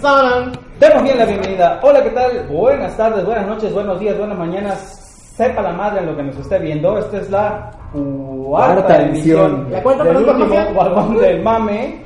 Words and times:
Saran. 0.00 0.52
Demos 0.80 1.02
bien 1.04 1.18
la 1.18 1.24
bienvenida. 1.26 1.80
Hola, 1.82 2.02
¿qué 2.02 2.10
tal? 2.10 2.46
Buenas 2.48 2.96
tardes, 2.96 3.24
buenas 3.24 3.46
noches, 3.46 3.72
buenos 3.72 4.00
días, 4.00 4.18
buenas 4.18 4.38
mañanas. 4.38 5.32
Sepa 5.36 5.62
la 5.62 5.72
madre 5.72 6.00
en 6.00 6.06
lo 6.06 6.16
que 6.16 6.22
nos 6.24 6.36
esté 6.36 6.58
viendo. 6.58 6.98
Esta 6.98 7.18
es 7.18 7.30
la 7.30 7.70
cuarta 7.92 9.02
edición. 9.02 9.68
La 9.70 9.82
cuarta 9.82 10.04
del 10.04 10.16
último 10.16 10.74
vagón 10.74 11.18
del 11.18 11.42
mame. 11.42 12.02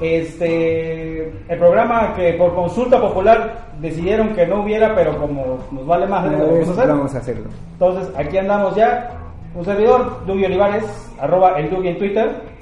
Este, 0.00 1.28
el 1.48 1.58
programa 1.58 2.14
que 2.14 2.32
por 2.32 2.54
consulta 2.54 3.00
popular 3.00 3.54
decidieron 3.80 4.34
que 4.34 4.46
no 4.46 4.62
hubiera, 4.62 4.92
pero 4.94 5.16
como 5.18 5.58
nos 5.70 5.86
vale 5.86 6.06
más, 6.06 6.28
vez 6.28 6.38
vamos 6.38 6.68
a 6.68 6.72
hacer. 6.72 6.88
vamos 6.88 7.14
a 7.14 7.18
hacerlo. 7.18 7.44
Entonces, 7.72 8.12
aquí 8.16 8.38
andamos 8.38 8.74
ya. 8.74 9.10
Un 9.54 9.64
servidor, 9.64 10.26
Dugi 10.26 10.46
Olivares, 10.46 10.84
arroba 11.20 11.58
el 11.58 11.70
Dugi 11.70 11.88
en 11.88 11.98
Twitter. 11.98 12.53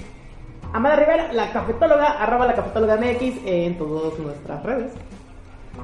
Amada 0.73 0.97
Rivera, 0.97 1.33
la 1.33 1.53
cafetóloga, 1.53 2.12
arroba 2.12 2.47
la 2.47 2.55
cafetóloga 2.55 2.97
MX 2.97 3.41
en 3.45 3.77
todas 3.77 4.19
nuestras 4.19 4.62
redes. 4.62 4.92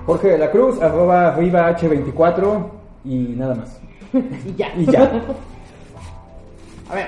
Jorge 0.07 0.29
de 0.29 0.39
la 0.39 0.51
Cruz, 0.51 0.81
arroba 0.81 1.33
viva 1.33 1.71
H24 1.77 2.71
y 3.05 3.19
nada 3.37 3.55
más. 3.55 3.81
Y 4.47 4.55
ya. 4.57 4.73
Y 4.77 4.87
ya. 4.87 5.03
A 6.91 6.95
ver. 6.95 7.07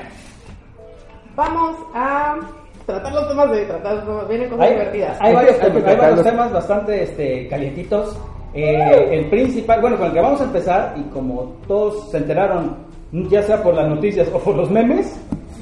Vamos 1.35 1.77
a 1.95 2.39
tratar 2.85 3.13
los 3.15 3.29
temas 3.29 3.51
de 3.51 3.65
tratar 3.65 3.95
los 3.95 4.05
temas. 4.05 4.29
Vienen 4.29 4.51
cosas 4.51 4.67
Hay, 4.67 4.73
divertidas. 4.73 5.19
hay 5.21 5.35
varios, 5.35 5.61
Hay 5.63 5.71
hay 5.71 5.97
varios 5.97 6.23
temas 6.23 6.53
bastante 6.53 7.03
este, 7.03 7.49
calientitos. 7.49 8.19
Eh, 8.53 9.09
el 9.13 9.31
principal, 9.31 9.81
bueno, 9.81 9.97
con 9.97 10.09
el 10.09 10.13
que 10.13 10.21
vamos 10.21 10.41
a 10.43 10.45
empezar, 10.45 10.95
y 10.99 11.03
como 11.11 11.55
todos 11.67 12.11
se 12.11 12.19
enteraron, 12.19 12.77
ya 13.13 13.43
sea 13.43 13.63
por 13.63 13.75
las 13.75 13.89
noticias 13.89 14.29
o 14.35 14.39
por 14.39 14.57
los 14.57 14.71
memes, 14.71 15.19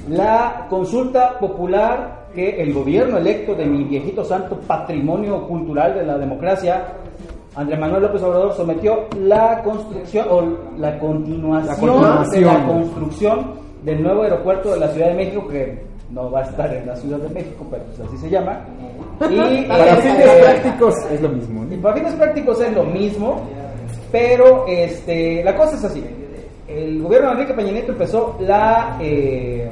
la 0.09 0.67
consulta 0.69 1.39
popular 1.39 2.27
que 2.35 2.63
el 2.63 2.73
gobierno 2.73 3.19
electo 3.19 3.55
de 3.55 3.67
mi 3.67 3.85
viejito 3.85 4.25
santo 4.25 4.57
patrimonio 4.67 5.47
cultural 5.47 5.95
de 5.95 6.05
la 6.05 6.19
democracia, 6.19 6.87
Andrés 7.57 7.79
Manuel 7.79 8.03
López 8.03 8.23
Obrador, 8.23 8.55
sometió 8.55 9.07
la 9.19 9.63
construcción 9.63 10.27
o 10.31 10.43
la 10.79 10.99
continuación, 10.99 11.67
La 11.67 11.77
continuación. 11.77 12.45
de 12.45 12.59
la 12.59 12.67
construcción 12.67 13.47
del 13.83 14.03
nuevo 14.03 14.23
aeropuerto 14.23 14.73
de 14.73 14.81
la 14.81 14.89
Ciudad 14.89 15.09
de 15.09 15.15
México, 15.15 15.49
que 15.49 15.83
no 16.11 16.31
va 16.31 16.41
a 16.41 16.45
estar 16.45 16.73
en 16.75 16.87
la 16.87 16.97
Ciudad 16.97 17.19
de 17.19 17.29
México, 17.29 17.67
pero 17.71 17.83
pues 17.85 18.01
así 18.09 18.17
se 18.19 18.31
llama. 18.31 18.61
Y 19.31 19.63
Para 19.67 19.93
eh, 19.93 19.97
fines 19.97 20.31
prácticos 20.43 20.95
es 21.11 21.21
lo 21.21 21.29
mismo. 21.31 21.65
para 21.83 21.95
fines 21.97 22.15
prácticos 22.15 22.61
es 22.61 22.73
lo 22.75 22.85
mismo, 22.85 23.41
pero 24.13 24.65
este, 24.69 25.43
la 25.43 25.57
cosa 25.57 25.77
es 25.77 25.85
así. 25.85 26.05
El 26.69 27.03
gobierno 27.03 27.29
de 27.29 27.35
Enrique 27.35 27.55
Peña 27.55 27.73
Nieto 27.73 27.93
empezó 27.93 28.37
la 28.41 28.97
eh, 29.01 29.69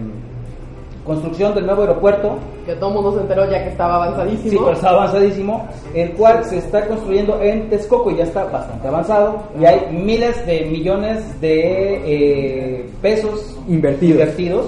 construcción 1.06 1.54
del 1.54 1.64
nuevo 1.66 1.82
aeropuerto, 1.82 2.36
Que 2.66 2.74
todo 2.74 2.88
el 2.90 2.94
mundo 2.96 3.14
se 3.14 3.20
enteró 3.20 3.48
ya 3.50 3.62
que 3.62 3.70
estaba 3.70 3.94
avanzadísimo. 4.04 4.50
sí, 4.50 4.56
pero 4.58 4.72
está 4.72 4.90
avanzadísimo, 4.90 5.68
el 5.94 6.10
cual 6.12 6.44
se 6.44 6.58
está 6.58 6.86
construyendo 6.86 7.40
en 7.40 7.68
Texcoco 7.70 8.10
y 8.10 8.16
ya 8.16 8.24
está 8.24 8.44
bastante 8.44 8.88
avanzado. 8.88 9.36
Y 9.60 9.64
hay 9.64 9.86
miles 9.92 10.44
de 10.46 10.64
millones 10.66 11.40
de 11.40 12.02
eh, 12.04 12.90
pesos 13.00 13.56
Invertidos. 13.68 14.18
invertidos. 14.20 14.66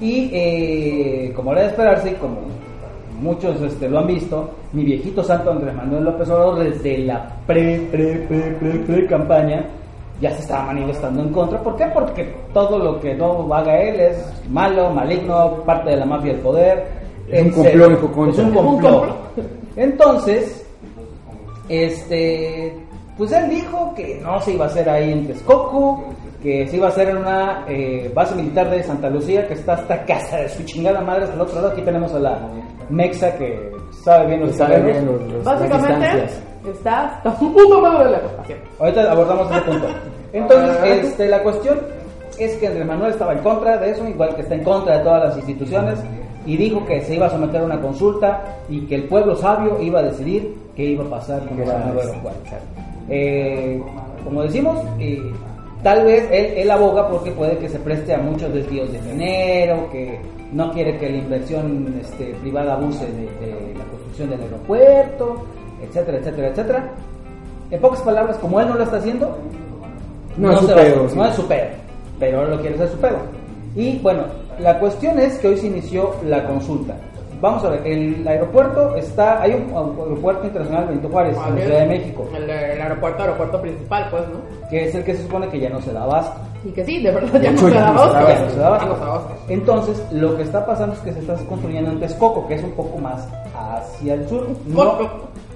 Y 0.00 0.30
eh, 0.32 1.32
como 1.36 1.52
era 1.52 1.62
de 1.62 1.68
esperarse, 1.68 2.10
y 2.10 2.14
como 2.14 2.38
muchos 3.20 3.60
este, 3.62 3.88
lo 3.88 4.00
han 4.00 4.08
visto, 4.08 4.50
mi 4.72 4.82
viejito 4.84 5.22
santo 5.22 5.52
Andrés 5.52 5.74
Manuel 5.74 6.02
López 6.04 6.28
Obrador 6.28 6.58
desde 6.58 6.98
la 6.98 7.30
pre, 7.46 7.86
pre, 7.92 8.16
pre, 8.28 8.40
pre, 8.58 8.70
pre 8.80 9.06
campaña 9.06 9.64
ya 10.22 10.30
se 10.30 10.40
estaba 10.40 10.66
manifestando 10.66 11.20
en 11.22 11.28
contra. 11.30 11.62
¿Por 11.62 11.76
qué? 11.76 11.84
Porque 11.92 12.34
todo 12.54 12.78
lo 12.78 12.98
que 13.00 13.14
no 13.14 13.52
haga 13.52 13.76
él 13.78 14.00
es 14.00 14.16
malo, 14.48 14.88
maligno, 14.90 15.56
parte 15.66 15.90
de 15.90 15.96
la 15.96 16.06
mafia 16.06 16.32
del 16.32 16.40
poder. 16.40 16.86
Es 17.28 17.42
un 17.42 17.50
complot. 17.64 17.90
Es 18.30 18.38
un 18.38 18.50
complot. 18.54 19.16
Entonces, 19.76 20.64
este, 21.68 22.74
pues 23.16 23.32
él 23.32 23.48
dijo 23.50 23.92
que 23.94 24.20
no 24.22 24.40
se 24.40 24.52
iba 24.54 24.64
a 24.64 24.68
hacer 24.68 24.88
ahí 24.88 25.12
en 25.12 25.26
Texcoco, 25.26 26.04
que 26.42 26.66
se 26.66 26.76
iba 26.76 26.86
a 26.86 26.90
hacer 26.90 27.08
en 27.10 27.18
una 27.18 27.64
eh, 27.68 28.10
base 28.14 28.34
militar 28.34 28.68
de 28.70 28.82
Santa 28.82 29.08
Lucía, 29.08 29.46
que 29.46 29.54
está 29.54 29.74
hasta 29.74 30.04
casa 30.04 30.38
de 30.38 30.48
su 30.48 30.62
chingada 30.64 31.00
madre, 31.00 31.24
hasta 31.24 31.34
el 31.36 31.40
otro 31.40 31.54
lado. 31.56 31.68
Aquí 31.68 31.82
tenemos 31.82 32.12
a 32.14 32.18
la 32.18 32.38
Mexa 32.90 33.36
que 33.38 33.72
sabe 34.04 34.26
bien 34.26 34.40
los 34.40 34.56
terrenos. 34.56 34.86
bien 34.92 35.06
los- 35.06 35.32
los- 35.32 35.44
Básicamente 35.44 35.92
distancias. 36.06 36.42
Está 36.70 37.16
hasta 37.16 37.36
un 37.44 37.52
punto 37.52 37.80
más 37.80 38.04
de 38.04 38.10
la 38.12 38.16
ecuación. 38.18 38.58
Ahorita 38.78 39.12
abordamos 39.12 39.50
ese 39.50 39.60
punto. 39.62 39.86
Entonces, 40.32 40.76
Ah. 40.80 40.86
este, 40.88 41.28
la 41.28 41.42
cuestión 41.42 41.78
es 42.38 42.56
que 42.56 42.66
Andrés 42.66 42.86
Manuel 42.86 43.10
estaba 43.12 43.32
en 43.32 43.40
contra 43.40 43.76
de 43.78 43.90
eso, 43.90 44.08
igual 44.08 44.34
que 44.34 44.42
está 44.42 44.54
en 44.54 44.64
contra 44.64 44.98
de 44.98 45.04
todas 45.04 45.24
las 45.28 45.36
instituciones, 45.38 45.98
y 46.46 46.56
dijo 46.56 46.84
que 46.86 47.00
se 47.02 47.14
iba 47.14 47.26
a 47.26 47.30
someter 47.30 47.60
a 47.60 47.64
una 47.64 47.80
consulta 47.80 48.42
y 48.68 48.80
que 48.86 48.94
el 48.96 49.04
pueblo 49.04 49.36
sabio 49.36 49.78
iba 49.80 50.00
a 50.00 50.02
decidir 50.02 50.54
qué 50.74 50.84
iba 50.84 51.04
a 51.04 51.10
pasar 51.10 51.40
con 51.46 51.58
el 51.60 51.66
nuevo 51.66 52.00
aeropuerto. 52.00 52.40
Eh, 53.08 53.80
como 54.24 54.42
decimos, 54.42 54.78
eh, 54.98 55.20
tal 55.82 56.04
vez 56.04 56.28
él, 56.32 56.46
él 56.56 56.70
aboga 56.70 57.08
porque 57.08 57.30
puede 57.32 57.58
que 57.58 57.68
se 57.68 57.78
preste 57.78 58.14
a 58.14 58.18
muchos 58.18 58.52
desvíos 58.52 58.90
de 58.92 59.00
dinero, 59.02 59.88
que 59.92 60.18
no 60.52 60.72
quiere 60.72 60.98
que 60.98 61.10
la 61.10 61.16
inversión 61.18 61.94
este, 62.00 62.34
privada 62.40 62.74
abuse 62.74 63.04
de, 63.06 63.46
de 63.46 63.74
la 63.76 63.84
construcción 63.84 64.30
del 64.30 64.40
aeropuerto, 64.42 65.44
etcétera, 65.82 66.18
etcétera, 66.18 66.48
etcétera. 66.48 66.84
En 67.70 67.80
pocas 67.80 68.00
palabras, 68.02 68.36
como 68.38 68.60
él 68.60 68.68
no 68.68 68.74
lo 68.74 68.84
está 68.84 68.98
haciendo, 68.98 69.36
No 70.36 70.52
es 70.52 70.60
su 70.60 70.66
se 70.66 70.74
va 70.74 70.80
a 70.80 70.84
pedo, 70.84 71.08
no 71.14 71.26
es 71.26 71.34
su 71.34 71.46
pedo, 71.46 71.66
pero 72.18 72.38
ahora 72.38 72.50
lo 72.50 72.60
quiere 72.60 72.74
hacer 72.76 72.88
su 72.88 72.98
pedo. 72.98 73.16
Y 73.74 73.98
bueno, 74.00 74.24
la 74.58 74.78
cuestión 74.78 75.18
es 75.18 75.38
que 75.38 75.48
hoy 75.48 75.56
se 75.56 75.66
inició 75.68 76.14
la 76.26 76.44
consulta. 76.46 76.94
Vamos 77.40 77.64
a 77.64 77.70
ver, 77.70 77.84
el 77.84 78.28
aeropuerto 78.28 78.94
está, 78.94 79.42
hay 79.42 79.54
un 79.54 79.74
aeropuerto 79.74 80.44
internacional 80.44 80.86
Benito 80.86 81.08
Juárez, 81.08 81.36
en 81.36 81.56
la 81.56 81.60
Ciudad 81.62 81.80
de 81.80 81.86
México, 81.86 82.28
El, 82.36 82.44
el 82.48 82.80
aeropuerto, 82.80 83.22
aeropuerto 83.22 83.60
principal, 83.60 84.06
pues, 84.10 84.22
¿no? 84.28 84.68
que 84.70 84.84
es 84.84 84.94
el 84.94 85.02
que 85.02 85.14
se 85.16 85.22
supone 85.22 85.48
que 85.48 85.58
ya 85.58 85.68
no 85.68 85.80
se 85.80 85.92
da 85.92 86.04
abasto. 86.04 86.40
Y 86.64 86.70
que 86.70 86.84
sí, 86.84 87.02
de 87.02 87.10
verdad 87.10 87.32
ya 87.32 87.38
De 87.40 87.50
no 87.50 87.52
hecho, 87.54 87.68
se 87.68 87.74
ya 87.74 87.80
da 87.80 87.92
no 87.92 88.00
abasto. 88.02 88.28
Ya 88.28 88.44
no 88.44 88.50
se 88.50 88.58
da 88.58 88.66
abasto. 88.68 88.84
Ya 88.86 88.90
no 88.92 88.94
se 88.94 89.00
da 89.00 89.06
abasto. 89.10 89.34
Entonces, 89.48 90.06
lo 90.12 90.36
que 90.36 90.42
está 90.44 90.64
pasando 90.64 90.94
es 90.94 91.00
que 91.00 91.12
se 91.12 91.18
está 91.18 91.34
construyendo 91.34 91.90
en 91.90 91.98
Texcoco, 91.98 92.46
que 92.46 92.54
es 92.54 92.62
un 92.62 92.70
poco 92.72 92.98
más 92.98 93.26
hacia 93.56 94.14
el 94.14 94.28
sur. 94.28 94.46
No. 94.66 94.98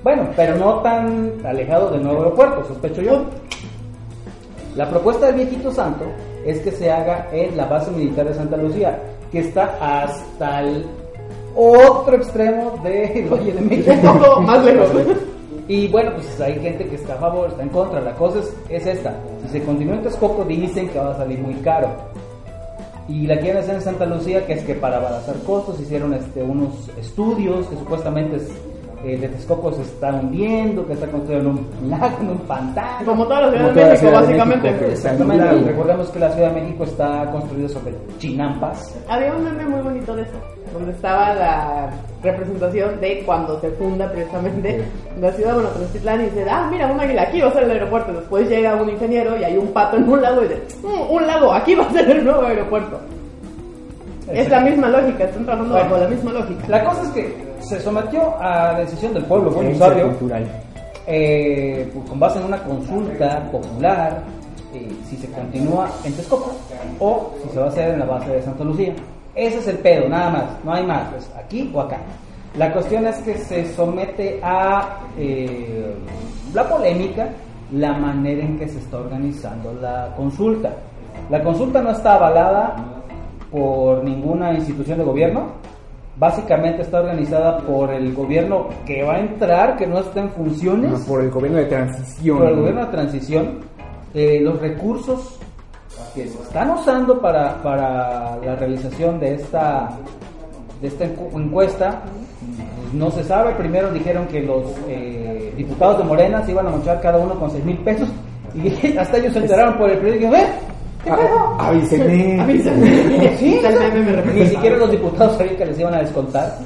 Bueno, 0.06 0.28
pero 0.36 0.54
no 0.54 0.82
tan 0.82 1.32
alejado 1.44 1.90
del 1.90 2.04
nuevo 2.04 2.18
aeropuerto, 2.20 2.64
sospecho 2.68 3.02
yo. 3.02 3.24
La 4.76 4.88
propuesta 4.88 5.26
del 5.26 5.34
viejito 5.34 5.72
santo 5.72 6.04
es 6.44 6.60
que 6.60 6.70
se 6.70 6.92
haga 6.92 7.26
en 7.32 7.56
la 7.56 7.64
base 7.64 7.90
militar 7.90 8.24
de 8.28 8.34
Santa 8.34 8.56
Lucía, 8.56 9.00
que 9.32 9.40
está 9.40 9.76
hasta 9.80 10.60
el 10.60 10.86
otro 11.56 12.14
extremo 12.14 12.78
del 12.84 13.28
Valle 13.28 13.52
de 13.52 13.60
México. 13.60 14.40
Más 14.42 14.64
lejos. 14.64 14.90
Y 15.66 15.88
bueno, 15.88 16.12
pues 16.14 16.40
hay 16.40 16.54
gente 16.60 16.86
que 16.86 16.94
está 16.94 17.14
a 17.14 17.18
favor, 17.18 17.48
está 17.48 17.64
en 17.64 17.70
contra. 17.70 18.00
La 18.00 18.14
cosa 18.14 18.38
es, 18.38 18.54
es 18.68 18.86
esta. 18.86 19.12
Si 19.42 19.58
se 19.58 19.64
continúa 19.64 19.96
en 19.96 20.02
Texcoco, 20.04 20.44
dicen 20.44 20.88
que 20.88 21.00
va 21.00 21.10
a 21.10 21.16
salir 21.16 21.40
muy 21.40 21.54
caro. 21.54 21.88
Y 23.08 23.26
la 23.26 23.40
quieren 23.40 23.56
hacer 23.56 23.74
en 23.74 23.82
Santa 23.82 24.06
Lucía, 24.06 24.46
que 24.46 24.52
es 24.52 24.62
que 24.62 24.74
para 24.74 24.98
abaratar 24.98 25.34
costos 25.44 25.80
hicieron 25.80 26.14
este, 26.14 26.44
unos 26.44 26.74
estudios 26.96 27.66
que 27.66 27.76
supuestamente 27.76 28.36
es, 28.36 28.52
eh, 29.06 29.16
de 29.18 29.28
Texcoco 29.28 29.72
se 29.72 29.82
está 29.82 30.10
hundiendo, 30.12 30.84
que 30.86 30.94
está 30.94 31.06
construyendo 31.06 31.50
en 31.50 31.56
un 31.84 31.90
lago, 31.90 32.16
en 32.20 32.30
un 32.30 32.38
pantano. 32.40 33.06
Como 33.06 33.24
toda 33.24 33.42
la 33.42 33.50
Ciudad 33.50 33.64
de 33.72 33.74
México, 33.84 33.96
Ciudad 33.98 34.12
de 34.12 34.18
básicamente. 34.26 34.68
México, 34.70 34.86
que- 34.86 34.92
Exactamente. 34.92 35.44
Recordemos 35.70 36.10
que 36.10 36.18
la 36.18 36.30
Ciudad 36.30 36.52
de 36.52 36.60
México 36.60 36.84
está 36.84 37.30
construida 37.30 37.68
sobre 37.68 37.94
chinampas. 38.18 38.96
Había 39.08 39.32
un 39.34 39.44
meme 39.44 39.64
muy 39.66 39.80
bonito 39.80 40.16
de 40.16 40.22
eso, 40.22 40.32
donde 40.72 40.90
estaba 40.92 41.34
la 41.34 41.90
representación 42.22 43.00
de 43.00 43.22
cuando 43.24 43.60
se 43.60 43.70
funda 43.72 44.10
precisamente 44.10 44.84
la 45.20 45.30
ciudad, 45.32 45.54
bueno, 45.54 45.68
Tenochtitlán, 45.68 46.20
y 46.20 46.24
dice, 46.24 46.46
ah, 46.50 46.68
mira, 46.70 46.86
un 46.90 46.98
águila, 47.00 47.22
aquí 47.22 47.40
va 47.40 47.48
a 47.48 47.52
ser 47.52 47.62
el 47.64 47.70
aeropuerto. 47.70 48.12
Después 48.12 48.48
llega 48.48 48.74
un 48.74 48.88
ingeniero 48.90 49.38
y 49.38 49.44
hay 49.44 49.56
un 49.56 49.68
pato 49.68 49.96
en 49.98 50.08
un 50.08 50.20
lago 50.20 50.42
y 50.42 50.48
dice, 50.48 50.62
"Mm, 50.82 51.14
un 51.14 51.26
lago, 51.26 51.52
aquí 51.52 51.74
va 51.76 51.84
a 51.84 51.92
ser 51.92 52.10
el 52.10 52.24
nuevo 52.24 52.42
aeropuerto. 52.42 52.98
Es 54.32 54.48
la 54.50 54.60
misma 54.60 54.88
lógica, 54.88 55.22
están 55.24 55.44
trabajando 55.44 55.74
Bueno. 55.74 55.90
bajo 55.90 56.02
la 56.02 56.08
misma 56.10 56.32
lógica. 56.32 56.64
La 56.66 56.84
cosa 56.84 57.02
es 57.02 57.08
que 57.10 57.45
se 57.68 57.80
sometió 57.80 58.36
a 58.40 58.72
la 58.72 58.78
decisión 58.80 59.12
del 59.14 59.24
pueblo, 59.24 59.52
sabio, 59.76 60.08
cultural. 60.08 60.46
eh, 61.06 61.90
pues, 61.92 62.08
con 62.08 62.20
base 62.20 62.38
en 62.38 62.44
una 62.44 62.62
consulta 62.62 63.50
popular, 63.50 64.22
eh, 64.72 64.88
si 65.08 65.16
se 65.16 65.30
continúa 65.30 65.90
en 66.04 66.12
Texcoco 66.12 66.52
o 67.00 67.32
si 67.42 67.48
se 67.50 67.58
va 67.58 67.66
a 67.66 67.68
hacer 67.68 67.94
en 67.94 68.00
la 68.00 68.04
base 68.06 68.30
de 68.30 68.42
Santa 68.42 68.64
Lucía. 68.64 68.94
Ese 69.34 69.58
es 69.58 69.68
el 69.68 69.78
pedo, 69.78 70.08
nada 70.08 70.30
más, 70.30 70.44
no 70.64 70.72
hay 70.72 70.86
más, 70.86 71.08
pues 71.10 71.30
aquí 71.36 71.70
o 71.74 71.80
acá. 71.80 71.98
La 72.56 72.72
cuestión 72.72 73.06
es 73.06 73.16
que 73.18 73.36
se 73.36 73.74
somete 73.74 74.40
a 74.42 75.00
eh, 75.18 75.94
la 76.54 76.66
polémica 76.68 77.28
la 77.72 77.92
manera 77.94 78.44
en 78.44 78.58
que 78.58 78.68
se 78.68 78.78
está 78.78 78.98
organizando 78.98 79.74
la 79.80 80.14
consulta. 80.16 80.70
La 81.28 81.42
consulta 81.42 81.82
no 81.82 81.90
está 81.90 82.14
avalada 82.14 82.76
por 83.50 84.04
ninguna 84.04 84.54
institución 84.54 84.98
de 84.98 85.04
gobierno, 85.04 85.48
básicamente 86.18 86.82
está 86.82 87.00
organizada 87.00 87.58
por 87.58 87.92
el 87.92 88.14
gobierno 88.14 88.68
que 88.86 89.02
va 89.02 89.14
a 89.16 89.20
entrar, 89.20 89.76
que 89.76 89.86
no 89.86 89.98
está 89.98 90.20
en 90.20 90.30
funciones, 90.30 90.90
No, 90.90 90.98
por 91.06 91.22
el 91.22 91.30
gobierno 91.30 91.58
de 91.58 91.66
transición. 91.66 92.38
por 92.38 92.48
el 92.48 92.56
gobierno 92.56 92.80
de 92.86 92.90
transición, 92.92 93.58
eh, 94.14 94.40
los 94.40 94.60
recursos 94.60 95.38
que 96.14 96.26
se 96.26 96.42
están 96.42 96.70
usando 96.70 97.20
para, 97.20 97.62
para 97.62 98.36
la 98.44 98.56
realización 98.56 99.20
de 99.20 99.34
esta 99.34 99.90
de 100.80 100.88
esta 100.88 101.06
encu- 101.06 101.32
encuesta, 101.40 102.02
no 102.92 103.10
se 103.10 103.24
sabe. 103.24 103.52
Primero 103.54 103.90
dijeron 103.92 104.26
que 104.26 104.42
los 104.42 104.74
eh, 104.88 105.52
diputados 105.56 105.98
de 105.98 106.04
Morena 106.04 106.42
se 106.44 106.50
iban 106.52 106.66
a 106.66 106.70
mochar 106.70 107.00
cada 107.00 107.16
uno 107.18 107.34
con 107.38 107.50
6 107.50 107.64
mil 107.64 107.78
pesos. 107.78 108.08
Y 108.54 108.96
hasta 108.98 109.16
ellos 109.18 109.32
se 109.32 109.38
enteraron 109.40 109.78
por 109.78 109.88
el 109.90 109.98
periódico. 109.98 110.30
¿Ves? 110.32 110.48
¿Qué 111.06 111.12
Ah, 111.12 111.16
pedo? 111.16 111.38
Avísenme. 111.60 112.40
Avísame. 112.40 113.36
Sí, 113.38 113.60
el 113.64 114.34
ni 114.34 114.46
siquiera 114.48 114.76
los 114.76 114.90
diputados 114.90 115.36
sabían 115.36 115.56
que 115.56 115.66
les 115.66 115.78
iban 115.78 115.94
a 115.94 115.98
descontar. 116.00 116.58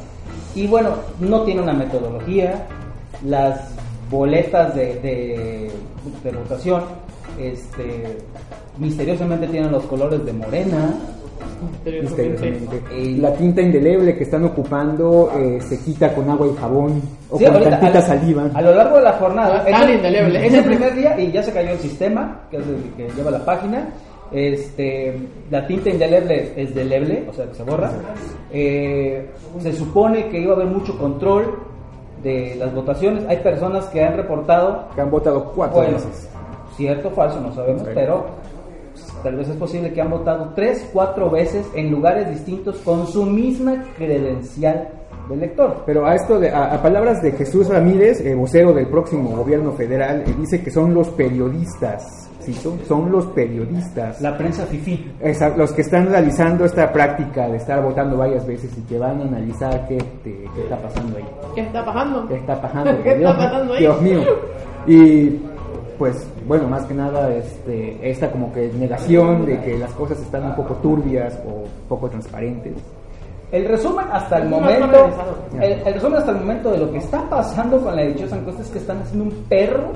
Y 0.54 0.66
bueno, 0.66 0.90
no 1.20 1.42
tiene 1.42 1.60
una 1.60 1.74
metodología. 1.74 2.66
Las 3.24 3.70
boletas 4.10 4.74
de, 4.74 4.94
de, 5.00 5.70
de 6.24 6.30
votación 6.36 6.82
este, 7.38 8.16
misteriosamente 8.78 9.46
tienen 9.48 9.70
los 9.70 9.84
colores 9.84 10.24
de 10.24 10.32
morena. 10.32 10.94
Misteriosamente. 11.84 12.82
Eh, 12.92 13.16
La 13.20 13.34
tinta 13.34 13.60
indeleble 13.60 14.16
que 14.16 14.24
están 14.24 14.44
ocupando 14.44 15.30
eh, 15.36 15.60
se 15.60 15.78
quita 15.80 16.14
con 16.14 16.28
agua 16.30 16.46
y 16.46 16.56
jabón 16.58 17.02
o 17.28 17.38
Sí, 17.38 17.44
con 17.44 17.54
ahorita, 17.56 17.78
tantita 17.78 17.98
a, 17.98 18.02
saliva. 18.02 18.44
a 18.54 18.62
lo 18.62 18.74
largo 18.74 18.96
de 18.96 19.02
la 19.02 19.12
jornada, 19.12 19.62
No 19.62 19.68
es 19.68 19.70
tan 19.80 19.90
indeleble. 19.92 20.46
es 20.46 20.54
el 20.54 20.64
primer 20.64 20.94
día 20.94 21.20
y 21.20 21.30
ya 21.30 21.42
se 21.42 21.52
cayó 21.52 21.70
el 21.72 21.78
sistema, 21.78 22.40
que 22.50 22.56
es 22.56 22.62
el 22.66 22.82
que 22.96 23.14
lleva 23.14 23.30
la 23.30 23.44
página. 23.44 23.86
Este, 24.32 25.16
la 25.50 25.66
tinta 25.66 25.90
indeleble 25.90 26.52
es 26.56 26.74
deleble, 26.74 27.26
o 27.28 27.32
sea 27.32 27.46
que 27.46 27.54
se 27.54 27.62
borra. 27.64 27.90
Eh, 28.52 29.28
se 29.60 29.72
supone 29.72 30.28
que 30.28 30.38
iba 30.40 30.52
a 30.52 30.56
haber 30.56 30.68
mucho 30.68 30.96
control 30.98 31.58
de 32.22 32.54
las 32.56 32.72
votaciones. 32.74 33.24
Hay 33.28 33.38
personas 33.38 33.86
que 33.86 34.02
han 34.02 34.16
reportado, 34.16 34.88
Que 34.94 35.00
han 35.00 35.10
votado 35.10 35.52
cuatro 35.54 35.78
bueno, 35.78 35.94
veces. 35.94 36.28
cierto 36.76 37.08
o 37.08 37.10
falso, 37.10 37.40
no 37.40 37.52
sabemos, 37.52 37.82
pero 37.94 38.26
tal 39.22 39.36
vez 39.36 39.48
es 39.48 39.56
posible 39.56 39.92
que 39.92 40.00
han 40.00 40.10
votado 40.10 40.52
tres, 40.54 40.88
cuatro 40.92 41.30
veces 41.30 41.66
en 41.74 41.90
lugares 41.90 42.28
distintos 42.30 42.76
con 42.78 43.06
su 43.06 43.24
misma 43.24 43.84
credencial 43.96 44.88
de 45.28 45.34
elector. 45.34 45.82
Pero 45.86 46.06
a 46.06 46.14
esto, 46.14 46.38
de, 46.38 46.50
a, 46.50 46.74
a 46.74 46.82
palabras 46.82 47.20
de 47.22 47.32
Jesús 47.32 47.68
Ramírez, 47.68 48.20
eh, 48.20 48.34
vocero 48.34 48.72
del 48.72 48.86
próximo 48.88 49.30
gobierno 49.36 49.72
federal, 49.72 50.22
eh, 50.26 50.34
dice 50.38 50.62
que 50.62 50.70
son 50.70 50.94
los 50.94 51.08
periodistas, 51.10 52.29
son, 52.54 53.10
los 53.10 53.26
periodistas, 53.26 54.20
La 54.20 54.36
prensa 54.36 54.64
fifí. 54.66 55.12
Esa- 55.20 55.50
los 55.56 55.72
que 55.72 55.82
están 55.82 56.08
realizando 56.08 56.64
esta 56.64 56.92
práctica 56.92 57.48
de 57.48 57.56
estar 57.56 57.82
votando 57.82 58.16
varias 58.16 58.46
veces 58.46 58.76
y 58.76 58.82
que 58.82 58.98
van 58.98 59.20
a 59.20 59.24
analizar 59.24 59.86
qué, 59.88 59.96
este, 59.96 60.44
qué 60.54 60.62
está 60.62 60.76
pasando 60.76 61.16
ahí. 61.18 61.24
¿Qué 61.54 61.60
está 61.62 61.84
pasando? 61.84 62.28
¿Qué 62.28 62.34
está 62.36 62.60
pasando? 62.62 63.02
¿Qué 63.02 63.14
Dios, 63.16 63.30
está 63.32 63.44
pasando 63.44 63.72
ahí? 63.74 63.80
Dios 63.80 64.02
mío. 64.02 64.20
Y 64.86 65.40
pues 65.98 66.26
bueno, 66.46 66.66
más 66.66 66.84
que 66.86 66.94
nada 66.94 67.32
este, 67.34 67.98
esta 68.10 68.30
como 68.30 68.50
que 68.52 68.72
negación 68.72 69.44
de 69.44 69.60
que 69.60 69.76
las 69.78 69.92
cosas 69.92 70.18
están 70.20 70.44
un 70.46 70.54
poco 70.54 70.74
turbias 70.76 71.38
o 71.46 71.64
poco 71.88 72.08
transparentes. 72.08 72.72
El 73.52 73.66
resumen 73.66 74.06
hasta 74.12 74.38
el 74.38 74.48
momento, 74.48 75.10
el, 75.60 75.72
el 75.86 75.94
resumen 75.94 76.18
hasta 76.18 76.30
el 76.30 76.38
momento 76.38 76.70
de 76.70 76.78
lo 76.78 76.90
que 76.92 76.98
está 76.98 77.28
pasando 77.28 77.80
con 77.82 77.96
la 77.96 78.02
dichosa 78.02 78.36
encuesta 78.36 78.62
es 78.62 78.68
que 78.70 78.78
están 78.78 78.98
haciendo 79.02 79.24
un 79.24 79.42
perro, 79.48 79.90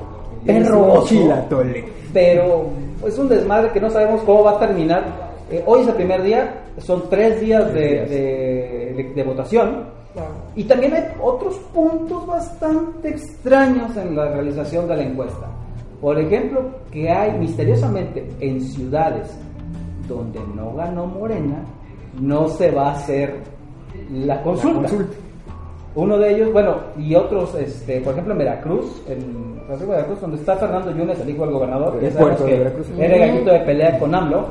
perro 0.47 1.05
chilatole. 1.07 1.85
pero 2.13 2.67
es 3.07 3.19
un 3.19 3.29
desmadre 3.29 3.71
que 3.73 3.81
no 3.81 3.91
sabemos 3.91 4.23
cómo 4.23 4.45
va 4.45 4.53
a 4.53 4.59
terminar. 4.59 5.05
Eh, 5.51 5.63
hoy 5.67 5.83
es 5.83 5.89
el 5.89 5.95
primer 5.95 6.23
día, 6.23 6.55
son 6.79 7.05
tres 7.11 7.41
días 7.41 7.73
de, 7.73 7.81
días. 7.89 8.11
de- 8.11 8.95
de- 8.97 9.13
de 9.15 9.23
votación 9.25 9.85
Claro. 10.15 10.29
y 10.55 10.65
también 10.65 10.95
hay 10.95 11.05
otros 11.21 11.57
puntos 11.75 12.27
bastante 12.27 13.09
extraños 13.09 13.97
en 13.97 14.15
la 14.17 14.31
realización 14.31 14.87
de 14.89 14.97
la 14.97 15.03
encuesta. 15.03 15.47
Por 16.01 16.19
ejemplo, 16.19 16.63
que 16.91 17.11
hay 17.11 17.33
misteriosamente 17.39 18.27
en 18.41 18.61
ciudades 18.61 19.37
donde 20.09 20.39
no 20.55 20.73
ganó 20.75 21.07
Morena, 21.07 21.65
no 22.21 22.49
se 22.49 22.71
va 22.71 22.89
a 22.91 22.93
hacer 22.93 23.35
la 24.13 24.41
consulta. 24.43 24.83
La 24.83 24.89
consulta. 24.89 25.15
Uno 25.97 26.19
de 26.19 26.35
ellos, 26.35 26.53
bueno, 26.53 26.77
y 26.99 27.15
otros, 27.15 27.55
este, 27.55 28.01
por 28.01 28.13
ejemplo, 28.13 28.33
en 28.35 28.39
Veracruz, 28.39 29.03
en 29.09 29.54
San 29.69 29.79
de 29.79 29.87
Veracruz, 29.87 30.21
donde 30.21 30.37
está 30.37 30.57
Fernando 30.57 30.91
Yunes, 30.91 31.19
el 31.21 31.31
hijo 31.31 31.45
del 31.45 31.55
gobernador, 31.55 31.99
que 31.99 32.07
de 32.07 32.13
que 32.47 32.59
Veracruz. 32.59 32.87
era 32.99 33.27
gallito 33.27 33.51
de 33.53 33.59
pelea 33.61 33.99
con 33.99 34.15
AMLO, 34.15 34.47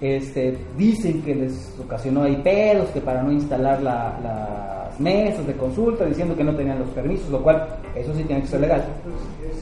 este, 0.00 0.56
dicen 0.76 1.22
que 1.22 1.34
les 1.34 1.74
ocasionó 1.84 2.22
ahí 2.24 2.36
pedos, 2.36 2.88
que 2.90 3.00
para 3.00 3.22
no 3.22 3.32
instalar 3.32 3.80
la- 3.82 4.12
las 4.22 5.00
mesas 5.00 5.46
de 5.46 5.54
consulta, 5.54 6.04
diciendo 6.04 6.34
que 6.36 6.44
no 6.44 6.54
tenían 6.54 6.78
los 6.78 6.88
permisos, 6.90 7.28
lo 7.30 7.42
cual, 7.42 7.66
eso 7.94 8.14
sí 8.14 8.22
tiene 8.24 8.42
que 8.42 8.48
ser 8.48 8.60
legal. 8.60 8.82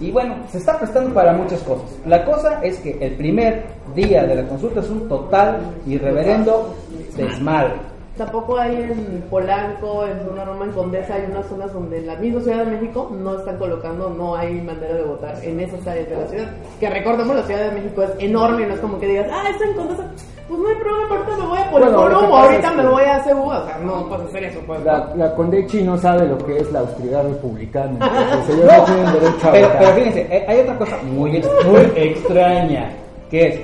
Y 0.01 0.11
bueno, 0.11 0.35
se 0.51 0.59
está 0.59 0.79
prestando 0.79 1.13
para 1.15 1.33
muchas 1.33 1.61
cosas. 1.63 1.87
La 2.07 2.25
cosa 2.25 2.61
es 2.63 2.79
que 2.81 2.97
el 3.01 3.13
primer 3.15 3.65
día 3.95 4.25
de 4.25 4.35
la 4.37 4.43
consulta 4.47 4.81
es 4.81 4.91
un 4.91 5.09
total 5.09 5.59
y 5.87 5.99
reverendo 5.99 6.75
desmadre. 7.17 7.73
Tampoco 8.17 8.57
hay 8.57 8.77
en 8.77 9.25
Polanco, 9.29 10.07
en 10.07 10.25
Zona 10.25 10.45
Roma, 10.45 10.67
en 10.67 10.71
Condesa, 10.71 11.15
hay 11.17 11.25
unas 11.29 11.47
zonas 11.47 11.73
donde 11.73 11.99
en 11.99 12.07
la 12.07 12.15
misma 12.15 12.41
Ciudad 12.43 12.65
de 12.65 12.71
México 12.71 13.11
no 13.13 13.37
están 13.37 13.59
colocando, 13.59 14.09
no 14.09 14.37
hay 14.37 14.61
manera 14.61 14.95
de 14.95 15.03
votar 15.03 15.37
en 15.43 15.59
esas 15.59 15.85
áreas 15.85 16.09
de 16.09 16.17
la 16.17 16.27
ciudad. 16.29 16.47
Que 16.79 16.91
recordemos, 16.91 17.35
la 17.35 17.43
Ciudad 17.43 17.71
de 17.71 17.81
México 17.81 18.05
es 18.05 18.11
enorme, 18.21 18.67
no 18.67 18.75
es 18.75 18.81
como 18.81 19.01
que 19.01 19.09
digas, 19.09 19.27
ah, 19.33 19.51
está 19.51 19.65
en 19.65 19.75
Condesa, 19.75 20.05
pues 20.47 20.61
no 20.61 20.69
hay 20.69 20.75
problema, 20.77 21.09
ahorita 21.11 21.37
me 21.37 21.47
voy 21.49 21.59
a 21.59 21.71
Bueno, 21.71 21.87
lo 21.87 21.91
que 21.91 22.03
Poliforum 22.05 22.25
o 22.25 22.31
pasa 22.31 22.45
ahorita 22.45 22.73
me 22.73 22.89
voy 22.89 23.03
a 23.03 23.25
CEU, 23.25 23.43
o 23.43 23.65
sea, 23.65 23.79
no 23.79 24.09
puedes 24.09 24.27
hacer 24.27 24.45
eso, 24.45 24.61
pues. 24.65 24.85
La, 24.85 25.13
la 25.17 25.35
Condechi 25.35 25.83
no 25.83 25.99
sabe 25.99 26.29
lo 26.29 26.39
que 26.39 26.59
es 26.59 26.71
la 26.71 26.81
austeridad 26.81 27.25
republicana. 27.25 27.93
entonces 27.99 28.55
ellos 28.55 28.79
no, 28.79 28.85
tienen 28.85 29.13
derecho 29.13 29.49
a 29.49 29.51
pero, 29.51 29.67
votar. 29.67 29.79
pero 29.81 29.95
fíjense, 29.97 30.29
eh, 30.31 30.45
hay 30.47 30.61
otra 30.61 30.79
cosa 30.79 30.99
muy, 31.03 31.31
muy 31.67 31.81
extraña, 31.97 32.93
que 33.29 33.49
es 33.49 33.61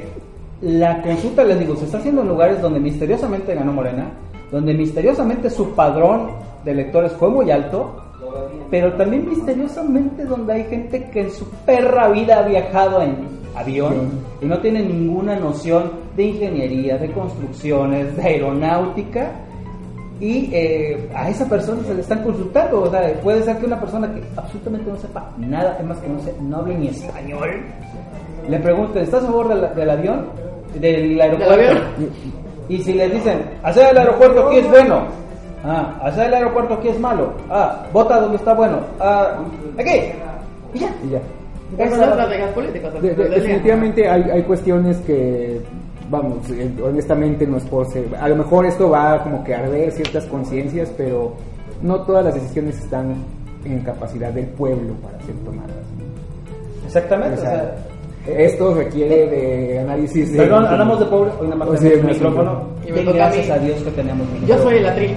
la 0.63 1.01
consulta, 1.03 1.45
les 1.45 1.59
digo, 1.61 1.77
se 1.77 1.85
está 1.85 1.99
haciendo 1.99 2.23
en 2.23 2.29
lugares 2.29 2.61
donde 2.61 2.81
misteriosamente 2.81 3.55
ganó 3.55 3.73
Morena, 3.73 4.11
donde 4.51 4.75
misteriosamente 4.75 5.51
su 5.51 5.75
padrón 5.75 6.31
de 6.65 6.73
electores 6.73 7.13
fue 7.13 7.31
muy 7.31 7.51
alto, 7.51 7.97
pero 8.71 8.93
también 8.95 9.29
misteriosamente 9.29 10.25
donde 10.25 10.53
hay 10.53 10.65
gente 10.65 11.11
que 11.11 11.23
en 11.23 11.31
su 11.31 11.45
perra 11.67 12.09
vida 12.09 12.41
ha 12.41 12.43
viajado 12.43 13.03
en 13.03 13.41
avión 13.57 14.11
y 14.41 14.47
no 14.47 14.59
tiene 14.59 14.83
ninguna 14.83 15.37
noción 15.37 15.91
de 16.17 16.25
ingeniería, 16.25 16.99
de 16.99 17.11
construcciones, 17.13 18.17
de 18.17 18.23
aeronáutica 18.23 19.33
y 20.21 20.51
eh, 20.53 21.09
a 21.15 21.31
esa 21.31 21.49
persona 21.49 21.83
se 21.85 21.95
le 21.95 22.03
están 22.03 22.23
consultando. 22.23 22.83
O 22.83 22.91
sea, 22.91 23.13
puede 23.23 23.43
ser 23.43 23.57
que 23.59 23.67
una 23.67 23.81
persona 23.81 24.13
que 24.13 24.23
absolutamente 24.37 24.91
no 24.91 24.97
sepa 24.99 25.33
nada, 25.39 25.77
es 25.81 25.87
más 25.87 25.99
que 25.99 26.09
no, 26.09 26.21
se, 26.21 26.35
no 26.43 26.59
hable 26.59 26.77
ni 26.77 26.89
español, 26.89 27.63
le 28.49 28.59
pregunten, 28.59 29.03
¿estás 29.03 29.25
a 29.25 29.27
favor 29.27 29.49
del, 29.49 29.75
del 29.75 29.91
avión? 29.91 30.27
Del 30.79 31.21
aeropuerto. 31.21 31.55
avión? 31.55 31.79
Y 32.71 32.83
si 32.83 32.95
les 32.95 33.13
dicen, 33.13 33.43
hacer 33.63 33.91
el 33.91 33.99
aeropuerto 33.99 34.47
aquí 34.47 34.59
es 34.59 34.69
bueno. 34.71 35.03
Ah, 35.65 35.95
hacer 36.05 36.29
el 36.29 36.35
aeropuerto 36.35 36.75
aquí 36.75 36.89
es 36.89 36.99
malo. 36.99 37.35
Ah, 37.51 37.85
vota 37.93 38.21
donde 38.21 38.37
está 38.37 38.55
bueno. 38.55 38.79
Ah, 39.01 39.39
aquí. 39.79 39.91
Y 40.75 40.79
ya. 40.79 40.89
Y 41.05 41.11
ya. 41.11 41.21
Esas 41.77 41.91
son 41.91 42.01
las 42.01 42.09
estrategias 42.11 42.51
políticas. 42.53 43.03
De- 43.03 43.15
de- 43.15 43.29
definitivamente 43.29 44.09
hay, 44.09 44.23
hay 44.31 44.43
cuestiones 44.45 44.97
que, 44.99 45.61
vamos, 46.09 46.39
eh, 46.51 46.71
honestamente 46.83 47.47
no 47.47 47.59
es 47.59 47.65
por 47.65 47.87
ser. 47.93 48.07
A 48.21 48.29
lo 48.29 48.37
mejor 48.37 48.67
esto 48.67 48.89
va 48.91 49.23
como 49.23 49.45
que 49.45 49.55
a 49.55 49.59
arder 49.59 49.91
ciertas 49.93 50.25
conciencias, 50.27 50.91
pero 50.97 51.35
no 51.83 52.01
todas 52.03 52.25
las 52.25 52.35
decisiones 52.35 52.79
están 52.79 53.15
en 53.65 53.81
capacidad 53.81 54.33
del 54.33 54.47
pueblo 54.47 54.95
para 55.03 55.21
ser 55.25 55.35
tomadas. 55.45 55.71
Exactamente. 56.87 57.37
O 57.37 57.39
o 57.39 57.43
sea, 57.45 57.51
sea, 57.51 57.75
esto 58.27 58.75
requiere 58.75 59.27
de 59.29 59.79
análisis 59.79 60.33
de. 60.33 60.39
Perdón, 60.39 60.67
hablamos 60.67 61.01
de 61.01 61.07
pobre, 61.07 61.31
hoy 61.41 61.45
nada 61.49 61.57
más 61.57 61.69
O 61.69 61.77
sea, 61.77 61.91
tenemos 61.91 62.13
micrófono. 62.13 62.63
Y 62.87 62.93
me 62.93 63.13
gracias 63.13 63.51
a 63.51 63.59
Dios 63.59 63.83
que 63.83 63.91
tenemos 63.91 64.27
Yo 64.47 64.59
soy 64.59 64.77
el 64.77 64.87
atril. 64.87 65.15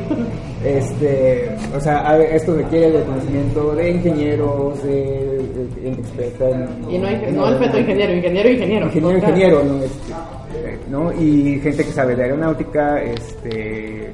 Este, 0.64 1.50
o 1.76 1.80
sea, 1.82 2.08
a 2.08 2.18
ver, 2.18 2.34
esto 2.36 2.56
requiere 2.56 2.92
de 2.92 3.04
conocimiento 3.04 3.76
de 3.76 3.92
ingenieros, 3.92 4.82
de, 4.84 5.42
experta 5.86 6.50
en. 6.50 6.68
Y 6.90 6.98
no, 6.98 7.08
hay, 7.08 7.32
no 7.34 7.50
el 7.50 7.58
feto 7.58 7.80
ingeniero, 7.80 8.14
ingeniero, 8.14 8.50
ingeniero. 8.50 8.86
ingeniero, 8.88 9.64
¿no? 9.66 9.84
Este, 9.84 10.80
¿no? 10.90 11.12
Y 11.22 11.60
gente 11.60 11.84
que 11.84 11.92
sabe 11.92 12.16
de 12.16 12.24
aeronáutica, 12.24 13.02
este, 13.04 14.12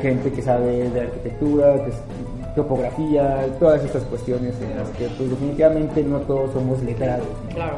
gente 0.00 0.30
que 0.30 0.42
sabe 0.42 0.88
de 0.90 1.00
arquitectura, 1.00 1.82
que 1.84 1.90
es- 1.90 2.02
topografía, 2.54 3.46
todas 3.58 3.82
estas 3.82 4.02
cuestiones 4.04 4.54
en 4.60 4.76
las 4.76 4.88
que 4.90 5.06
pues 5.16 5.30
definitivamente 5.30 6.02
no 6.02 6.18
todos 6.20 6.52
somos 6.52 6.82
letrados. 6.82 7.26
¿no? 7.48 7.54
Claro. 7.54 7.76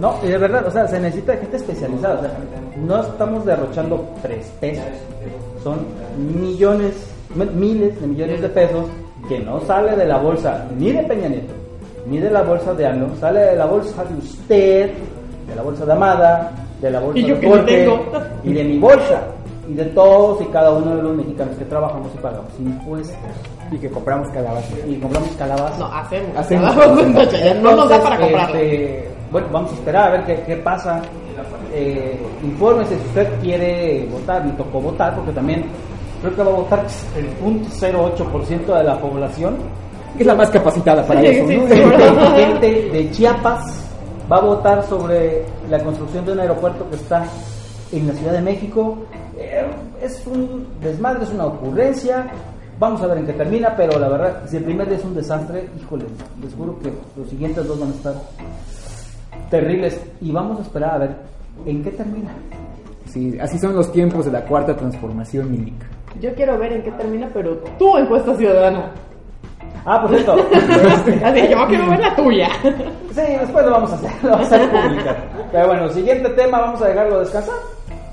No, 0.00 0.16
y 0.24 0.26
de 0.28 0.38
verdad, 0.38 0.66
o 0.66 0.70
sea, 0.70 0.88
se 0.88 0.98
necesita 0.98 1.36
gente 1.36 1.56
especializada. 1.56 2.18
o 2.18 2.20
sea, 2.22 2.30
no 2.76 3.00
estamos 3.02 3.44
derrochando 3.44 4.04
tres 4.22 4.46
pesos. 4.60 4.84
Son 5.62 5.78
millones, 6.40 6.94
miles 7.54 8.00
de 8.00 8.06
millones 8.06 8.40
de 8.42 8.48
pesos 8.48 8.86
que 9.28 9.38
no 9.40 9.60
sale 9.60 9.96
de 9.96 10.04
la 10.06 10.18
bolsa 10.18 10.66
ni 10.76 10.92
de 10.92 11.02
Peña 11.04 11.28
Nieto, 11.28 11.54
ni 12.06 12.18
de 12.18 12.30
la 12.30 12.42
bolsa 12.42 12.74
de 12.74 12.86
AMLO, 12.86 13.08
sale 13.20 13.40
de 13.40 13.56
la 13.56 13.66
bolsa 13.66 14.04
de 14.04 14.14
usted, 14.18 14.90
de 15.48 15.54
la 15.56 15.62
bolsa 15.62 15.86
de 15.86 15.92
Amada, 15.92 16.50
de 16.82 16.90
la 16.90 17.00
bolsa 17.00 17.18
Y 17.18 17.24
yo 17.24 17.36
de 17.36 17.42
no 17.46 17.48
Jorge, 17.56 17.76
tengo. 17.84 18.04
y 18.42 18.52
de 18.52 18.64
mi 18.64 18.78
bolsa, 18.78 19.22
y 19.68 19.74
de 19.74 19.84
todos 19.86 20.42
y 20.42 20.44
cada 20.46 20.72
uno 20.72 20.96
de 20.96 21.02
los 21.02 21.16
mexicanos 21.16 21.56
que 21.56 21.64
trabajamos 21.64 22.10
y 22.14 22.18
pagamos 22.18 22.50
impuestos 22.58 23.16
Y 23.72 23.78
que 23.78 23.88
compramos 23.88 24.28
calabaza. 24.30 24.74
y 24.86 24.96
compramos 24.96 25.30
calabazas. 25.38 25.78
No, 25.78 25.86
hacemos. 25.86 26.36
Hacemos. 26.36 27.32
Ya 27.32 27.54
no 27.54 27.76
nos 27.76 27.88
da 27.88 28.02
para 28.02 28.18
comprarla. 28.18 28.60
este, 28.60 29.08
bueno, 29.34 29.48
vamos 29.50 29.72
a 29.72 29.74
esperar 29.74 30.08
a 30.08 30.10
ver 30.12 30.24
qué, 30.26 30.44
qué 30.46 30.56
pasa. 30.58 31.02
Eh, 31.72 32.16
infórmese 32.44 32.96
si 32.96 33.04
usted 33.08 33.28
quiere 33.40 34.06
votar, 34.06 34.44
me 34.44 34.52
tocó 34.52 34.80
votar 34.80 35.12
porque 35.16 35.32
también 35.32 35.64
creo 36.20 36.36
que 36.36 36.42
va 36.44 36.50
a 36.52 36.54
votar 36.54 36.86
el 37.16 37.26
0.08% 37.82 38.78
de 38.78 38.84
la 38.84 38.96
población. 38.96 39.56
Es 40.16 40.24
la 40.24 40.36
más 40.36 40.50
capacitada 40.50 41.04
para 41.04 41.20
Sí, 41.20 41.26
eso, 41.26 41.48
sí, 41.48 41.56
¿no? 41.56 41.66
sí. 41.66 41.74
Gente 42.36 42.90
de 42.92 43.10
Chiapas 43.10 43.84
va 44.30 44.36
a 44.36 44.40
votar 44.40 44.84
sobre 44.84 45.44
la 45.68 45.80
construcción 45.82 46.24
de 46.24 46.30
un 46.30 46.38
aeropuerto 46.38 46.88
que 46.88 46.94
está 46.94 47.26
en 47.90 48.06
la 48.06 48.12
Ciudad 48.12 48.34
de 48.34 48.40
México. 48.40 48.98
Eh, 49.36 49.66
es 50.00 50.24
un 50.28 50.64
desmadre, 50.80 51.24
es 51.24 51.30
una 51.30 51.46
ocurrencia. 51.46 52.30
Vamos 52.78 53.02
a 53.02 53.08
ver 53.08 53.18
en 53.18 53.26
qué 53.26 53.32
termina, 53.32 53.74
pero 53.76 53.98
la 53.98 54.08
verdad, 54.08 54.42
si 54.46 54.58
el 54.58 54.62
primer 54.64 54.86
día 54.88 54.98
es 54.98 55.04
un 55.04 55.16
desastre, 55.16 55.68
híjole, 55.76 56.04
les 56.40 56.54
juro 56.54 56.78
que 56.78 56.92
los 57.16 57.28
siguientes 57.28 57.66
dos 57.66 57.80
van 57.80 57.90
a 57.90 57.94
estar 57.94 58.14
terribles 59.54 60.00
y 60.20 60.32
vamos 60.32 60.58
a 60.58 60.62
esperar 60.62 60.94
a 60.94 60.98
ver 60.98 61.16
en 61.64 61.84
qué 61.84 61.92
termina. 61.92 62.30
Sí, 63.06 63.38
así 63.40 63.56
son 63.56 63.76
los 63.76 63.92
tiempos 63.92 64.24
de 64.24 64.32
la 64.32 64.44
cuarta 64.44 64.74
transformación 64.74 65.48
mímica. 65.48 65.86
Yo 66.20 66.34
quiero 66.34 66.58
ver 66.58 66.72
en 66.72 66.82
qué 66.82 66.90
termina, 66.90 67.30
pero 67.32 67.58
tu 67.78 67.96
encuesta 67.96 68.34
ciudadana. 68.34 68.90
Ah, 69.84 70.00
por 70.00 70.10
cierto, 70.10 70.32
Así 71.24 71.42
que 71.42 71.50
yo 71.50 71.66
quiero 71.68 71.88
ver 71.88 72.00
la 72.00 72.16
tuya. 72.16 72.48
Sí, 73.12 73.22
después 73.40 73.64
lo 73.64 73.70
vamos 73.70 73.92
a 73.92 73.94
hacer, 73.94 74.10
lo 74.24 74.30
vamos 74.30 74.52
a 74.52 74.56
hacer 74.56 74.70
pública. 74.70 75.16
Pero 75.52 75.66
bueno, 75.68 75.88
siguiente 75.90 76.28
tema, 76.30 76.60
vamos 76.60 76.82
a 76.82 76.88
dejarlo 76.88 77.20
descansar. 77.20 77.54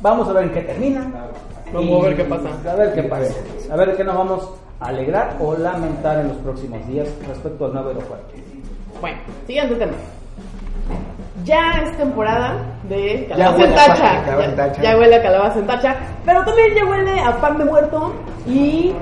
Vamos 0.02 0.28
a 0.28 0.34
ver 0.34 0.44
en 0.44 0.52
qué 0.52 0.62
termina. 0.62 1.12
Vamos 1.74 1.90
Y 1.90 1.94
a 1.94 2.04
ver 2.04 2.18
qué 2.18 2.24
pasa. 2.26 2.72
A 2.72 2.76
ver 2.76 2.94
qué 2.94 3.04
pasa. 3.04 3.34
A 3.72 3.76
ver 3.78 3.98
qué 3.98 4.04
nos 4.04 4.16
vamos 4.16 4.50
a 4.80 4.86
alegrar 4.90 5.38
o 5.40 5.58
lamentar 5.58 6.20
en 6.20 6.28
los 6.28 6.38
próximos 6.38 6.86
días 6.88 7.08
respecto 7.28 7.66
al 7.66 7.74
nuevo 7.74 7.88
aeropuerto. 7.90 8.28
Bueno, 9.00 9.18
siguiente 9.48 9.76
tema. 9.76 9.94
Ya 11.44 11.82
es 11.84 11.98
temporada 11.98 12.56
de 12.90 13.26
Ya 13.30 13.36
calabaza 13.36 13.58
huele 13.58 13.70
en 13.70 13.76
tacha. 13.76 14.24
calabaza 14.26 14.50
Ya, 14.50 14.56
tacha. 14.56 14.82
ya 14.82 14.98
huele 14.98 15.16
a 15.16 15.22
calabaza 15.22 15.60
en 15.60 15.68
tacha. 15.68 15.96
Pero 16.26 16.44
también 16.46 16.76
ya 16.76 16.86
huele 16.86 17.20
a 17.20 17.42
pan 17.42 17.58
de 17.58 17.66
muerto 17.66 18.14
y 18.48 18.94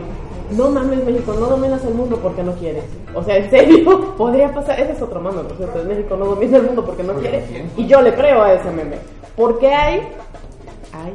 no 0.51 0.69
mames 0.69 1.03
México, 1.05 1.34
no 1.39 1.48
dominas 1.48 1.84
el 1.86 1.93
mundo 1.93 2.17
porque 2.22 2.43
no 2.43 2.53
quieres. 2.53 2.84
O 3.13 3.24
sea, 3.24 3.38
en 3.38 3.50
serio, 3.50 4.15
podría 4.17 4.53
pasar. 4.53 4.79
Ese 4.79 4.93
es 4.93 5.01
otro 5.01 5.19
mame, 5.22 5.41
por 5.43 5.58
cierto. 5.58 5.84
México 5.84 6.15
no 6.17 6.25
domina 6.25 6.58
el 6.58 6.63
mundo 6.63 6.86
porque 6.86 7.03
no 7.03 7.13
quiere. 7.13 7.67
Y 7.75 7.86
yo 7.88 8.01
le 8.01 8.13
creo 8.13 8.41
a 8.43 8.53
ese 8.53 8.72
meme. 8.72 8.98
Porque 9.36 9.74
hay. 9.74 10.00
Hay. 10.93 11.13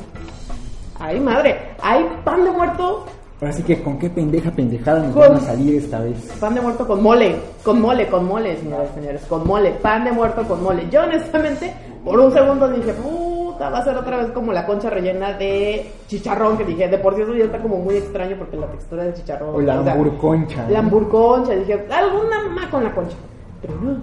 Ay, 1.00 1.21
madre. 1.21 1.59
Hay 1.83 2.07
pan 2.25 2.45
de 2.45 2.50
muerto 2.50 3.07
Ahora 3.45 3.53
sí 3.59 3.63
que 3.63 3.83
con 3.83 3.99
qué 3.99 4.09
pendeja 4.09 4.51
pendejada 4.51 5.01
nos 5.01 5.13
Con- 5.13 5.21
van 5.29 5.35
a 5.37 5.41
salir 5.41 5.75
esta 5.75 6.01
vez. 6.01 6.17
Pan 6.41 6.55
de 6.55 6.63
muerto 6.63 6.87
con 6.87 7.03
mole, 7.03 7.37
con 7.63 7.79
mole, 7.79 8.07
con 8.07 8.25
mole, 8.27 8.57
señores, 8.57 8.89
señores, 8.95 9.21
con 9.29 9.47
mole, 9.47 9.71
pan 9.83 10.03
de 10.03 10.13
muerto 10.13 10.45
con 10.45 10.63
mole. 10.63 10.89
Yo 10.91 11.03
honestamente, 11.03 11.71
por 12.03 12.19
un 12.19 12.33
segundo 12.33 12.67
dije, 12.71 12.95
puta, 12.95 13.69
va 13.69 13.81
a 13.81 13.85
ser 13.85 13.99
otra 13.99 14.17
vez 14.17 14.31
como 14.31 14.51
la 14.51 14.65
concha 14.65 14.89
rellena 14.89 15.35
de 15.35 15.93
chicharrón, 16.07 16.57
que 16.57 16.65
dije, 16.65 16.89
de 16.89 16.97
por 16.97 17.15
sí 17.17 17.21
eso 17.21 17.35
ya 17.35 17.45
está 17.45 17.59
como 17.61 17.77
muy 17.77 17.97
extraño 17.97 18.35
porque 18.39 18.57
la 18.57 18.67
textura 18.69 19.05
del 19.05 19.13
chicharrón. 19.13 19.55
O 19.57 19.61
la 19.61 19.83
sea, 19.83 19.93
hamburconcha. 19.93 20.67
La 20.71 20.79
hamburconcha, 20.79 21.53
dije, 21.53 21.87
alguna 21.91 22.45
mamá 22.49 22.71
con 22.71 22.83
la 22.83 22.95
concha. 22.95 23.17
Pero 23.61 23.75
no, 23.79 23.99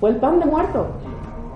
fue 0.00 0.10
el 0.10 0.16
pan 0.16 0.40
de 0.40 0.46
muerto, 0.46 0.88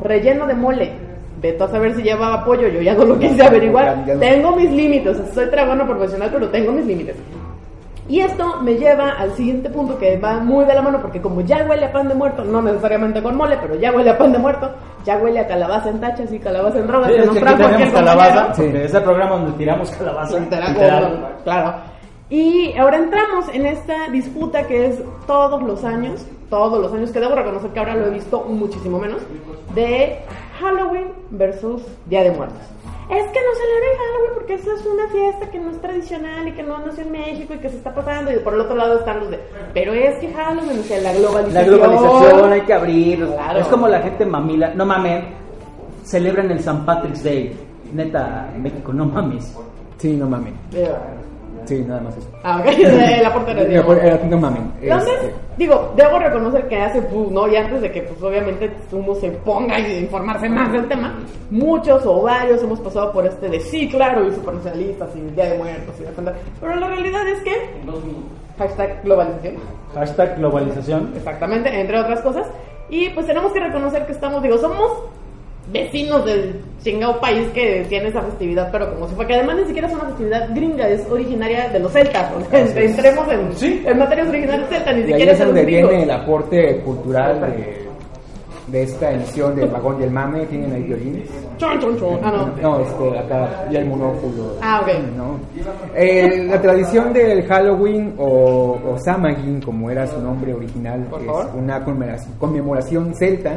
relleno 0.05 0.47
de 0.47 0.55
mole. 0.55 1.05
Vete 1.40 1.64
a 1.64 1.69
saber 1.69 1.95
si 1.95 2.02
llevaba 2.02 2.45
pollo, 2.45 2.69
yo 2.69 2.81
ya 2.81 2.95
no 2.95 3.05
lo 3.05 3.19
quise 3.19 3.43
averiguar. 3.43 4.05
Ya 4.07 4.14
no. 4.14 4.21
Tengo 4.21 4.57
mis 4.57 4.71
límites, 4.71 5.19
soy 5.35 5.50
trabajando 5.50 5.87
profesional, 5.87 6.31
pero 6.33 6.49
tengo 6.49 6.73
mis 6.73 6.87
límites. 6.87 7.16
Y 8.09 8.21
esto 8.21 8.61
me 8.62 8.75
lleva 8.75 9.11
al 9.19 9.33
siguiente 9.33 9.69
punto 9.69 9.99
que 9.99 10.16
va 10.16 10.38
muy 10.38 10.64
de 10.64 10.75
la 10.75 10.83
mano 10.83 11.00
porque 11.02 11.21
como 11.21 11.40
ya 11.40 11.66
huele 11.69 11.87
a 11.87 11.93
pan 11.93 12.09
de 12.09 12.14
muerto, 12.14 12.45
no 12.45 12.62
necesariamente 12.62 13.21
con 13.21 13.37
mole, 13.37 13.59
pero 13.61 13.75
ya 13.75 13.90
huele 13.90 14.11
a 14.11 14.19
pan 14.19 14.33
de 14.33 14.38
muerto, 14.38 14.71
ya 15.05 15.16
huele 15.19 15.40
a 15.40 15.47
calabaza 15.49 15.90
en 15.90 16.00
tachas 16.00 16.33
y 16.33 16.38
calabaza 16.38 16.78
en 16.78 16.87
drogas. 16.87 17.09
Sí, 17.09 17.14
que 17.14 17.21
es 17.21 17.26
nos 17.26 17.37
trajo 17.37 17.57
tenemos 17.57 17.93
calabaza, 17.93 18.52
porque 18.57 18.85
es 18.85 18.95
el 18.95 19.02
programa 19.02 19.37
donde 19.37 19.52
tiramos 19.59 19.90
calabaza. 19.90 20.38
Literal, 20.38 20.73
literal. 20.73 21.37
Claro. 21.43 21.75
Y 22.31 22.76
ahora 22.76 22.99
entramos 22.99 23.47
en 23.52 23.66
esta 23.66 24.09
disputa 24.11 24.62
que 24.64 24.87
es 24.87 25.00
todos 25.26 25.61
los 25.62 25.85
años, 25.85 26.25
todos 26.49 26.81
los 26.81 26.93
años, 26.93 27.11
que 27.11 27.19
debo 27.19 27.35
reconocer 27.35 27.71
que 27.71 27.78
ahora 27.81 27.97
lo 27.97 28.07
he 28.07 28.11
visto 28.11 28.45
muchísimo 28.49 29.00
menos, 29.00 29.21
de 29.75 30.19
Halloween 30.60 31.12
versus 31.30 31.82
Día 32.06 32.22
de 32.25 32.30
Muertos. 32.32 32.58
Es 33.08 33.22
que 33.30 33.38
no 33.38 33.54
celebren 33.54 33.98
Halloween 33.98 34.30
porque 34.34 34.54
esa 34.54 34.72
es 34.75 34.84
una 34.84 35.06
fiesta 35.08 35.50
que 35.50 35.60
no 35.60 35.70
es 35.70 35.80
tradicional 35.80 36.48
y 36.48 36.52
que 36.52 36.62
no 36.64 36.78
nació 36.84 37.04
en 37.04 37.12
México 37.12 37.54
y 37.54 37.58
que 37.58 37.68
se 37.68 37.76
está 37.76 37.94
pasando. 37.94 38.32
Y 38.32 38.38
por 38.40 38.54
el 38.54 38.60
otro 38.62 38.75
lado 38.75 38.98
están 38.98 39.20
los 39.20 39.30
de. 39.30 39.38
Pero 39.75 39.92
es 39.94 40.18
que 40.18 40.32
Halloween, 40.32 40.80
o 40.80 40.82
sea, 40.82 41.00
la 41.00 41.12
La 41.12 41.18
globalización. 41.20 41.66
globalización 41.78 42.52
hay 42.52 42.60
que 42.62 42.72
abrir. 42.75 43.26
Claro. 43.26 43.58
Es 43.60 43.66
como 43.68 43.86
la 43.88 44.00
gente 44.00 44.26
mamila. 44.26 44.75
No 44.75 44.84
mames, 44.86 45.25
celebran 46.04 46.50
el 46.50 46.58
St. 46.58 46.80
Patrick's 46.84 47.22
Day. 47.22 47.56
Neta, 47.92 48.50
México, 48.58 48.92
no 48.92 49.06
mames. 49.06 49.56
Sí, 49.98 50.14
no 50.16 50.26
mamen. 50.28 50.54
Eh, 50.75 50.90
Sí, 51.66 51.85
nada 51.87 52.00
más 52.00 52.16
eso. 52.16 52.28
Ah, 52.42 52.61
ok, 52.61 52.66
la 53.23 53.32
portería. 53.35 53.85
Pues, 53.85 53.99
eh, 54.02 54.20
No 54.28 54.38
mamen. 54.38 54.73
¿Dónde? 54.80 55.11
Este, 55.12 55.35
Digo, 55.56 55.92
debo 55.96 56.18
reconocer 56.18 56.68
que 56.68 56.80
hace, 56.80 57.02
pu- 57.08 57.30
¿no? 57.30 57.49
Y 57.49 57.56
antes 57.56 57.80
de 57.80 57.90
que, 57.90 58.02
pues, 58.02 58.23
obviamente, 58.23 58.70
uno 58.92 59.14
se 59.14 59.30
ponga 59.30 59.76
a 59.76 59.80
informarse 59.80 60.49
más 60.50 60.70
del 60.73 60.87
tema, 60.87 61.14
muchos 61.50 62.04
o 62.04 62.23
varios 62.23 62.62
hemos 62.62 62.78
pasado 62.80 63.11
por 63.12 63.25
este 63.26 63.49
de 63.49 63.61
sí, 63.61 63.88
claro, 63.88 64.26
y 64.26 64.32
supernacionalistas, 64.35 65.08
y 65.16 65.20
Día 65.35 65.46
de 65.52 65.58
Muertos, 65.58 65.94
y 65.99 66.02
defender. 66.02 66.35
Pero 66.61 66.76
la 66.76 66.88
realidad 66.88 67.26
es 67.28 67.40
que, 67.42 67.52
hashtag 68.58 69.02
globalización, 69.02 69.54
Hashtag 69.94 70.37
globalización. 70.38 71.12
exactamente, 71.16 71.80
entre 71.80 71.99
otras 72.00 72.20
cosas, 72.20 72.46
y 72.90 73.08
pues 73.11 73.26
tenemos 73.26 73.50
que 73.52 73.61
reconocer 73.61 74.04
que 74.06 74.12
estamos, 74.12 74.42
digo, 74.42 74.58
somos 74.58 74.90
vecinos 75.73 76.25
del 76.25 76.61
chingado 76.82 77.18
país 77.20 77.49
que 77.52 77.85
tiene 77.88 78.08
esa 78.08 78.23
festividad, 78.23 78.70
pero 78.70 78.94
como 78.94 79.08
si 79.08 79.14
fue 79.16 79.26
que 79.26 79.35
además 79.35 79.56
ni 79.56 79.64
siquiera 79.66 79.88
es 79.88 79.94
una 79.94 80.04
festividad 80.04 80.49
gringa, 80.54 80.88
es 80.88 81.04
originaria 81.11 81.68
de 81.70 81.80
los 81.80 81.92
celtas, 81.92 82.32
o 82.32 82.40
sea, 82.50 82.61
entremos 82.85 83.28
en, 83.32 83.52
Sí. 83.56 83.82
en 83.85 83.99
materias 83.99 84.28
originales 84.28 84.68
celtas, 84.68 84.94
ni 84.94 85.00
Y 85.00 85.04
ahí 85.04 85.11
siquiera 85.11 85.32
es 85.32 85.40
es 85.40 85.46
donde 85.46 85.62
gringo. 85.64 85.88
viene 85.88 86.02
el 86.04 86.11
aporte 86.12 86.76
cultural 86.85 87.40
de, 87.40 87.87
de 88.68 88.82
esta 88.82 89.11
edición 89.12 89.54
del 89.56 89.68
Vagón 89.68 89.99
del 90.00 90.11
Mame. 90.11 90.44
Tienen 90.46 90.73
ahí 90.73 90.82
violines. 90.82 91.28
Chon, 91.56 91.78
chon, 91.80 91.96
chon. 91.99 92.18
Ah, 92.23 92.32
no. 92.32 92.62
No, 92.62 92.80
este, 92.80 93.18
acá 93.18 93.66
ya 93.70 93.78
el 93.80 93.87
monóculo. 93.87 94.56
Ah, 94.61 94.80
ok. 94.82 94.88
¿no? 95.16 95.38
La 96.52 96.61
tradición 96.61 97.12
del 97.12 97.44
Halloween 97.46 98.14
o, 98.18 98.78
o 98.88 98.99
Samhain, 98.99 99.61
como 99.62 99.88
era 99.90 100.06
su 100.06 100.20
nombre 100.20 100.52
original, 100.52 101.02
es 101.20 101.26
favor. 101.26 101.50
una 101.56 101.82
conmemoración, 101.85 102.35
conmemoración 102.38 103.14
celta 103.14 103.56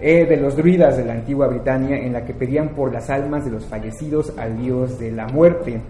eh, 0.00 0.24
de 0.26 0.36
los 0.36 0.56
druidas 0.56 0.96
de 0.96 1.04
la 1.04 1.12
antigua 1.14 1.46
Britania 1.48 1.96
en 1.98 2.12
la 2.12 2.24
que 2.24 2.32
pedían 2.34 2.70
por 2.70 2.92
las 2.92 3.10
almas 3.10 3.44
de 3.44 3.50
los 3.50 3.64
fallecidos 3.66 4.32
al 4.38 4.58
dios 4.60 4.98
de 4.98 5.12
la 5.12 5.26
muerte. 5.28 5.80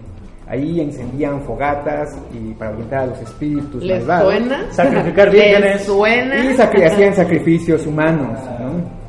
Ahí 0.47 0.81
encendían 0.81 1.41
fogatas 1.43 2.17
y 2.33 2.53
para 2.55 2.71
ahuyentar 2.71 2.99
a 2.99 3.05
los 3.07 3.21
espíritus 3.21 3.81
¿Les 3.83 3.99
malvados. 4.05 4.33
suena? 4.33 4.65
Sacrificar 4.71 5.27
¿Les 5.33 5.43
vírgenes. 5.45 5.81
suena? 5.83 6.45
Y 6.45 6.53
sacri- 6.57 6.91
hacían 6.91 7.13
sacrificios 7.13 7.87
humanos, 7.87 8.37
¿no? 8.59 9.01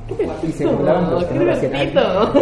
Y 0.46 0.52
se 0.52 0.66
burlaban 0.72 1.10
los 1.10 1.24
que 1.24 1.68
no. 1.94 2.32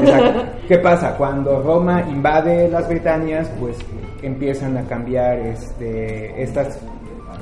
¿Qué 0.68 0.78
pasa? 0.78 1.16
Cuando 1.16 1.62
Roma 1.62 2.02
invade 2.10 2.68
las 2.68 2.86
Britanias, 2.88 3.48
pues 3.58 3.78
empiezan 4.22 4.76
a 4.76 4.82
cambiar 4.82 5.38
este, 5.38 6.42
estas 6.42 6.78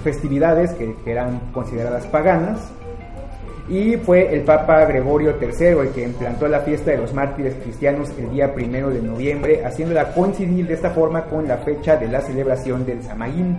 festividades 0.04 0.72
que, 0.74 0.94
que 1.04 1.10
eran 1.12 1.40
consideradas 1.52 2.06
paganas. 2.06 2.70
Y 3.68 3.96
fue 3.98 4.34
el 4.34 4.42
Papa 4.42 4.86
Gregorio 4.86 5.34
III 5.40 5.66
el 5.80 5.88
que 5.90 6.04
implantó 6.04 6.48
la 6.48 6.60
fiesta 6.60 6.90
de 6.92 6.98
los 6.98 7.12
mártires 7.12 7.54
cristianos 7.62 8.10
el 8.18 8.30
día 8.30 8.54
primero 8.54 8.88
de 8.88 9.02
noviembre, 9.02 9.62
haciéndola 9.64 10.12
coincidir 10.14 10.66
de 10.66 10.74
esta 10.74 10.90
forma 10.90 11.24
con 11.24 11.46
la 11.46 11.58
fecha 11.58 11.96
de 11.96 12.08
la 12.08 12.20
celebración 12.22 12.86
del 12.86 13.02
Samaín. 13.02 13.58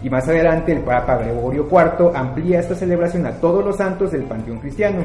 Y 0.00 0.08
más 0.10 0.28
adelante 0.28 0.70
el 0.70 0.80
Papa 0.80 1.16
Gregorio 1.18 1.66
IV 1.68 2.12
amplía 2.14 2.60
esta 2.60 2.76
celebración 2.76 3.26
a 3.26 3.32
todos 3.32 3.64
los 3.64 3.76
santos 3.76 4.12
del 4.12 4.22
panteón 4.22 4.58
cristiano. 4.58 4.98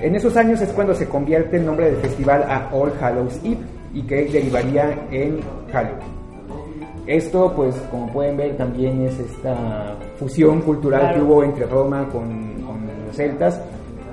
En 0.00 0.14
esos 0.14 0.36
años 0.36 0.60
es 0.60 0.68
cuando 0.68 0.94
se 0.94 1.08
convierte 1.08 1.56
el 1.56 1.66
nombre 1.66 1.86
del 1.86 1.96
festival 1.96 2.44
a 2.48 2.68
All 2.72 2.92
Hallows 3.00 3.40
Eve 3.42 3.58
y 3.92 4.02
que 4.02 4.26
derivaría 4.26 4.96
en 5.10 5.40
Halloween. 5.72 6.18
Esto, 7.08 7.52
pues, 7.56 7.74
como 7.90 8.06
pueden 8.12 8.36
ver, 8.36 8.56
también 8.56 9.00
es 9.06 9.18
esta 9.18 9.96
fusión 10.18 10.60
cultural 10.60 11.00
Claro. 11.00 11.16
que 11.16 11.22
hubo 11.22 11.42
entre 11.42 11.66
Roma 11.66 12.06
con, 12.12 12.47
celtas, 13.18 13.60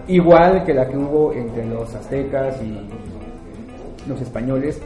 igual 0.08 0.66
que 0.66 0.74
la 0.74 0.88
que 0.90 0.98
hubo 0.98 1.32
entre 1.32 1.66
los 1.66 1.94
aztecas 1.96 2.62
y 2.62 4.10
los 4.10 4.22
españoles, 4.22 4.82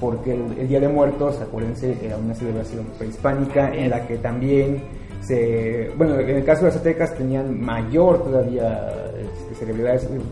porque 0.00 0.32
el, 0.32 0.68
Día 0.68 0.80
de 0.80 0.88
Muertos, 0.88 1.40
acuérdense, 1.40 1.96
era 2.02 2.16
una 2.16 2.34
celebración 2.34 2.84
prehispánica 2.98 3.72
en 3.72 3.90
la 3.90 4.06
que 4.06 4.16
también 4.16 4.82
se, 5.22 5.90
bueno, 5.96 6.18
en 6.18 6.28
el 6.28 6.44
caso 6.44 6.62
de 6.62 6.66
los 6.66 6.76
aztecas 6.76 7.14
tenían 7.14 7.58
mayor 7.58 8.22
todavía 8.24 8.92
este, 9.16 9.54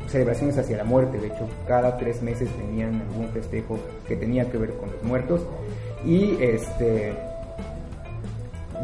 celebraciones, 0.09 0.59
hacia 0.59 0.77
la 0.77 0.85
muerte, 0.85 1.19
de 1.19 1.29
hecho 1.29 1.49
cada 1.67 1.97
tres 1.97 2.21
meses 2.23 2.51
tenían 2.51 3.01
algún 3.09 3.29
festejo 3.29 3.79
que 4.07 4.17
tenía 4.17 4.51
que 4.51 4.59
ver 4.59 4.75
con 4.75 4.91
los 4.91 5.03
muertos. 5.03 5.41
Y 6.05 6.37
este 6.41 7.15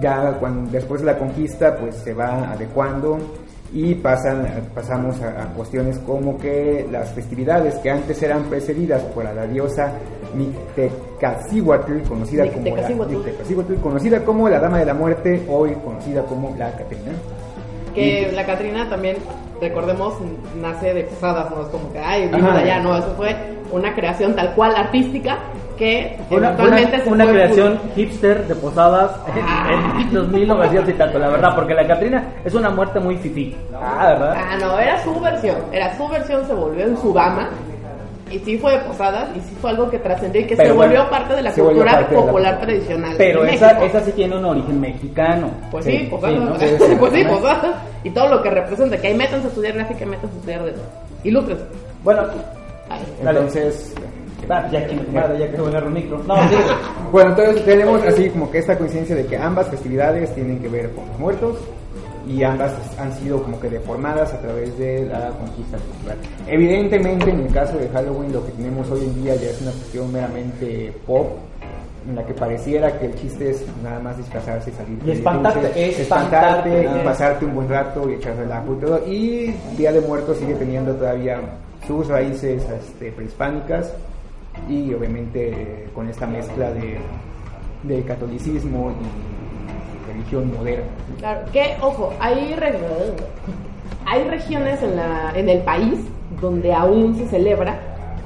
ya 0.00 0.38
después 0.70 1.00
de 1.00 1.06
la 1.06 1.18
conquista 1.18 1.76
pues 1.76 1.96
se 1.96 2.14
va 2.14 2.52
adecuando 2.52 3.18
y 3.72 3.94
pasan, 3.94 4.46
pasamos 4.74 5.20
a, 5.20 5.42
a 5.42 5.46
cuestiones 5.52 5.98
como 5.98 6.38
que 6.38 6.86
las 6.90 7.10
festividades 7.12 7.74
que 7.76 7.90
antes 7.90 8.22
eran 8.22 8.44
precedidas 8.44 9.02
por 9.02 9.24
la 9.24 9.46
diosa 9.46 9.92
Mictecacihuatl, 10.34 12.02
conocida 12.08 12.46
como 12.50 12.76
la 12.76 12.88
Mictecacihuatl. 12.88 13.74
Conocida 13.82 14.24
como 14.24 14.48
la 14.48 14.58
Dama 14.58 14.78
de 14.78 14.86
la 14.86 14.94
Muerte, 14.94 15.44
hoy 15.48 15.72
conocida 15.84 16.22
como 16.22 16.54
la 16.56 16.70
Catrina. 16.72 17.12
Que 17.94 18.30
la 18.32 18.46
Catrina 18.46 18.88
también, 18.88 19.16
recordemos, 19.60 20.14
nace 20.60 20.94
de 20.94 21.04
Posadas, 21.04 21.50
no 21.50 21.62
es 21.62 21.68
como 21.68 21.92
que, 21.92 21.98
ay, 21.98 22.28
vino 22.28 22.50
allá, 22.50 22.80
no, 22.80 22.96
eso 22.96 23.14
fue 23.16 23.34
una 23.72 23.94
creación 23.94 24.34
tal 24.34 24.54
cual 24.54 24.74
artística 24.76 25.38
que 25.78 26.16
Una, 26.30 26.46
eventualmente 26.48 26.96
una- 26.96 27.04
se 27.04 27.10
una 27.10 27.26
creación 27.26 27.78
hipster 27.94 28.46
de 28.48 28.54
posadas 28.56 29.12
Ah. 29.40 29.70
en, 29.96 30.00
en 30.08 30.14
2900 30.14 30.88
y 30.88 30.92
tanto, 30.94 31.18
la 31.18 31.28
verdad, 31.28 31.54
porque 31.54 31.74
la 31.74 31.86
Catrina 31.86 32.24
es 32.44 32.54
una 32.54 32.70
muerte 32.70 32.98
muy 33.00 33.16
fifí. 33.16 33.56
Ah, 33.74 34.08
¿verdad? 34.08 34.34
Ah, 34.36 34.56
no, 34.60 34.78
era 34.78 35.02
su 35.04 35.18
versión, 35.20 35.56
era 35.72 35.96
su 35.96 36.08
versión, 36.08 36.46
se 36.46 36.54
volvió 36.54 36.84
en 36.84 36.96
su 36.98 37.12
dama. 37.12 37.48
Y 38.30 38.38
sí 38.40 38.58
fue 38.58 38.72
de 38.72 38.78
posadas, 38.80 39.26
y 39.34 39.40
sí 39.40 39.56
fue 39.58 39.70
algo 39.70 39.88
que 39.88 39.98
trascendió 40.00 40.42
y 40.42 40.44
que 40.44 40.54
Pero 40.54 40.68
se 40.68 40.74
bueno, 40.74 40.92
volvió 40.92 41.10
parte 41.10 41.34
de 41.34 41.42
la 41.42 41.50
cultura 41.52 42.00
la 42.02 42.06
popular 42.08 42.60
tradicional. 42.60 43.14
Pero 43.16 43.44
esa, 43.46 43.82
esa 43.82 44.00
sí 44.02 44.12
tiene 44.12 44.36
un 44.36 44.44
origen 44.44 44.78
mexicano. 44.78 45.48
Pues 45.70 45.86
Sí, 45.86 45.92
sí, 45.92 46.04
posadas. 46.10 46.34
sí, 46.38 46.44
¿no? 46.44 46.58
Sí, 46.58 46.66
sí, 46.90 46.96
pues 46.98 47.12
sí, 47.14 47.24
posadas. 47.24 47.76
Y 48.04 48.10
todo 48.10 48.28
lo 48.28 48.42
que 48.42 48.50
representa, 48.50 48.98
que 48.98 49.06
ahí 49.06 49.14
métanse 49.16 49.46
a 49.46 49.48
estudiar 49.48 49.72
gráfica, 49.74 50.04
métanse 50.04 50.34
a 50.34 50.38
estudiar 50.40 50.62
de 50.64 50.74
ilustres. 51.24 51.58
Bueno, 52.04 52.20
Ay. 52.90 53.00
Dale. 53.22 53.38
Entonces, 53.38 53.94
ah, 54.50 54.68
ya 54.70 54.86
que 54.86 54.94
madre, 55.12 55.38
ya 55.38 55.50
que 55.50 55.56
voy 55.56 55.66
a 55.66 55.68
agarrar 55.70 55.88
el 55.88 55.94
micro. 55.94 56.22
No, 56.24 56.36
sí. 56.48 56.56
Bueno, 57.12 57.30
entonces 57.30 57.64
tenemos 57.64 58.02
así 58.04 58.28
como 58.30 58.50
que 58.50 58.58
esta 58.58 58.76
coincidencia 58.76 59.16
de 59.16 59.26
que 59.26 59.36
ambas 59.36 59.68
festividades 59.68 60.34
tienen 60.34 60.60
que 60.60 60.68
ver 60.68 60.90
con 60.92 61.06
los 61.08 61.18
muertos 61.18 61.58
y 62.28 62.42
ambas 62.42 62.72
han 62.98 63.12
sido 63.14 63.42
como 63.42 63.58
que 63.58 63.70
deformadas 63.70 64.32
a 64.34 64.40
través 64.40 64.76
de 64.78 65.06
la 65.06 65.30
conquista 65.30 65.78
cultural. 65.78 66.18
Evidentemente, 66.46 67.30
en 67.30 67.40
el 67.40 67.52
caso 67.52 67.78
de 67.78 67.88
Halloween, 67.88 68.32
lo 68.32 68.44
que 68.44 68.52
tenemos 68.52 68.90
hoy 68.90 69.04
en 69.04 69.22
día 69.22 69.34
ya 69.36 69.50
es 69.50 69.62
una 69.62 69.70
cuestión 69.70 70.12
meramente 70.12 70.92
pop, 71.06 71.38
en 72.06 72.16
la 72.16 72.24
que 72.24 72.34
pareciera 72.34 72.98
que 72.98 73.06
el 73.06 73.14
chiste 73.16 73.50
es 73.50 73.64
nada 73.82 73.98
más 74.00 74.16
disfrazarse 74.16 74.70
y 74.70 74.72
salir. 74.74 74.98
Y 75.02 75.06
de 75.06 75.12
espantarte, 75.12 75.60
dulces, 75.60 75.98
espantarte, 76.00 76.80
espantarte, 76.80 77.00
y 77.00 77.04
pasarte 77.04 77.44
un 77.44 77.54
buen 77.54 77.68
rato 77.68 78.10
y 78.10 78.14
echar 78.14 78.36
relajo 78.36 78.74
y 78.74 78.80
todo. 78.80 79.06
Y 79.06 79.54
Día 79.76 79.92
de 79.92 80.00
Muertos 80.02 80.38
sigue 80.38 80.54
teniendo 80.54 80.94
todavía 80.94 81.40
sus 81.86 82.06
raíces 82.08 82.62
este, 82.70 83.12
prehispánicas 83.12 83.92
y 84.68 84.92
obviamente 84.94 85.50
eh, 85.50 85.88
con 85.94 86.08
esta 86.08 86.26
mezcla 86.26 86.72
de, 86.72 86.98
de 87.84 88.02
catolicismo 88.04 88.92
y 88.92 90.12
religión 90.12 90.52
moderna. 90.56 90.84
Claro, 91.18 91.40
que 91.52 91.76
ojo, 91.80 92.12
hay, 92.20 92.54
re- 92.54 92.78
hay 94.06 94.24
regiones 94.24 94.82
en, 94.82 94.96
la, 94.96 95.32
en 95.34 95.48
el 95.48 95.58
país 95.60 95.98
donde 96.40 96.72
aún 96.72 97.16
se 97.16 97.26
celebra 97.26 97.78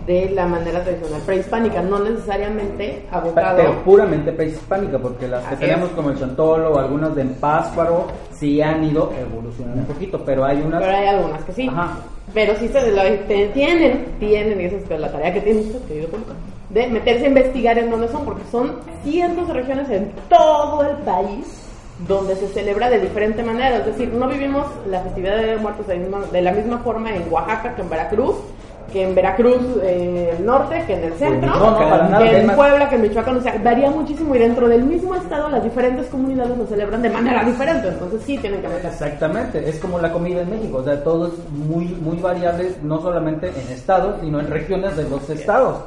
de 0.06 0.30
la 0.30 0.46
manera 0.46 0.82
tradicional 0.82 1.20
prehispánica, 1.24 1.82
no 1.82 1.98
necesariamente 2.00 3.04
abocado. 3.10 3.56
Pero 3.56 3.84
puramente 3.84 4.32
prehispánica, 4.32 4.98
porque 4.98 5.28
las 5.28 5.42
que 5.44 5.54
Así 5.54 5.64
tenemos 5.64 5.90
es. 5.90 5.94
como 5.94 6.10
el 6.10 6.18
Chantolo 6.18 6.72
o 6.72 6.78
algunas 6.78 7.14
de 7.14 7.24
Pásparo 7.24 8.06
sí 8.32 8.60
han 8.60 8.82
ido 8.84 9.12
evolucionando 9.20 9.80
un 9.82 9.86
poquito, 9.86 10.20
pero 10.24 10.44
hay 10.44 10.60
unas... 10.60 10.80
Pero 10.82 10.96
hay 10.96 11.06
algunas 11.06 11.42
que 11.44 11.52
sí. 11.52 11.68
Ajá. 11.68 11.98
Pero 12.34 12.54
sí 12.56 12.68
se 12.68 12.90
lo, 12.90 13.02
te- 13.26 13.48
tienen, 13.48 14.06
tienen, 14.18 14.60
y 14.60 14.64
esa 14.64 14.76
es 14.94 15.00
la 15.00 15.10
tarea 15.12 15.32
que 15.34 15.40
tiene 15.42 15.60
usted, 15.60 15.80
querido 15.86 16.08
público, 16.08 16.32
de 16.70 16.86
meterse 16.88 17.26
a 17.26 17.28
investigar 17.28 17.78
en 17.78 17.90
dónde 17.90 18.08
son, 18.08 18.24
porque 18.24 18.42
son 18.50 18.76
cientos 19.04 19.46
de 19.48 19.54
regiones 19.54 19.90
en 19.90 20.10
todo 20.28 20.82
el 20.82 20.96
país 20.98 21.58
donde 22.08 22.34
se 22.34 22.48
celebra 22.48 22.88
de 22.90 23.00
diferente 23.00 23.42
manera. 23.42 23.76
Es 23.76 23.86
decir, 23.86 24.12
no 24.14 24.26
vivimos 24.26 24.66
la 24.88 25.00
festividad 25.02 25.36
de 25.36 25.56
muertos 25.58 25.86
de 25.86 25.94
la 25.96 26.00
misma, 26.00 26.20
de 26.32 26.42
la 26.42 26.52
misma 26.52 26.78
forma 26.78 27.14
en 27.14 27.22
Oaxaca 27.30 27.74
que 27.76 27.82
en 27.82 27.90
Veracruz, 27.90 28.36
que 28.92 29.02
en 29.02 29.14
Veracruz 29.14 29.62
eh, 29.82 30.34
el 30.36 30.44
norte, 30.44 30.84
que 30.86 30.94
en 30.94 31.04
el 31.04 31.12
centro, 31.14 31.50
No, 31.50 31.70
no, 31.70 31.78
para 31.78 32.08
nada, 32.08 32.28
que 32.28 32.40
en 32.40 32.54
Puebla, 32.54 32.88
que 32.88 32.94
en 32.96 33.02
Michoacán, 33.02 33.36
o 33.36 33.40
sea, 33.40 33.60
varía 33.62 33.90
muchísimo 33.90 34.34
y 34.34 34.38
dentro 34.38 34.68
del 34.68 34.84
mismo 34.84 35.14
estado 35.14 35.48
las 35.48 35.64
diferentes 35.64 36.06
comunidades 36.06 36.56
lo 36.56 36.66
celebran 36.66 37.02
de 37.02 37.10
manera 37.10 37.44
diferente, 37.44 37.88
entonces 37.88 38.22
sí 38.24 38.38
tienen 38.38 38.60
que 38.60 38.68
meterse. 38.68 38.88
Exactamente, 38.88 39.68
es 39.68 39.78
como 39.78 39.98
la 39.98 40.12
comida 40.12 40.42
en 40.42 40.50
México, 40.50 40.78
o 40.78 40.84
sea, 40.84 41.02
todo 41.02 41.28
es 41.28 41.34
muy, 41.50 41.86
muy 41.86 42.18
variable, 42.18 42.72
no 42.82 43.00
solamente 43.00 43.48
en 43.48 43.72
estados, 43.72 44.20
sino 44.20 44.40
en 44.40 44.48
regiones 44.48 44.96
de 44.96 45.08
los 45.08 45.28
estados. 45.30 45.78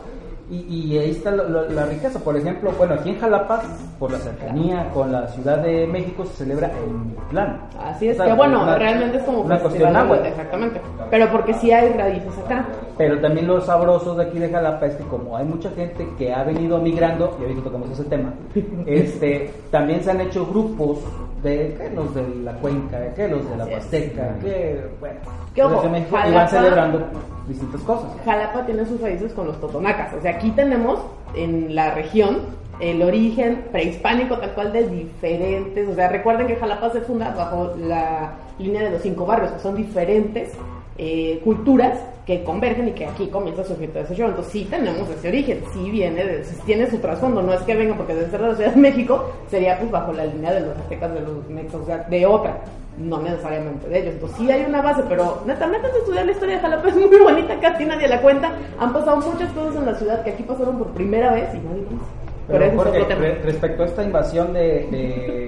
Y, 0.50 0.58
y 0.94 0.98
ahí 1.00 1.10
está 1.10 1.32
lo- 1.32 1.50
lo- 1.50 1.68
la 1.70 1.86
riqueza. 1.88 2.20
Por 2.20 2.38
ejemplo, 2.38 2.72
bueno, 2.78 2.94
aquí 2.94 3.10
en 3.10 3.20
Jalapa, 3.20 3.64
por 3.98 4.12
la 4.12 4.20
cercanía 4.20 4.90
con 4.94 5.12
la 5.12 5.28
Ciudad 5.30 5.58
de 5.58 5.88
México, 5.88 6.24
se 6.26 6.34
celebra 6.44 6.70
en 6.86 7.16
plan. 7.32 7.62
Así 7.80 8.10
es, 8.10 8.22
que 8.22 8.32
bueno, 8.34 8.64
realmente 8.78 9.18
es 9.18 9.24
como 9.24 9.42
una 9.42 9.58
cuestión 9.60 9.92
de 9.92 9.98
agua. 10.00 10.18
exactamente. 10.28 10.80
Pero 11.10 11.32
porque 11.32 11.54
sí 11.56 11.72
hay 11.72 11.92
raíces 11.94 12.38
acá. 12.46 12.66
Pero 12.98 13.20
también 13.20 13.48
lo 13.48 13.60
sabroso 13.62 14.14
de 14.16 14.26
aquí 14.26 14.38
de 14.38 14.50
Jalapa 14.50 14.86
es 14.86 14.96
que 14.96 15.04
como 15.06 15.36
hay 15.36 15.46
mucha 15.46 15.70
gente 15.72 16.08
que 16.18 16.32
ha 16.34 16.44
venido 16.44 16.78
migrando, 16.78 17.36
y 17.40 17.44
ahorita 17.44 17.64
tocamos 17.64 17.90
ese 17.90 18.04
tema, 18.04 18.32
este, 18.86 19.52
también 19.72 20.04
se 20.04 20.12
han 20.12 20.22
hecho 20.22 20.46
grupos 20.46 21.00
de 21.44 21.76
que 21.78 21.90
los 21.96 22.16
de 22.16 22.28
la 22.44 22.54
cuenca, 22.54 23.14
que 23.14 23.28
los 23.28 23.50
de 23.50 23.58
la. 23.58 23.66
Huasteca, 23.66 24.36
que 24.42 24.86
bueno, 25.00 25.20
Que, 25.54 25.64
ojo, 25.64 25.82
de 25.84 25.90
México, 25.90 26.16
Jalapa- 26.18 26.34
van 26.36 26.50
celebrando 26.50 27.04
distintas 27.48 27.82
cosas. 27.82 28.12
Jalapa 28.26 28.66
tiene 28.66 28.86
sus 28.86 29.00
raíces 29.02 29.34
con 29.34 29.48
los 29.48 29.60
totonacas. 29.60 30.14
O 30.14 30.22
sea, 30.22 30.32
aquí 30.32 30.52
tenemos 30.52 31.00
en 31.36 31.76
la 31.76 31.92
región 31.92 32.40
el 32.80 33.02
origen 33.04 33.66
prehispánico 33.72 34.38
tal 34.40 34.54
cual 34.54 34.74
de 34.74 34.88
diferentes. 34.90 35.88
O 35.88 35.96
sea, 35.96 36.10
recuerden 36.10 36.48
que 36.48 36.56
Jalapa 36.56 36.90
se 36.90 37.02
funda 37.02 37.34
bajo 37.36 37.74
la 37.78 38.32
línea 38.60 38.84
de 38.84 38.92
los 38.92 39.02
cinco 39.02 39.26
barrios, 39.26 39.52
que 39.52 39.60
son 39.60 39.76
diferentes 39.76 40.54
eh, 40.98 41.40
culturas 41.44 42.00
que 42.26 42.44
convergen 42.44 42.88
y 42.88 42.92
que 42.94 43.06
aquí 43.06 43.28
comienza 43.28 43.62
a 43.62 43.66
surgir 43.66 43.92
todo 43.94 44.04
ese 44.04 44.16
show. 44.16 44.28
Entonces 44.28 44.52
sí 44.52 44.66
tenemos 44.70 45.08
ese 45.10 45.28
origen, 45.28 45.62
sí 45.74 45.92
viene, 45.92 46.24
de, 46.26 46.44
tiene 46.66 46.90
su 46.90 46.98
trasfondo, 46.98 47.42
no 47.44 47.54
es 47.54 47.62
que 47.62 47.76
venga 47.76 47.96
porque 47.96 48.16
debe 48.16 48.30
ser 48.32 48.42
de 48.42 48.48
la 48.48 48.56
Ciudad 48.56 48.72
de 48.74 48.82
México, 48.82 49.30
sería 49.50 49.78
pues 49.78 49.92
bajo 49.92 50.12
la 50.14 50.26
línea 50.26 50.54
de 50.54 50.62
los 50.62 50.78
aztecas, 50.78 51.14
de 51.14 51.20
los 51.22 51.86
sea, 51.86 51.98
de 52.10 52.26
otra, 52.26 52.58
no 52.98 53.22
necesariamente 53.22 53.88
de 53.90 54.00
ellos. 54.00 54.14
Entonces 54.16 54.38
sí 54.40 54.50
hay 54.52 54.66
una 54.68 54.82
base, 54.82 55.04
pero 55.08 55.42
neta, 55.46 55.68
métanse 55.68 55.98
a 55.98 56.00
estudiar 56.00 56.26
la 56.26 56.32
historia 56.32 56.56
de 56.56 56.62
Jalapa, 56.62 56.88
es 56.90 56.96
muy 56.96 57.20
bonita, 57.20 57.60
casi 57.60 57.86
nadie 57.86 58.08
la 58.08 58.22
cuenta. 58.22 58.52
Han 58.80 58.92
pasado 58.94 59.18
muchas 59.18 59.52
cosas 59.52 59.76
en 59.76 59.86
la 59.86 59.96
ciudad 59.96 60.24
que 60.24 60.32
aquí 60.32 60.44
pasaron 60.44 60.78
por 60.80 60.88
primera 60.94 61.32
vez 61.34 61.50
y 61.54 61.58
nadie 61.58 61.82
dice. 61.90 62.02
Pero, 62.48 62.60
Pero 62.60 62.78
Jorge, 62.78 62.90
otro 63.02 63.08
tema. 63.08 63.22
re- 63.22 63.40
respecto 63.44 63.84
a 63.84 63.86
esta 63.88 64.04
invasión 64.04 64.54
de, 64.54 64.62
de, 64.62 64.88
de 64.92 65.45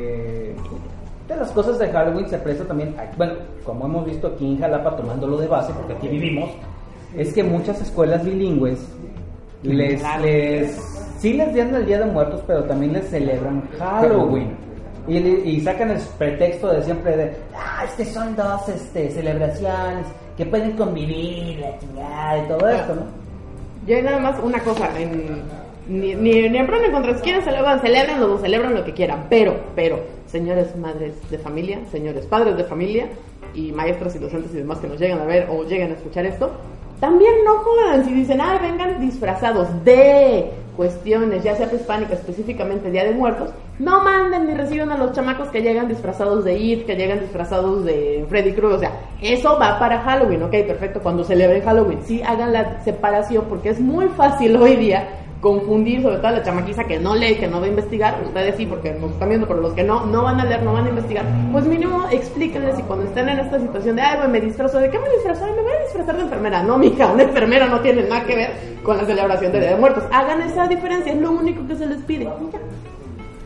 las 1.48 1.56
cosas 1.56 1.80
de 1.80 1.88
Halloween, 1.90 2.28
se 2.28 2.38
presta 2.38 2.66
también, 2.66 2.94
a- 3.00 3.16
bueno, 3.18 3.34
como 3.64 3.86
hemos 3.86 4.06
visto 4.06 4.28
aquí 4.28 4.46
en 4.46 4.60
Jalapa, 4.60 4.96
tomándolo 4.98 5.38
de 5.38 5.48
base, 5.48 5.72
porque 5.74 5.94
aquí 5.94 6.08
vivimos, 6.10 6.50
es 7.16 7.34
que 7.34 7.44
muchas 7.44 7.82
escuelas 7.82 8.24
bilingües 8.26 8.80
les, 9.64 10.02
les 10.22 10.76
sí 11.20 11.34
les 11.34 11.56
dan 11.56 11.74
el 11.76 11.86
Día 11.86 12.00
de 12.00 12.06
Muertos, 12.06 12.42
pero 12.46 12.64
también 12.66 12.94
les 12.94 13.08
celebran 13.10 13.64
Halloween. 13.80 14.56
Y, 15.08 15.18
y 15.18 15.62
sacan 15.62 15.92
el 15.92 16.00
pretexto 16.18 16.68
de 16.70 16.84
siempre 16.84 17.16
de, 17.16 17.32
ah, 17.56 17.86
es 17.86 17.92
que 17.94 18.06
son 18.06 18.36
dos 18.36 18.68
este, 18.68 19.10
celebraciones 19.10 20.06
que 20.36 20.46
pueden 20.46 20.74
convivir, 20.74 21.60
la 21.60 21.80
chingada 21.80 22.38
y 22.38 22.48
todo 22.50 22.68
esto, 22.70 22.96
¿no? 22.96 23.02
Yo 23.88 23.96
hay 23.96 24.04
nada 24.04 24.20
más 24.20 24.36
una 24.44 24.60
cosa, 24.60 24.90
en, 25.00 25.42
ni, 25.88 26.14
ni, 26.14 26.50
ni 26.50 26.58
en 26.58 26.68
pro 26.68 26.78
ni 26.80 26.88
en 26.88 26.92
contra, 26.92 27.16
si 27.16 27.22
quieren 27.22 27.42
celebran, 27.42 27.80
celebran 27.80 28.20
lo 28.20 28.38
celebran 28.38 28.74
lo 28.76 28.84
que 28.84 28.94
quieran, 28.94 29.26
pero, 29.30 29.56
pero, 29.76 29.98
señores 30.28 30.76
madres 30.76 31.16
de 31.30 31.38
familia, 31.38 31.80
señores 31.92 32.26
padres 32.26 32.58
de 32.58 32.64
familia 32.64 33.08
y 33.54 33.72
maestros 33.72 34.16
y 34.16 34.20
docentes 34.20 34.54
y 34.54 34.58
demás 34.58 34.80
que 34.80 34.88
nos 34.88 35.00
llegan 35.00 35.20
a 35.20 35.26
ver 35.26 35.48
o 35.50 35.64
lleguen 35.64 35.92
a 35.92 35.96
escuchar 35.96 36.26
esto, 36.26 36.52
también 37.00 37.34
no 37.46 37.58
jodan. 37.58 38.06
Si 38.06 38.14
dicen, 38.14 38.42
ay, 38.42 38.60
vengan 38.62 39.00
disfrazados 39.00 39.68
de 39.84 40.52
cuestiones, 40.76 41.44
ya 41.44 41.56
sea 41.56 41.68
prehispánicas, 41.68 42.20
específicamente 42.20 42.92
Día 42.92 43.04
de 43.04 43.12
Muertos, 43.12 43.50
no 43.80 44.04
manden 44.04 44.46
ni 44.46 44.54
reciban 44.54 44.92
a 44.92 44.98
los 44.98 45.12
chamacos 45.12 45.50
que 45.50 45.62
llegan 45.62 45.88
disfrazados 45.88 46.44
de 46.46 46.56
It, 46.58 46.86
que 46.86 46.96
llegan 46.96 47.20
disfrazados 47.20 47.84
de 47.84 48.26
Freddy 48.30 48.54
Krueger, 48.54 48.78
o 48.78 48.80
sea, 48.80 48.92
eso 49.20 49.58
va 49.60 49.80
para 49.80 50.00
Halloween, 50.00 50.44
ok, 50.44 50.52
perfecto, 50.68 51.00
cuando 51.02 51.24
celebren 51.24 51.64
Halloween, 51.64 52.00
sí 52.04 52.22
hagan 52.22 52.54
la 52.54 52.84
separación 52.84 53.46
porque 53.50 53.70
es 53.70 53.80
muy 53.80 54.08
fácil 54.10 54.56
hoy 54.56 54.76
día 54.76 55.08
confundir, 55.42 56.02
sobre 56.02 56.18
todo 56.18 56.32
la 56.32 56.44
chamaquiza 56.44 56.84
que 56.86 57.00
no 57.00 57.16
lee, 57.16 57.36
que 57.36 57.48
no 57.48 57.60
va 57.60 57.66
a 57.66 57.70
investigar, 57.70 58.20
ustedes 58.26 58.56
sí, 58.56 58.66
porque 58.66 58.92
nos 58.94 59.12
están 59.12 59.30
viendo, 59.30 59.48
pero 59.48 59.62
los 59.62 59.74
que 59.74 59.84
no, 59.84 60.06
no 60.06 60.24
van 60.24 60.40
a 60.40 60.46
leer, 60.46 60.64
no 60.64 60.74
van 60.74 60.86
a 60.86 60.90
investigar, 60.90 61.26
pues 61.52 61.66
mínimo 61.66 62.06
explíquenles 62.12 62.80
y 62.80 62.82
cuando 62.84 63.06
estén 63.06 63.30
en 63.30 63.40
esta 63.40 63.60
situación 63.60 63.96
de, 63.96 64.02
ay, 64.02 64.28
me 64.30 64.42
disfrazo, 64.42 64.80
¿de 64.80 64.90
qué 64.90 64.98
me 64.98 65.10
disfrazo? 65.10 65.46
Me 65.46 65.62
voy 65.62 65.72
a 65.72 65.84
disfrazar 65.84 66.18
de 66.18 66.24
enfermera. 66.24 66.64
No, 66.64 66.78
mija, 66.78 67.12
una 67.12 67.24
enfermera 67.24 67.68
no 67.68 67.80
tiene 67.82 68.04
nada 68.04 68.26
que 68.26 68.36
ver 68.36 68.52
con 68.84 68.98
la 68.98 69.06
celebración 69.06 69.52
de 69.52 69.60
Día 69.60 69.70
de 69.72 69.78
Muertos. 69.78 70.04
Hagan 70.12 70.42
esa 70.42 70.68
diferencia, 70.68 71.14
es 71.14 71.20
lo 71.20 71.32
único 71.32 71.66
que 71.68 71.76
se 71.76 71.86
les 71.86 72.02
pide. 72.04 72.28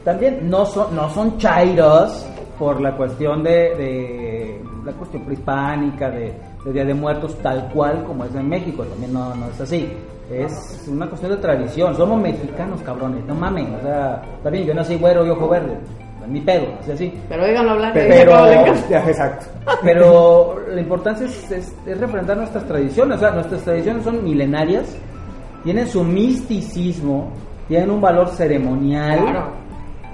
También 0.04 0.50
no 0.50 0.66
son, 0.66 0.96
no 0.96 1.10
son 1.10 1.38
chairos 1.38 2.26
por 2.58 2.80
la 2.80 2.96
cuestión 2.96 3.44
de, 3.44 3.52
de 3.76 4.62
la 4.86 4.94
cuestión 4.94 5.24
prehispánica, 5.24 6.10
de, 6.10 6.34
de 6.64 6.74
Día 6.74 6.86
de 6.86 6.94
Muertos, 6.94 7.38
tal 7.42 7.70
cual 7.74 8.04
como 8.06 8.26
es 8.26 8.34
en 8.34 8.48
México, 8.48 8.84
también 8.84 9.14
no, 9.14 9.36
no 9.36 9.48
es 9.50 9.60
así. 9.60 9.92
Es 10.32 10.88
una 10.88 11.08
cuestión 11.08 11.32
de 11.32 11.38
tradición, 11.38 11.96
somos 11.96 12.22
mexicanos 12.22 12.82
cabrones, 12.82 13.26
no 13.26 13.36
mames, 13.36 13.68
o 13.80 13.82
sea, 13.82 14.22
está 14.38 14.50
bien, 14.50 14.66
yo 14.66 14.74
nací 14.74 14.96
güero 14.96 15.26
y 15.26 15.30
ojo 15.30 15.50
verde, 15.50 15.78
mi 16.28 16.40
pedo, 16.40 16.68
así 16.80 16.92
así. 16.92 17.14
Pero 17.28 17.44
oiganlo 17.44 17.72
hablar 17.72 17.94
de 17.94 18.06
Pero, 18.06 18.32
ya, 18.90 19.06
exacto. 19.06 19.46
Pero 19.84 20.56
la 20.70 20.80
importancia 20.80 21.26
es, 21.26 21.52
es, 21.52 21.76
es 21.86 22.00
representar 22.00 22.38
nuestras 22.38 22.66
tradiciones, 22.66 23.18
o 23.18 23.20
sea, 23.20 23.32
nuestras 23.32 23.62
tradiciones 23.64 24.04
son 24.04 24.24
milenarias, 24.24 24.96
tienen 25.64 25.88
su 25.88 26.04
misticismo, 26.04 27.32
tienen 27.68 27.92
un 27.92 28.02
valor 28.02 28.30
ceremonial, 28.30 29.20
Claro. 29.20 29.61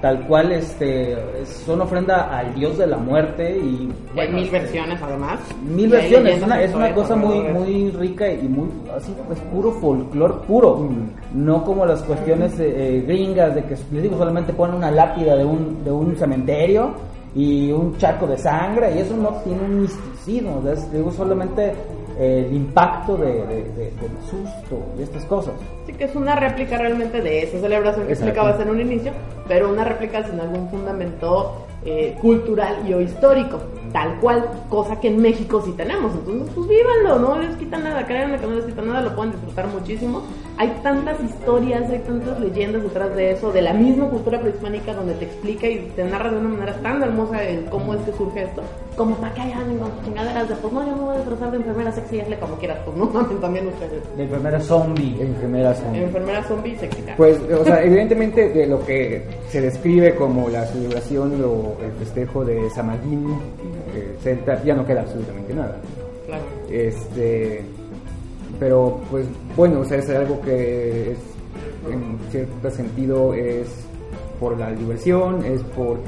Tal 0.00 0.26
cual 0.26 0.52
este 0.52 1.12
es- 1.42 1.48
son 1.66 1.80
ofrenda 1.80 2.36
al 2.38 2.54
dios 2.54 2.78
de 2.78 2.86
la 2.86 2.96
muerte 2.98 3.56
y 3.58 3.90
bueno, 4.14 4.34
mil 4.36 4.44
este, 4.44 4.58
versiones 4.60 5.02
además. 5.02 5.40
Mil 5.64 5.88
versiones, 5.88 6.36
es 6.36 6.42
una, 6.42 6.62
es 6.62 6.74
una 6.74 6.94
cosa 6.94 7.16
muy, 7.16 7.38
muy 7.40 7.90
rica 7.90 8.30
y 8.32 8.48
muy 8.48 8.68
así, 8.96 9.12
pues 9.26 9.38
puro 9.52 9.72
folclor 9.72 10.42
puro, 10.42 10.76
Mm. 10.76 11.44
no 11.46 11.64
como 11.64 11.84
las 11.84 12.00
cuestiones 12.02 12.58
eh, 12.60 12.72
eh, 12.98 13.04
gringas 13.06 13.54
de 13.54 13.64
que 13.64 13.76
les 13.92 14.02
digo 14.02 14.16
solamente 14.16 14.52
ponen 14.52 14.76
una 14.76 14.90
lápida 14.90 15.34
de 15.36 15.44
un, 15.44 15.82
de 15.84 15.90
un 15.90 16.16
cementerio 16.16 16.92
y 17.34 17.70
un 17.72 17.96
charco 17.98 18.26
de 18.26 18.38
sangre 18.38 18.94
y 18.94 18.98
eso 19.00 19.16
no 19.16 19.30
tiene 19.44 19.62
un 19.62 19.82
misticismo, 19.82 20.58
o 20.58 20.62
sea, 20.62 20.72
es, 20.72 20.92
digo 20.92 21.10
solamente 21.12 21.72
el 22.18 22.52
impacto 22.52 23.16
de, 23.16 23.26
de- 23.46 23.62
de- 23.72 23.92
del 24.00 24.10
susto 24.28 24.82
y 24.98 25.02
estas 25.02 25.24
cosas. 25.26 25.54
Sí, 25.86 25.92
que 25.92 26.04
es 26.04 26.14
una 26.16 26.34
réplica 26.34 26.76
realmente 26.78 27.20
de 27.22 27.42
esa 27.44 27.58
celebración 27.60 28.06
que 28.06 28.12
Exacto. 28.12 28.30
explicabas 28.32 28.60
en 28.60 28.70
un 28.70 28.80
inicio, 28.80 29.12
pero 29.46 29.70
una 29.70 29.84
réplica 29.84 30.24
sin 30.26 30.40
algún 30.40 30.68
fundamento 30.68 31.64
eh, 31.84 32.16
cultural 32.20 32.76
y 32.88 32.92
o 32.92 33.00
histórico, 33.00 33.60
tal 33.92 34.18
cual, 34.20 34.44
cosa 34.68 34.98
que 35.00 35.08
en 35.08 35.22
México 35.22 35.62
sí 35.64 35.72
tenemos. 35.76 36.12
Entonces, 36.12 36.52
pues 36.54 36.68
vívanlo, 36.68 37.18
no 37.20 37.38
les 37.38 37.54
quitan 37.56 37.84
nada, 37.84 38.04
créanme 38.04 38.36
que 38.38 38.46
no 38.46 38.56
les 38.56 38.64
quitan 38.64 38.88
nada, 38.88 39.00
lo 39.02 39.14
pueden 39.14 39.32
disfrutar 39.32 39.68
muchísimo. 39.68 40.22
Hay 40.60 40.76
tantas 40.82 41.22
historias, 41.22 41.88
hay 41.88 42.00
tantas 42.00 42.40
leyendas 42.40 42.82
detrás 42.82 43.14
de 43.14 43.30
eso, 43.30 43.52
de 43.52 43.62
la 43.62 43.72
misma 43.72 44.08
cultura 44.08 44.40
prehispánica, 44.40 44.92
donde 44.92 45.14
te 45.14 45.24
explica 45.26 45.68
y 45.68 45.78
te 45.94 46.02
narra 46.02 46.32
de 46.32 46.38
una 46.38 46.48
manera 46.48 46.74
tan 46.82 47.00
hermosa 47.00 47.44
el 47.44 47.64
cómo 47.66 47.94
es 47.94 48.00
que 48.00 48.12
surge 48.12 48.42
esto, 48.42 48.62
como 48.96 49.14
para 49.18 49.32
que 49.34 49.40
hayan 49.42 49.78
chingaderas 50.04 50.48
de, 50.48 50.56
pues 50.56 50.72
no, 50.72 50.84
yo 50.84 50.96
me 50.96 51.02
voy 51.02 51.14
a 51.14 51.18
disfrazar 51.18 51.50
de 51.52 51.56
enfermera 51.58 51.92
sexy 51.92 52.16
y 52.16 52.20
hazle 52.22 52.38
como 52.40 52.56
quieras, 52.56 52.78
pues 52.84 52.96
no 52.96 53.06
mames 53.06 53.40
también 53.40 53.68
ustedes. 53.68 54.02
La 54.16 54.22
enfermera 54.24 54.60
zombie. 54.60 55.16
Enfermeras 55.22 55.78
son- 55.78 55.94
Enfermera 55.94 56.42
zombie 56.42 56.76
sexy. 56.76 57.04
Pues, 57.16 57.38
o 57.52 57.64
sea, 57.64 57.80
evidentemente 57.84 58.48
de 58.48 58.66
lo 58.66 58.84
que 58.84 59.22
se 59.50 59.60
describe 59.60 60.16
como 60.16 60.48
la 60.48 60.66
celebración 60.66 61.40
o 61.44 61.76
el 61.84 61.92
festejo 62.00 62.44
de 62.44 62.68
Samhain 62.70 63.28
eh, 63.94 64.34
ya 64.64 64.74
no 64.74 64.84
queda 64.84 65.02
absolutamente 65.02 65.54
nada. 65.54 65.76
Claro. 66.26 66.42
Este, 66.68 67.62
pero 68.58 69.00
pues 69.10 69.26
bueno, 69.56 69.80
o 69.80 69.84
sea, 69.84 69.98
es 69.98 70.08
algo 70.10 70.40
que 70.40 71.12
es, 71.12 71.18
en 71.90 72.18
cierto 72.30 72.70
sentido 72.70 73.34
es 73.34 73.68
por 74.40 74.58
la 74.58 74.70
diversión, 74.72 75.44
es 75.44 75.62
por, 75.62 75.98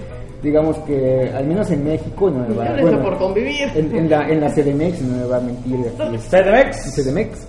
digamos 0.42 0.76
que 0.78 1.30
al 1.34 1.46
menos 1.46 1.70
en 1.70 1.84
México 1.84 2.30
no 2.30 2.46
me 2.48 2.54
va 2.54 2.70
les 2.70 2.82
bueno, 2.82 3.02
por 3.02 3.18
convivir. 3.18 3.68
en, 3.74 3.94
en 3.94 4.10
la, 4.10 4.28
en 4.28 4.40
la 4.40 4.48
CDMX, 4.50 5.02
no 5.02 5.16
me 5.16 5.24
va 5.24 5.36
a 5.38 5.40
mentir, 5.40 5.76
aquí 5.98 6.16
CDMX. 6.30 6.94
CDMX 6.94 7.46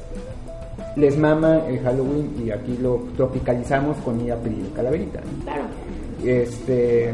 les 0.96 1.18
mama 1.18 1.62
el 1.68 1.80
Halloween 1.80 2.34
y 2.46 2.52
aquí 2.52 2.78
lo 2.82 3.00
tropicalizamos 3.16 3.98
con 3.98 4.20
ir 4.22 4.34
a 4.34 4.36
pedir 4.38 4.72
calaverita. 4.76 5.22
Claro. 5.44 5.64
Este, 6.24 7.14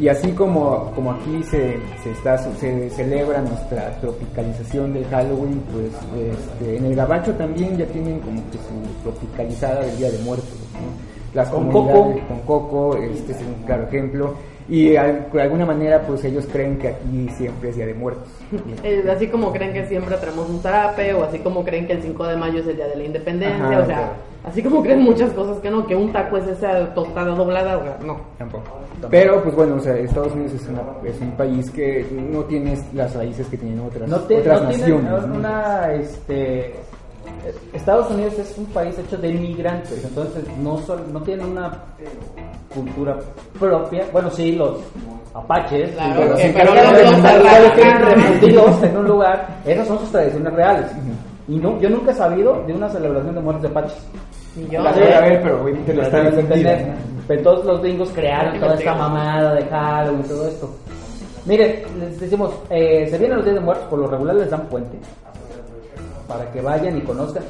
y 0.00 0.08
así 0.08 0.32
como, 0.32 0.90
como 0.94 1.12
aquí 1.12 1.42
se, 1.44 1.78
se, 2.02 2.10
está, 2.12 2.36
se 2.38 2.90
celebra 2.90 3.40
nuestra 3.42 3.92
tropicalización 4.00 4.92
del 4.94 5.04
Halloween, 5.06 5.62
pues 5.72 5.92
este, 6.32 6.76
en 6.78 6.84
el 6.86 6.94
Gabacho 6.96 7.32
también 7.34 7.76
ya 7.76 7.86
tienen 7.86 8.18
como 8.20 8.40
que 8.50 8.58
su 8.58 9.02
tropicalizada 9.02 9.80
del 9.82 9.96
Día 9.98 10.10
de 10.10 10.18
Muertos. 10.18 10.48
¿no? 10.74 11.14
Las 11.34 11.48
Con 11.48 11.70
comunidades- 11.70 12.02
coco. 12.24 12.28
Con 12.28 12.40
coco, 12.40 12.96
este 12.96 13.32
es 13.32 13.38
un 13.40 13.64
claro 13.66 13.84
ejemplo. 13.88 14.34
Y 14.68 14.90
de 14.90 14.98
alguna 14.98 15.66
manera, 15.66 16.00
pues 16.06 16.24
ellos 16.24 16.46
creen 16.50 16.78
que 16.78 16.88
aquí 16.88 17.28
siempre 17.36 17.68
es 17.68 17.76
Día 17.76 17.86
de 17.86 17.94
Muertos. 17.94 18.28
Así 19.10 19.26
como 19.28 19.52
creen 19.52 19.72
que 19.74 19.86
siempre 19.86 20.16
tenemos 20.16 20.48
un 20.48 20.60
zarape, 20.60 21.12
o 21.14 21.24
así 21.24 21.38
como 21.40 21.64
creen 21.64 21.86
que 21.86 21.92
el 21.94 22.02
5 22.02 22.26
de 22.28 22.36
mayo 22.36 22.60
es 22.60 22.66
el 22.68 22.76
día 22.76 22.86
de 22.86 22.96
la 22.96 23.04
independencia, 23.04 23.64
Ajá, 23.68 23.80
o 23.80 23.86
sea, 23.86 24.12
así 24.44 24.62
como 24.62 24.82
creen 24.82 25.02
muchas 25.02 25.30
cosas 25.32 25.58
que 25.58 25.70
no, 25.70 25.86
que 25.86 25.94
un 25.94 26.12
taco 26.12 26.38
es 26.38 26.46
esa 26.46 26.94
tostada 26.94 27.34
doblada, 27.34 27.76
o 27.78 27.82
sea, 27.82 27.98
no. 28.06 28.16
Tampoco. 28.38 28.64
Pero, 29.10 29.42
pues 29.42 29.54
bueno, 29.54 29.74
o 29.76 29.80
sea, 29.80 29.96
Estados 29.98 30.32
Unidos 30.32 30.54
es, 30.54 30.66
una- 30.68 30.82
es 31.10 31.20
un 31.20 31.32
país 31.32 31.70
que 31.70 32.06
no 32.30 32.40
tiene 32.44 32.78
las 32.94 33.14
raíces 33.14 33.46
que 33.48 33.58
tienen 33.58 33.80
otras, 33.80 34.08
no, 34.08 34.18
te- 34.20 34.38
otras 34.38 34.62
no 34.62 34.68
tienen 34.70 35.04
naciones. 35.04 35.26
¿no? 35.28 35.34
una 35.34 35.92
este 35.92 36.74
Estados 37.72 38.10
Unidos 38.10 38.38
es 38.38 38.54
un 38.58 38.66
país 38.66 38.98
hecho 38.98 39.16
de 39.18 39.28
inmigrantes 39.30 40.04
entonces 40.04 40.44
no 40.58 40.78
sol- 40.78 41.04
no 41.12 41.20
tienen 41.22 41.46
una 41.46 41.70
cultura 42.74 43.16
propia 43.58 44.04
bueno 44.12 44.30
sí 44.30 44.52
los 44.52 44.78
apaches 45.34 45.90
Claro, 45.92 46.20
pero 46.22 46.36
que- 46.36 46.42
sí, 46.42 46.52
pero 46.56 46.74
cada 46.74 46.92
los- 48.52 48.82
en 48.82 48.96
un 48.96 49.06
lugar 49.06 49.46
esas 49.64 49.86
son 49.88 49.98
sus 50.00 50.10
tradiciones 50.10 50.52
reales 50.52 50.86
y 51.48 51.56
no 51.56 51.78
yo 51.80 51.90
nunca 51.90 52.10
he 52.12 52.14
sabido 52.14 52.62
de 52.66 52.72
una 52.72 52.88
celebración 52.88 53.34
de 53.34 53.40
muertes 53.40 53.62
de 53.62 53.68
apaches 53.68 54.06
Ni 54.56 54.68
yo. 54.68 54.82
La 54.82 54.90
haber, 54.90 55.42
pero 55.42 55.62
obviamente 55.62 55.92
no 55.92 56.00
Pero 56.00 56.02
está 56.02 56.16
debes 56.18 56.38
entendida. 56.38 56.72
entender. 56.72 56.96
Pero 57.26 57.42
todos 57.42 57.64
los 57.64 57.82
gringos 57.82 58.10
crearon 58.14 58.60
toda 58.60 58.74
esta 58.76 58.94
mamada 58.94 59.54
de 59.54 59.64
Halloween 59.64 60.20
y 60.24 60.28
todo 60.28 60.46
esto. 60.48 60.70
Miren, 61.44 61.82
les 61.98 62.20
decimos, 62.20 62.54
eh, 62.70 63.06
se 63.10 63.18
vienen 63.18 63.38
los 63.38 63.44
días 63.44 63.56
de 63.56 63.60
muertos, 63.62 63.86
por 63.88 63.98
lo 63.98 64.06
regular 64.06 64.36
les 64.36 64.48
dan 64.50 64.60
puente. 64.68 64.96
Para 66.28 66.50
que 66.50 66.60
vayan 66.60 66.96
y 66.96 67.00
conozcan. 67.02 67.42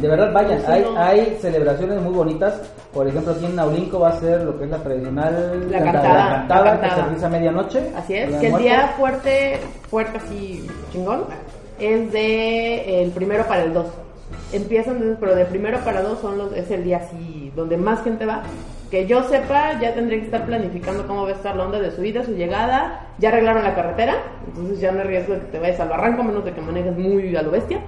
De 0.00 0.08
verdad, 0.08 0.32
vayan. 0.32 0.62
Hay, 0.66 0.84
hay 0.96 1.38
celebraciones 1.40 2.00
muy 2.00 2.14
bonitas. 2.14 2.60
Por 2.92 3.06
ejemplo, 3.08 3.32
aquí 3.32 3.46
en 3.46 3.56
Naulinco 3.56 4.00
va 4.00 4.10
a 4.10 4.20
ser 4.20 4.42
lo 4.42 4.58
que 4.58 4.64
es 4.64 4.70
la 4.70 4.78
tradicional 4.78 5.70
La 5.70 5.82
cantada, 5.82 6.14
la 6.14 6.30
cantada, 6.36 6.64
la 6.74 6.80
que 6.80 6.90
se 6.90 7.02
realiza 7.02 7.26
a 7.26 7.30
medianoche. 7.30 7.90
Así 7.96 8.14
es, 8.14 8.36
que 8.36 8.48
el 8.48 8.56
día 8.58 8.94
fuerte, 8.96 9.58
fuerte 9.88 10.18
así 10.18 10.66
chingón, 10.92 11.24
es 11.78 12.12
de 12.12 13.02
el 13.02 13.10
primero 13.10 13.46
para 13.46 13.64
el 13.64 13.72
2. 13.72 13.86
Empiezan, 14.52 15.16
pero 15.20 15.34
de 15.34 15.44
primero 15.44 15.78
para 15.80 16.02
dos 16.02 16.20
son 16.20 16.38
los, 16.38 16.52
es 16.52 16.70
el 16.70 16.84
día 16.84 16.98
así 16.98 17.52
donde 17.54 17.76
más 17.76 18.02
gente 18.02 18.26
va. 18.26 18.42
Que 18.90 19.06
yo 19.06 19.22
sepa, 19.24 19.80
ya 19.80 19.94
tendría 19.94 20.18
que 20.18 20.24
estar 20.24 20.44
planificando 20.44 21.06
cómo 21.06 21.22
va 21.22 21.30
a 21.30 21.34
estar 21.34 21.54
la 21.54 21.64
onda 21.64 21.78
de 21.78 21.92
su 21.92 22.04
ida, 22.04 22.24
su 22.24 22.32
llegada. 22.32 23.06
Ya 23.18 23.28
arreglaron 23.28 23.62
la 23.62 23.74
carretera, 23.74 24.16
entonces 24.48 24.80
ya 24.80 24.90
no 24.90 25.00
hay 25.00 25.06
riesgo 25.06 25.34
de 25.34 25.40
que 25.40 25.46
te 25.46 25.58
vayas 25.60 25.78
al 25.78 25.88
barranco, 25.88 26.24
menos 26.24 26.44
de 26.44 26.52
que 26.52 26.60
manejes 26.60 26.96
muy 26.96 27.36
a 27.36 27.42
lo 27.42 27.52
bestia. 27.52 27.80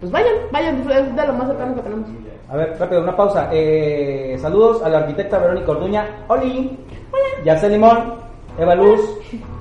Pues 0.00 0.10
vayan, 0.10 0.34
vayan, 0.50 0.80
es 0.90 1.16
de 1.16 1.26
lo 1.26 1.32
más 1.34 1.46
cercano 1.48 1.74
que 1.74 1.82
tenemos. 1.82 2.08
A 2.48 2.56
ver, 2.56 2.76
rápido, 2.78 3.02
una 3.02 3.16
pausa. 3.16 3.48
Eh, 3.52 4.36
saludos 4.40 4.82
a 4.82 4.88
la 4.88 4.98
arquitecta 4.98 5.38
Verónica 5.38 5.72
Orduña. 5.72 6.06
¡Oli! 6.28 6.78
Hola. 7.12 7.44
Yacel 7.44 7.72
Limón, 7.72 8.14
Eva 8.58 8.74
Luz. 8.74 9.00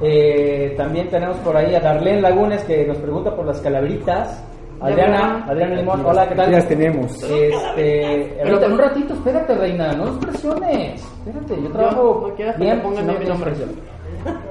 Eh, 0.01 0.73
también 0.77 1.09
tenemos 1.09 1.37
por 1.37 1.55
ahí 1.55 1.73
a 1.75 1.79
Darlene 1.79 2.21
Lagunes 2.21 2.63
que 2.63 2.85
nos 2.85 2.97
pregunta 2.97 3.35
por 3.35 3.45
las 3.45 3.59
calaveritas. 3.61 4.43
Adriana, 4.81 5.45
Adriana 5.47 5.75
Limón, 5.75 6.05
hola, 6.05 6.27
¿qué 6.27 6.35
tal? 6.35 6.51
Las 6.51 6.67
tenemos. 6.67 7.23
Este, 7.23 8.35
Pero- 8.43 8.67
un 8.67 8.77
ratito, 8.77 9.13
espérate, 9.13 9.55
reina, 9.55 9.93
no 9.93 10.05
nos 10.05 10.17
presiones. 10.17 11.01
Espérate, 11.25 11.61
yo 11.61 11.69
trabajo 11.69 12.25
no 12.27 12.35
quieras 12.35 12.55
que 12.57 12.63
bien, 12.63 12.81
pongan 12.81 13.07
no 13.07 13.13
mi 13.13 13.25
nombre. 13.25 13.53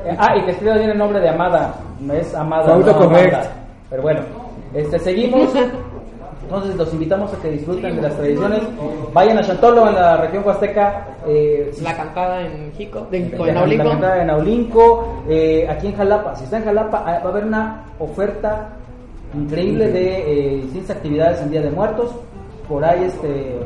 Eh, 0.04 0.14
ah, 0.18 0.36
y 0.36 0.44
que 0.44 0.50
escriba 0.50 0.74
bien 0.76 0.90
el 0.90 0.98
nombre 0.98 1.18
de 1.20 1.30
Amada. 1.30 1.74
No 2.00 2.12
es 2.12 2.34
Amada. 2.34 2.76
No. 2.76 2.90
Amanda. 2.92 3.42
Pero 3.88 4.02
bueno, 4.02 4.20
este, 4.74 4.98
seguimos. 4.98 5.50
Entonces 6.42 6.76
los 6.76 6.92
invitamos 6.92 7.32
a 7.32 7.36
que 7.40 7.50
disfruten 7.52 7.96
de 7.96 8.02
las 8.02 8.14
tradiciones. 8.16 8.60
Vayan 9.14 9.38
a 9.38 9.42
Chantolo, 9.42 9.88
en 9.88 9.94
la 9.94 10.16
región 10.18 10.42
huasteca. 10.44 11.06
Eh, 11.26 11.70
La 11.82 11.96
cantada 11.96 12.42
en 12.42 12.72
Jico, 12.72 13.06
de, 13.10 13.20
la- 13.20 13.26
en 13.26 13.46
la 13.46 13.52
Naulinco. 13.54 13.88
cantada 13.88 14.22
en 14.22 14.30
Aulinco, 14.30 15.22
eh, 15.28 15.66
aquí 15.70 15.86
en 15.86 15.96
Jalapa. 15.96 16.34
Si 16.36 16.44
está 16.44 16.58
en 16.58 16.64
Jalapa, 16.64 17.04
ah, 17.06 17.20
va 17.24 17.28
a 17.28 17.32
haber 17.32 17.44
una 17.44 17.84
oferta 17.98 18.68
increíble 19.34 19.88
de 19.90 20.56
eh, 20.56 20.56
distintas 20.62 20.96
actividades 20.96 21.40
en 21.40 21.50
Día 21.52 21.62
de 21.62 21.70
Muertos. 21.70 22.10
Por 22.68 22.84
ahí, 22.84 23.04
este, 23.04 23.56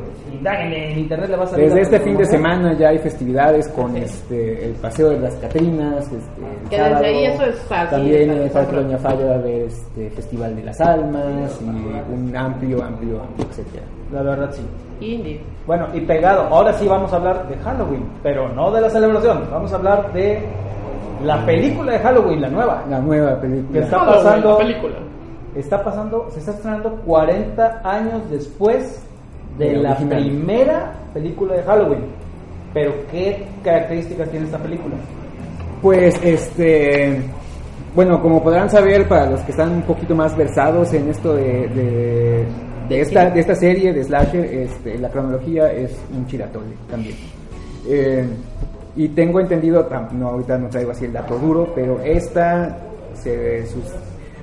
indáguenle, 0.47 0.93
en 0.93 0.99
internet 1.01 1.31
le 1.31 1.37
va 1.37 1.45
a 1.45 1.47
salir. 1.49 1.67
Desde 1.67 1.81
este 1.83 2.01
fin 2.01 2.17
de 2.17 2.25
semana 2.25 2.73
ya 2.75 2.89
hay 2.91 2.99
festividades 2.99 3.69
con 3.69 3.97
este 3.97 4.67
el 4.67 4.73
paseo 4.75 5.11
de 5.11 5.19
las 5.21 5.35
Catrinas, 5.37 6.05
este, 6.05 6.17
el 6.63 6.69
Que 6.71 6.81
desde 6.81 7.07
ahí 7.07 7.25
eso 7.27 7.43
es 7.45 7.57
fácil, 7.63 7.91
También 7.91 8.31
está 8.31 8.33
en 8.33 8.43
el 8.43 8.51
Parque. 8.51 8.77
Doña 8.77 8.99
Falla 8.99 9.27
va 9.27 9.33
a 9.33 9.39
haber 9.39 9.63
este 9.63 10.11
Festival 10.11 10.57
de 10.57 10.63
las 10.65 10.81
Almas 10.81 11.61
y 11.61 11.65
un 11.65 12.37
amplio, 12.37 12.83
amplio, 12.83 13.23
amplio, 13.23 13.47
etcétera. 13.51 13.85
La 14.13 14.23
verdad, 14.23 14.51
sí. 14.53 14.63
Indie. 15.01 15.41
Bueno, 15.67 15.89
y 15.93 16.01
pegado, 16.01 16.43
ahora 16.43 16.73
sí 16.75 16.87
vamos 16.87 17.13
a 17.13 17.17
hablar 17.17 17.49
de 17.49 17.57
Halloween, 17.57 18.05
pero 18.23 18.49
no 18.55 18.71
de 18.71 18.81
la 18.81 18.89
celebración, 18.89 19.43
vamos 19.51 19.73
a 19.73 19.77
hablar 19.77 20.13
de 20.13 20.43
la 21.25 21.45
película 21.45 21.93
de 21.93 21.99
Halloween, 21.99 22.41
la 22.41 22.49
nueva. 22.49 22.85
La 22.89 23.01
nueva 23.01 23.35
Que 23.41 23.49
película. 23.49 23.81
está 23.81 23.99
Halloween, 23.99 24.23
pasando, 24.25 24.51
la 24.53 24.59
película. 24.59 24.95
está 25.57 25.85
pasando, 25.85 26.27
se 26.31 26.39
está 26.39 26.53
estrenando 26.53 26.91
40 27.05 27.81
años 27.85 28.31
después 28.31 29.06
de 29.59 29.69
De 29.69 29.77
la 29.77 29.91
original. 29.93 30.23
primera 30.23 30.93
película 31.15 31.55
de 31.55 31.63
Halloween. 31.63 32.01
Pero 32.75 32.93
¿qué 33.11 33.45
características 33.65 34.29
tiene 34.31 34.47
esta 34.47 34.59
película? 34.59 34.95
Pues 35.83 36.15
este 36.23 37.23
bueno, 37.95 38.21
como 38.21 38.43
podrán 38.43 38.69
saber 38.69 39.09
para 39.09 39.31
los 39.31 39.41
que 39.41 39.53
están 39.53 39.71
un 39.73 39.83
poquito 39.83 40.15
más 40.15 40.37
versados 40.37 40.93
en 40.93 41.09
esto 41.09 41.35
de, 41.35 41.67
de, 41.69 42.45
de 42.91 43.01
esta, 43.01 43.31
de 43.31 43.41
esta 43.41 43.55
serie 43.55 43.91
de 43.95 44.05
slasher, 44.05 44.45
este, 44.45 44.99
la 44.99 45.09
cronología 45.09 45.73
es 45.73 45.97
un 46.15 46.27
chiratole 46.27 46.75
también. 46.91 47.17
Eh, 47.89 48.27
Y 48.97 49.09
tengo 49.09 49.41
entendido, 49.41 49.87
no 50.13 50.29
ahorita 50.29 50.57
no 50.59 50.69
traigo 50.69 50.91
así 50.91 51.05
el 51.07 51.13
dato 51.15 51.39
duro, 51.39 51.73
pero 51.75 52.01
esta 52.03 52.77
se 53.15 53.67
sus- 53.67 53.93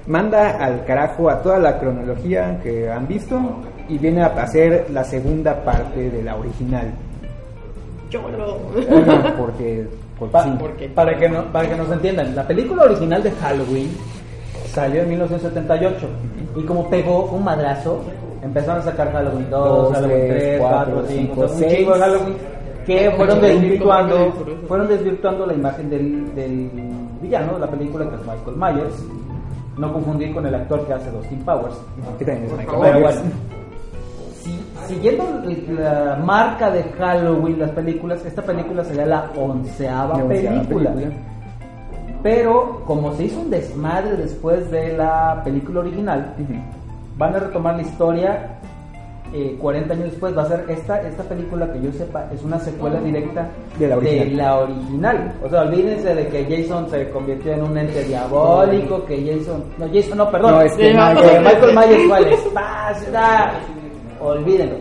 manda 0.07 0.57
al 0.57 0.83
carajo 0.85 1.29
a 1.29 1.41
toda 1.41 1.57
la 1.59 1.79
cronología 1.79 2.59
que 2.63 2.89
han 2.89 3.07
visto 3.07 3.35
y 3.93 3.97
viene 3.99 4.21
a 4.23 4.27
hacer 4.27 4.87
la 4.91 5.03
segunda 5.03 5.63
parte 5.63 6.09
de 6.09 6.23
la 6.23 6.35
original. 6.35 6.91
Cholo. 8.09 8.57
Ajá, 8.77 9.33
porque, 9.37 9.87
porque 10.19 10.31
Pa- 10.31 10.43
sí. 10.43 10.49
¿Por 10.59 10.71
qué? 10.75 10.89
para, 10.89 11.17
que 11.17 11.29
no- 11.29 11.45
para 11.51 11.67
que 11.69 11.75
nos 11.75 11.91
entiendan, 11.91 12.35
la 12.35 12.45
película 12.47 12.83
original 12.83 13.23
de 13.23 13.31
Halloween 13.31 13.89
salió 14.67 15.01
en 15.01 15.09
1978 15.09 16.07
y 16.55 16.61
como 16.63 16.89
pegó 16.89 17.25
un 17.25 17.43
madrazo, 17.43 18.01
empezaron 18.43 18.81
a 18.81 18.83
sacar 18.83 19.11
Halloween 19.11 19.47
2, 19.49 19.67
Dos, 19.67 19.93
Halloween 19.93 20.27
tres, 20.27 20.39
3, 20.43 20.59
cuatro, 20.59 20.93
4, 20.95 21.07
5, 21.09 21.33
cinco, 21.33 21.47
6, 21.47 21.51
un 21.53 21.59
seis. 21.59 21.77
chingo 21.77 21.93
de 21.93 21.99
Halloween 21.99 22.35
que 22.85 23.11
fueron 23.11 23.41
desvirtuando, 23.41 24.33
fueron 24.67 24.87
desvirtuando 24.89 25.45
la 25.45 25.53
imagen 25.53 25.89
del, 25.89 26.35
del 26.35 26.69
villano 27.21 27.53
de 27.53 27.59
la 27.59 27.67
película 27.67 28.09
que 28.09 28.15
es 28.15 28.21
Michael 28.21 28.57
Myers. 28.57 29.03
No 29.77 29.91
confundir 29.91 30.31
con 30.35 30.45
el 30.45 30.53
actor 30.53 30.85
que 30.85 30.93
hace 30.93 31.09
Austin 31.09 31.39
Powers. 31.39 31.73
¿Qué 32.19 32.25
también 32.25 32.45
es 32.45 32.57
Michael 32.57 32.79
Myers? 32.79 33.01
bueno, 33.01 33.21
siguiendo 34.87 35.23
la 35.77 36.15
marca 36.23 36.69
de 36.71 36.83
Halloween, 36.97 37.59
las 37.59 37.71
películas, 37.71 38.23
esta 38.25 38.41
película 38.41 38.83
sería 38.83 39.05
la 39.05 39.29
onceava 39.35 40.17
La 40.17 40.23
onceava 40.25 40.61
película. 40.61 40.91
película. 40.93 41.17
Pero 42.21 42.81
como 42.85 43.13
se 43.13 43.25
hizo 43.25 43.41
un 43.41 43.49
desmadre 43.49 44.15
después 44.15 44.71
de 44.71 44.95
la 44.97 45.41
película 45.43 45.81
original, 45.81 46.33
van 47.17 47.35
a 47.35 47.39
retomar 47.39 47.75
la 47.75 47.81
historia 47.81 48.59
eh, 49.33 49.57
40 49.59 49.93
años 49.93 50.11
después. 50.11 50.37
Va 50.37 50.43
a 50.43 50.47
ser 50.47 50.63
esta, 50.69 51.01
esta 51.01 51.23
película 51.23 51.69
que 51.73 51.81
yo 51.81 51.91
sepa, 51.91 52.25
es 52.33 52.41
una 52.43 52.59
secuela 52.59 53.01
directa 53.01 53.49
De 53.77 53.87
la 53.89 53.97
original. 53.97 54.37
la 54.37 54.59
original. 54.59 55.33
O 55.43 55.49
sea, 55.49 55.61
olvídense 55.63 56.15
de 56.15 56.27
que 56.27 56.45
Jason 56.63 56.89
se 56.89 57.09
convirtió 57.09 57.53
en 57.53 57.63
un 57.63 57.77
ente 57.77 58.03
diabólico, 58.05 59.03
que 59.05 59.17
Jason... 59.35 59.63
No, 59.77 59.87
Jason 59.91 60.17
no, 60.19 60.29
perdón. 60.31 60.51
No, 60.53 60.61
este, 60.61 60.93
Michael- 60.93 61.41
Michael 61.43 61.75
Myers 61.75 62.03
fue 62.07 62.17
al 62.17 62.27
espacio. 62.27 63.07
olvídenlo. 64.23 64.75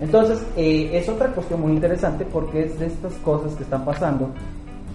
Entonces, 0.00 0.44
eh, 0.56 0.90
es 0.92 1.08
otra 1.08 1.28
cuestión 1.28 1.60
muy 1.60 1.72
interesante 1.72 2.24
porque 2.24 2.64
es 2.64 2.78
de 2.78 2.86
estas 2.86 3.12
cosas 3.24 3.54
que 3.54 3.62
están 3.62 3.84
pasando 3.84 4.28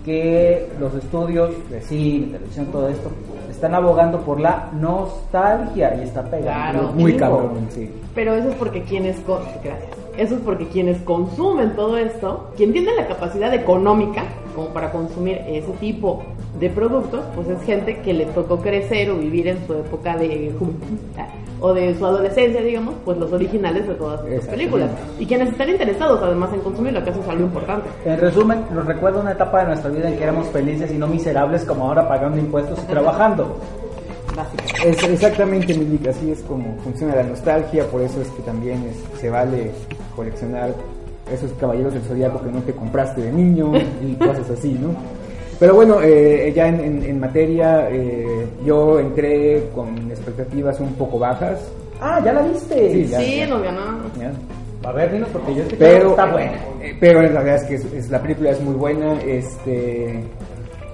que 0.06 0.68
los 0.80 0.94
estudios 0.96 1.52
de 1.70 1.82
cine, 1.82 2.28
televisión, 2.34 2.66
todo 2.68 2.90
esto, 2.90 3.12
están 3.50 3.76
abogando 3.76 4.20
por 4.22 4.40
la 4.40 4.70
nostalgia 4.74 5.96
y 5.96 6.04
está 6.04 6.24
pegando. 6.24 6.80
Claro. 6.80 6.94
Muy 6.94 7.16
cabrón, 7.18 7.68
sí. 7.70 7.92
Pero 8.16 8.34
eso 8.34 8.50
es 8.50 8.56
porque 8.56 8.82
quienes 8.84 9.18
gracias. 9.26 9.99
Eso 10.20 10.36
es 10.36 10.42
porque 10.42 10.68
quienes 10.68 11.02
consumen 11.04 11.78
todo 11.78 11.98
esto, 11.98 12.52
quien 12.58 12.74
tiene 12.74 12.94
la 12.94 13.08
capacidad 13.08 13.54
económica 13.54 14.26
como 14.54 14.68
para 14.68 14.92
consumir 14.92 15.40
ese 15.48 15.72
tipo 15.80 16.22
de 16.60 16.70
productos, 16.70 17.22
pues 17.34 17.48
es 17.48 17.64
gente 17.64 18.02
que 18.02 18.14
le 18.14 18.26
tocó 18.26 18.58
crecer 18.58 19.10
o 19.12 19.16
vivir 19.16 19.48
en 19.48 19.66
su 19.66 19.76
época 19.76 20.18
de 20.18 20.54
juventud 20.60 20.98
o 21.62 21.74
de 21.74 21.96
su 21.96 22.06
adolescencia, 22.06 22.62
digamos, 22.62 22.96
pues 23.06 23.18
los 23.18 23.32
originales 23.32 23.88
de 23.88 23.96
todas 23.96 24.26
estas 24.26 24.50
películas. 24.50 24.90
Y 25.20 25.26
quienes 25.26 25.50
están 25.50 25.70
interesados 25.70 26.22
además 26.22 26.54
en 26.54 26.60
consumirlo, 26.62 27.02
que 27.02 27.12
eso 27.12 27.22
es 27.22 27.28
algo 27.30 27.46
importante. 27.46 27.88
En 28.04 28.20
resumen, 28.20 28.66
nos 28.74 28.86
recuerda 28.86 29.22
una 29.22 29.32
etapa 29.32 29.62
de 29.62 29.68
nuestra 29.68 29.90
vida 29.90 30.10
en 30.10 30.18
que 30.18 30.24
éramos 30.24 30.48
felices 30.50 30.92
y 30.92 30.98
no 30.98 31.08
miserables 31.08 31.64
como 31.64 31.86
ahora 31.86 32.10
pagando 32.10 32.38
impuestos 32.38 32.78
y 32.84 32.88
trabajando. 32.88 33.58
Básicamente. 34.44 34.90
Es 34.90 35.04
exactamente, 35.14 35.74
Milik, 35.78 36.08
así 36.08 36.32
es 36.32 36.40
como 36.42 36.76
funciona 36.84 37.16
la 37.16 37.24
nostalgia, 37.24 37.86
por 37.88 38.02
eso 38.02 38.22
es 38.22 38.28
que 38.30 38.42
también 38.44 38.84
es- 38.90 39.20
se 39.22 39.30
vale 39.30 39.72
coleccionar 40.16 40.74
esos 41.34 41.52
caballeros 41.60 41.94
del 41.94 42.02
zodiaco 42.04 42.42
que 42.42 42.52
no 42.52 42.62
te 42.62 42.72
compraste 42.74 43.22
de 43.22 43.32
niño 43.32 43.72
y 44.02 44.14
cosas 44.16 44.50
así, 44.50 44.74
¿no? 44.74 44.90
Pero 45.60 45.76
bueno, 45.76 46.02
eh, 46.02 46.52
ya 46.56 46.68
en, 46.70 46.80
en- 46.80 47.04
en 47.04 47.20
materia, 47.20 47.90
eh, 47.92 48.48
yo 48.66 49.00
entré 49.00 49.64
con 49.76 49.90
expectativas 50.10 50.80
un 50.80 50.94
poco 50.94 51.20
bajas, 51.20 51.60
Ah, 52.02 52.22
¿ya 52.24 52.32
la 52.32 52.42
viste? 52.44 52.92
Sí, 52.94 53.08
ya. 53.08 53.20
Sí, 53.20 53.42
nos 53.50 53.62
ganó. 53.62 53.82
¿ya? 54.18 54.32
A 54.90 54.94
ver, 54.94 55.12
dinos 55.12 55.28
porque 55.34 55.54
yo 55.54 55.64
estoy 55.64 55.78
pero 55.78 56.02
que 56.06 56.10
está 56.12 56.32
buena. 56.32 56.52
eh, 56.82 56.96
pero 56.98 57.22
en 57.22 57.34
realidad 57.34 57.56
es 57.58 57.64
que 57.66 57.76
es- 57.76 57.94
es- 57.94 58.10
la 58.10 58.22
película 58.22 58.52
es 58.52 58.62
muy 58.62 58.74
buena 58.76 59.22
este 59.24 60.24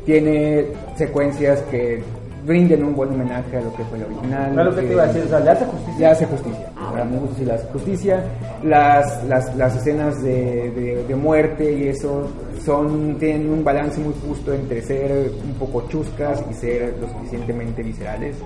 tiene 0.05 0.65
secuencias 0.97 1.61
que 1.69 2.01
rinden 2.45 2.83
un 2.83 2.95
buen 2.95 3.09
homenaje 3.09 3.57
a 3.57 3.61
lo 3.61 3.75
que 3.75 3.83
fue 3.85 3.97
la 3.99 4.05
original 4.05 4.55
No 4.55 4.61
es 4.61 4.67
lo 4.67 4.75
que 4.75 4.87
te 4.87 4.93
iba 4.93 5.03
a 5.03 5.07
decir, 5.07 5.23
o 5.23 5.29
sea, 5.29 5.39
le 5.39 5.49
hace 5.49 5.65
justicia. 5.65 5.99
le 5.99 6.05
hace 6.07 6.25
justicia 6.25 6.71
para 6.91 7.05
mi 7.05 7.17
gusto 7.17 7.35
sí 7.37 7.45
le 7.45 7.53
hace 7.53 7.67
justicia 7.67 8.23
las, 8.63 9.23
las, 9.25 9.55
las 9.55 9.75
escenas 9.75 10.21
de, 10.23 10.71
de, 10.71 11.03
de 11.05 11.15
muerte 11.15 11.73
y 11.73 11.87
eso 11.89 12.29
son 12.63 13.17
tienen 13.17 13.49
un 13.49 13.63
balance 13.63 13.99
muy 13.99 14.13
justo 14.25 14.53
entre 14.53 14.81
ser 14.81 15.31
un 15.43 15.53
poco 15.55 15.87
chuscas 15.89 16.43
y 16.49 16.53
ser 16.53 16.95
lo 16.99 17.07
suficientemente 17.09 17.83
viscerales 17.83 18.37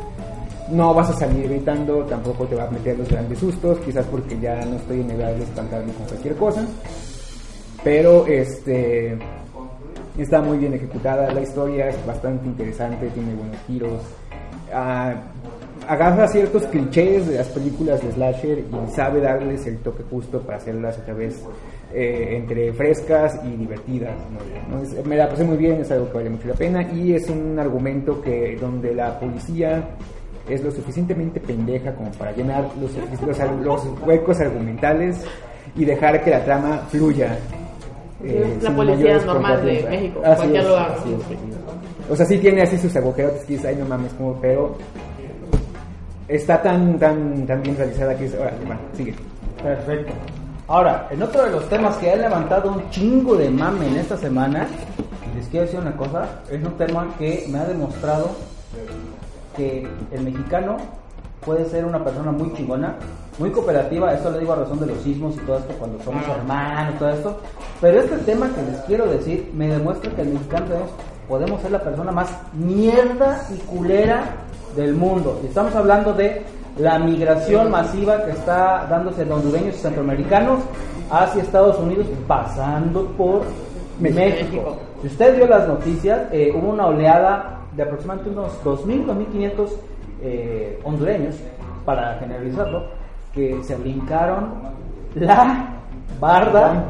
no 0.72 0.94
vas 0.94 1.10
a 1.10 1.14
salir 1.14 1.50
gritando, 1.50 2.06
tampoco 2.06 2.46
te 2.46 2.56
va 2.56 2.66
a 2.66 2.70
meter 2.70 2.98
los 2.98 3.10
grandes 3.10 3.40
sustos, 3.40 3.80
quizás 3.80 4.06
porque 4.06 4.40
ya 4.40 4.64
no 4.66 4.76
estoy 4.76 5.02
en 5.02 5.12
edad 5.12 5.34
de 5.34 5.44
espantarme 5.44 5.92
con 5.94 6.06
cualquier 6.06 6.36
cosa. 6.36 6.64
Pero 7.84 8.28
este 8.28 9.18
está 10.24 10.42
muy 10.42 10.58
bien 10.58 10.74
ejecutada, 10.74 11.32
la 11.34 11.42
historia 11.42 11.90
es 11.90 12.06
bastante 12.06 12.46
interesante, 12.48 13.08
tiene 13.10 13.34
buenos 13.36 13.58
giros. 13.68 14.02
Ah, 14.74 15.14
agarra 15.88 16.28
ciertos 16.28 16.66
clichés 16.68 17.28
de 17.28 17.38
las 17.38 17.48
películas 17.48 18.02
de 18.04 18.12
slasher 18.12 18.60
y 18.60 18.92
sabe 18.96 19.22
darles 19.22 19.66
el 19.66 19.78
toque 19.80 20.04
justo 20.10 20.40
para 20.42 20.58
hacerlas 20.58 20.98
otra 21.00 21.14
vez 21.16 21.42
eh, 21.94 22.36
entre 22.38 22.72
frescas 22.74 23.40
y 23.44 23.56
divertidas. 23.56 24.14
¿no? 24.70 24.80
Es- 24.82 25.06
me 25.06 25.16
la 25.16 25.28
pasé 25.28 25.44
muy 25.44 25.58
bien, 25.58 25.82
es 25.82 25.90
algo 25.92 26.08
que 26.12 26.18
vale 26.18 26.30
mucho 26.30 26.48
la 26.48 26.54
pena 26.54 26.84
y 26.94 27.14
es 27.14 27.28
un 27.30 27.58
argumento 27.58 28.22
que 28.22 28.56
donde 28.62 28.94
la 28.94 29.20
policía 29.20 29.90
es 30.48 30.64
lo 30.64 30.70
suficientemente 30.72 31.40
pendeja 31.40 31.94
como 31.96 32.12
para 32.12 32.32
llenar 32.34 32.66
los, 32.80 32.92
los 33.64 33.86
huecos 34.06 34.40
argumentales 34.40 35.24
y 35.76 35.86
dejar 35.86 36.24
que 36.24 36.30
la 36.32 36.44
trama 36.44 36.78
fluya. 36.90 37.38
Eh, 38.24 38.54
Es 38.58 38.64
la 38.64 38.76
policía 38.76 39.18
normal 39.26 39.66
de. 39.66 39.88
México, 39.90 40.22
Así 40.24 40.36
cualquier 40.38 40.62
es, 40.62 40.68
lugar. 40.68 40.96
así 41.00 41.14
es. 41.14 42.10
O 42.12 42.16
sea, 42.16 42.26
sí 42.26 42.38
tiene 42.40 42.62
así 42.64 42.78
sus 42.78 42.96
agujeros 42.96 43.34
que 43.46 43.54
dices, 43.54 43.66
ay 43.68 43.76
no 43.76 43.86
mames, 43.86 44.12
como, 44.14 44.34
pero 44.42 44.76
está 46.28 46.62
tan, 46.62 46.98
tan, 46.98 47.46
tan 47.46 47.62
bien 47.62 47.78
realizada 47.78 48.16
que 48.18 48.26
es, 48.26 48.34
órale, 48.36 48.66
va, 48.70 48.78
sigue. 48.94 49.14
Perfecto. 49.62 50.14
Ahora, 50.68 51.08
en 51.10 51.22
otro 51.24 51.44
de 51.46 51.52
los 51.52 51.68
temas 51.70 51.98
que 51.98 52.12
han 52.12 52.22
levantado 52.22 52.72
un 52.72 52.90
chingo 52.92 53.36
de 53.36 53.50
mame 53.50 53.88
en 53.88 53.98
esta 53.98 54.16
semana, 54.18 54.68
y 55.32 55.38
les 55.38 55.48
quiero 55.48 55.66
decir 55.66 55.80
una 55.80 55.96
cosa, 55.98 56.28
es 56.52 56.64
un 56.64 56.74
tema 56.78 57.08
que 57.18 57.46
me 57.50 57.58
ha 57.60 57.66
demostrado 57.66 58.30
que 59.58 59.88
el 60.12 60.22
mexicano 60.22 60.78
puede 61.44 61.66
ser 61.66 61.86
una 61.86 62.04
persona 62.04 62.32
muy 62.32 62.54
chingona, 62.54 62.96
muy 63.40 63.50
cooperativa, 63.52 64.14
esto 64.14 64.30
lo 64.30 64.38
digo 64.38 64.52
a 64.54 64.58
razón 64.58 64.80
de 64.80 64.88
los 64.88 64.98
sismos 65.00 65.36
y 65.36 65.40
todo 65.40 65.58
esto, 65.58 65.74
cuando 65.80 66.04
somos 66.04 66.28
hermanos, 66.28 67.00
todo 67.00 67.10
esto, 67.10 67.38
pero 67.80 68.02
este 68.02 68.18
tema 68.18 68.50
que 68.54 68.62
les 68.70 68.82
quiero 68.82 69.08
decir 69.08 69.50
me 69.56 69.70
demuestra 69.70 70.12
que 70.12 70.22
el 70.22 70.30
mexicano 70.30 70.66
podemos 71.28 71.62
ser 71.62 71.72
la 71.72 71.82
persona 71.82 72.12
más 72.12 72.30
mierda 72.54 73.48
y 73.56 73.58
culera 73.60 74.24
del 74.76 74.94
mundo. 74.94 75.40
Y 75.42 75.48
estamos 75.48 75.74
hablando 75.74 76.14
de 76.14 76.44
la 76.78 77.00
migración 77.00 77.72
masiva 77.72 78.26
que 78.26 78.32
está 78.32 78.86
dándose 78.90 79.24
de 79.24 79.32
hondureños 79.32 79.76
y 79.76 79.80
centroamericanos 79.80 80.60
hacia 81.10 81.42
Estados 81.42 81.80
Unidos, 81.80 82.08
pasando 82.28 83.06
por 83.18 83.44
México. 84.00 84.20
México. 84.20 84.78
Si 85.02 85.08
usted 85.08 85.38
vio 85.38 85.48
las 85.48 85.68
noticias, 85.68 86.28
eh, 86.32 86.52
hubo 86.54 86.70
una 86.70 86.88
oleada 86.88 87.62
de 87.76 87.84
aproximadamente 87.84 88.32
unos 88.32 88.52
2.000, 88.64 89.06
2.500 89.06 89.70
eh, 90.22 90.80
hondureños, 90.84 91.36
para 91.86 92.16
generalizarlo, 92.20 92.84
que 93.40 93.64
se 93.64 93.76
brincaron 93.78 94.50
la 95.16 95.70
barda 96.20 96.84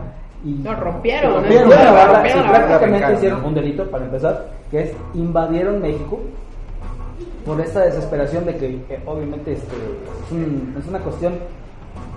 y 0.43 0.63
Lo 0.63 0.73
rompieron, 0.75 1.33
rompieron 1.35 1.69
la 1.69 1.91
barda. 1.91 2.13
Rompieron 2.13 2.39
y 2.43 2.45
la 2.45 2.51
barda. 2.51 2.67
prácticamente 2.67 3.13
hicieron 3.13 3.45
un 3.45 3.53
delito 3.53 3.89
para 3.91 4.05
empezar, 4.05 4.47
que 4.71 4.81
es 4.83 4.91
invadieron 5.13 5.81
México 5.81 6.19
por 7.45 7.59
esta 7.61 7.81
desesperación 7.81 8.45
de 8.45 8.55
que 8.55 8.67
eh, 8.89 8.99
obviamente 9.05 9.53
este, 9.53 9.75
es, 9.75 10.31
un- 10.31 10.75
es 10.79 10.87
una 10.87 10.99
cuestión 10.99 11.33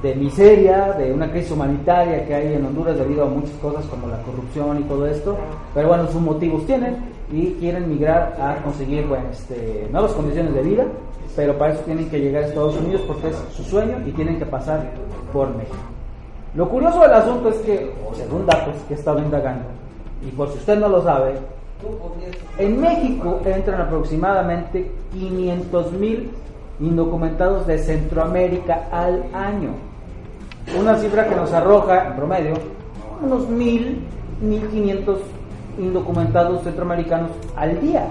de 0.02 0.14
miseria, 0.14 0.92
de 0.92 1.12
una 1.12 1.30
crisis 1.30 1.52
humanitaria 1.52 2.24
que 2.26 2.34
hay 2.34 2.54
en 2.54 2.64
Honduras 2.66 2.96
debido 2.98 3.24
a 3.24 3.28
muchas 3.28 3.52
cosas 3.62 3.84
como 3.86 4.08
la 4.08 4.18
corrupción 4.22 4.80
y 4.80 4.82
todo 4.84 5.06
esto, 5.06 5.36
pero 5.74 5.88
bueno, 5.88 6.06
sus 6.08 6.20
motivos 6.20 6.66
tienen 6.66 6.96
y 7.32 7.56
quieren 7.58 7.88
migrar 7.88 8.36
a 8.38 8.62
conseguir 8.62 9.06
bueno, 9.06 9.24
este, 9.32 9.88
nuevas 9.90 10.12
condiciones 10.12 10.54
de 10.54 10.62
vida, 10.62 10.84
pero 11.34 11.56
para 11.56 11.72
eso 11.72 11.82
tienen 11.84 12.10
que 12.10 12.20
llegar 12.20 12.44
a 12.44 12.46
Estados 12.46 12.76
Unidos 12.76 13.00
porque 13.06 13.28
es 13.28 13.36
su 13.56 13.64
sueño 13.64 13.98
y 14.06 14.12
tienen 14.12 14.38
que 14.38 14.44
pasar 14.44 14.90
por 15.32 15.48
México. 15.56 15.76
Lo 16.54 16.68
curioso 16.68 17.00
del 17.00 17.14
asunto 17.14 17.48
es 17.48 17.56
que, 17.56 17.94
o 18.06 18.14
según 18.14 18.44
datos 18.44 18.74
que 18.86 18.94
he 18.94 18.96
estado 18.96 19.18
indagando, 19.20 19.64
y 20.22 20.30
por 20.32 20.50
si 20.50 20.58
usted 20.58 20.78
no 20.78 20.88
lo 20.88 21.02
sabe, 21.02 21.36
en 22.58 22.80
México 22.80 23.40
entran 23.46 23.80
aproximadamente 23.80 24.92
500 25.14 25.92
mil 25.92 26.30
indocumentados 26.80 27.66
de 27.66 27.78
Centroamérica 27.78 28.88
al 28.92 29.24
año. 29.32 29.70
Una 30.78 30.96
cifra 30.96 31.26
que 31.26 31.34
nos 31.34 31.52
arroja, 31.52 32.08
en 32.08 32.16
promedio, 32.16 32.54
unos 33.22 33.48
mil, 33.48 34.04
mil 34.42 34.68
quinientos 34.68 35.20
indocumentados 35.78 36.62
centroamericanos 36.62 37.30
al 37.56 37.80
día. 37.80 38.06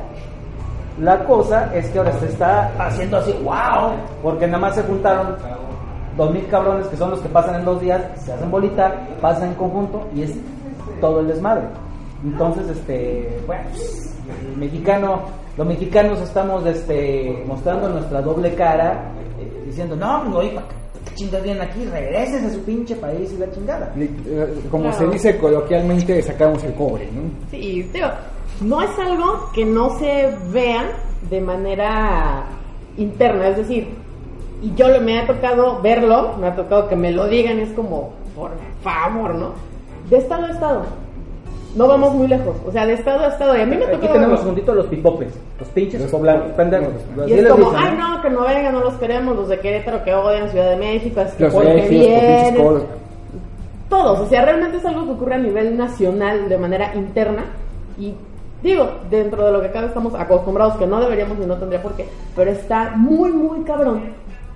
La 0.99 1.23
cosa 1.23 1.73
es 1.73 1.87
que 1.89 1.99
ahora 1.99 2.13
se 2.19 2.27
está 2.27 2.71
haciendo 2.77 3.17
así, 3.17 3.33
wow, 3.43 3.93
porque 4.21 4.45
nada 4.45 4.59
más 4.59 4.75
se 4.75 4.83
juntaron 4.83 5.35
dos 6.17 6.31
mil 6.31 6.45
cabrones 6.47 6.87
que 6.87 6.97
son 6.97 7.11
los 7.11 7.19
que 7.21 7.29
pasan 7.29 7.55
en 7.55 7.65
dos 7.65 7.79
días, 7.81 8.01
se 8.17 8.33
hacen 8.33 8.51
bolita, 8.51 8.93
pasan 9.21 9.49
en 9.49 9.55
conjunto 9.55 10.07
y 10.13 10.23
es 10.23 10.33
todo 10.99 11.21
el 11.21 11.27
desmadre. 11.27 11.63
Entonces, 12.23 12.69
este, 12.69 13.41
bueno, 13.47 13.63
mexicano, 14.57 15.21
los 15.57 15.65
mexicanos 15.65 16.19
estamos 16.21 16.65
este, 16.65 17.43
mostrando 17.47 17.89
nuestra 17.89 18.21
doble 18.21 18.53
cara, 18.53 19.11
eh, 19.39 19.63
diciendo, 19.65 19.95
no, 19.95 20.23
no, 20.25 20.37
oye, 20.37 20.51
¿para 20.51 20.67
chingas 21.15 21.43
vienen 21.43 21.61
aquí? 21.63 21.85
Regresen 21.85 22.45
a 22.45 22.49
su 22.49 22.59
pinche 22.63 22.95
país 22.95 23.31
y 23.33 23.37
la 23.39 23.51
chingada. 23.51 23.93
Eh, 23.97 24.09
Como 24.69 24.83
Claro. 24.89 24.97
se 24.97 25.07
dice 25.07 25.37
coloquialmente, 25.37 26.21
sacamos 26.21 26.63
el 26.63 26.73
cobre, 26.73 27.05
¿no? 27.11 27.21
Sí, 27.51 27.83
digo, 27.93 28.07
no 28.61 28.81
es 28.81 28.91
algo 28.99 29.49
que 29.53 29.65
no 29.65 29.97
se 29.97 30.29
vea 30.51 30.91
de 31.29 31.41
manera 31.41 32.45
interna, 32.97 33.49
es 33.49 33.57
decir, 33.57 33.87
y 34.61 34.73
yo 34.75 34.87
le- 34.89 34.99
me 34.99 35.19
ha 35.19 35.25
tocado 35.27 35.81
verlo, 35.81 36.35
me 36.37 36.47
ha 36.47 36.55
tocado 36.55 36.87
que 36.87 36.95
me 36.95 37.11
lo 37.11 37.27
digan, 37.27 37.59
es 37.59 37.71
como, 37.73 38.13
por 38.35 38.51
favor, 38.83 39.33
¿no? 39.35 39.53
De 40.09 40.17
estado 40.17 40.45
a 40.45 40.49
estado. 40.51 40.85
No 41.75 41.87
vamos 41.87 42.13
muy 42.13 42.27
lejos, 42.27 42.55
o 42.67 42.71
sea, 42.71 42.85
de 42.85 42.93
estado 42.93 43.23
a 43.23 43.27
estado. 43.27 43.57
Y 43.57 43.61
a 43.61 43.65
mí 43.65 43.77
me 43.77 43.85
Aquí 43.85 44.07
tenemos 44.07 44.41
juntito 44.41 44.75
los 44.75 44.87
pipopes, 44.87 45.33
los 45.59 45.69
pinches 45.69 46.01
Los- 46.01 46.11
poblanos, 46.11 46.51
pendejos. 46.51 46.89
Y 47.27 47.33
es 47.33 47.47
como, 47.47 47.71
dicen, 47.71 47.85
ay 47.87 47.97
no, 47.97 48.21
que 48.21 48.29
no 48.29 48.41
vengan, 48.41 48.73
no 48.73 48.79
los 48.81 48.93
queremos, 48.95 49.35
los 49.35 49.47
de 49.47 49.59
Querétaro 49.59 50.03
que 50.03 50.13
odian 50.13 50.49
Ciudad 50.49 50.69
de 50.69 50.75
México, 50.75 51.21
es 51.21 51.33
que 51.33 51.43
Los 51.45 51.53
porque 51.53 51.87
vienen. 51.89 52.55
Todos, 53.89 54.19
o 54.19 54.27
sea, 54.27 54.45
realmente 54.45 54.77
es 54.77 54.85
algo 54.85 55.05
que 55.05 55.11
ocurre 55.11 55.35
a 55.35 55.39
nivel 55.39 55.77
nacional 55.77 56.47
de 56.47 56.57
manera 56.57 56.95
interna 56.95 57.43
y 57.99 58.13
digo, 58.63 58.87
dentro 59.09 59.45
de 59.45 59.51
lo 59.51 59.61
que 59.61 59.69
cabe 59.71 59.87
estamos 59.87 60.15
acostumbrados 60.15 60.75
que 60.77 60.87
no 60.87 61.01
deberíamos 61.01 61.37
y 61.43 61.45
no 61.45 61.55
tendría 61.57 61.81
por 61.81 61.93
qué, 61.95 62.07
pero 62.35 62.51
está 62.51 62.93
muy, 62.95 63.31
muy 63.31 63.63
cabrón 63.65 64.13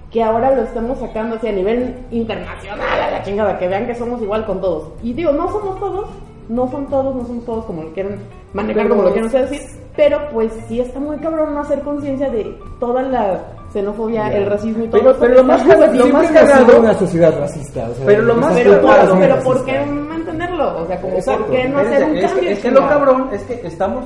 que 0.10 0.24
ahora 0.24 0.56
lo 0.56 0.62
estemos 0.64 1.00
sacando 1.00 1.36
así 1.36 1.48
a 1.48 1.52
nivel 1.52 1.96
internacional 2.12 2.88
a 3.02 3.12
la 3.12 3.24
chingada, 3.24 3.60
que 3.60 3.68
vean 3.68 3.86
que 3.86 3.96
somos 3.96 4.22
igual 4.22 4.46
con 4.46 4.62
todos. 4.62 4.94
Y 5.04 5.12
digo, 5.12 5.34
no 5.34 5.52
somos 5.52 5.78
todos, 5.82 6.06
no 6.50 6.70
son 6.70 6.88
todos, 6.88 7.16
no 7.16 7.26
somos 7.26 7.46
todos 7.46 7.66
como 7.66 7.84
lo 7.84 7.94
quieren 7.94 8.20
manejar, 8.54 8.84
Pero- 8.84 8.90
como 8.96 9.02
lo 9.04 9.10
quieren 9.14 9.26
ustedes 9.26 9.50
decir, 9.52 9.68
pero 9.96 10.20
pues 10.32 10.52
sí 10.68 10.80
está 10.80 11.00
muy 11.00 11.18
cabrón 11.18 11.54
no 11.54 11.62
hacer 11.62 11.82
conciencia 11.82 12.30
de 12.30 12.56
toda 12.80 13.02
la 13.02 13.40
xenofobia, 13.74 14.28
el 14.34 14.46
racismo 14.46 14.84
y 14.86 14.88
todo 14.88 15.02
Pero- 15.02 15.12
eso 15.12 15.20
pero 15.20 15.32
que 15.34 15.38
lo 15.40 15.44
más 15.48 15.62
está- 15.62 15.74
cagado- 15.76 15.94
lo 15.98 16.06
más 16.08 16.22
Siempre 16.22 16.40
ha 16.40 16.46
sido 16.48 16.66
cagado- 16.66 16.80
una 16.82 16.94
sociedad 16.94 17.40
racista. 17.40 17.90
o 17.90 17.94
sea, 17.96 18.06
Pero 18.06 18.22
lo 18.24 18.36
más 18.36 18.54
pero, 18.54 18.82
pero 19.20 19.40
¿por 19.44 19.66
qué 19.66 19.76
entenderlo? 19.82 20.82
O 20.82 20.86
sea, 20.88 21.02
como 21.02 21.16
Exacto. 21.16 21.46
¿por 21.46 21.56
qué 21.56 21.68
no 21.70 21.78
hacer 21.80 22.04
un 22.04 22.16
es, 22.16 22.22
que- 22.22 22.28
cambio? 22.34 22.50
es 22.52 22.60
que 22.60 22.72
lo 22.72 22.80
cabrón 22.88 23.30
es 23.34 23.42
que 23.44 23.68
estamos, 23.68 24.06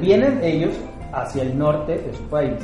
vienen 0.00 0.40
ellos 0.42 0.74
hacia 1.12 1.42
el 1.42 1.58
norte 1.58 1.98
de 1.98 2.12
su 2.14 2.22
país 2.24 2.54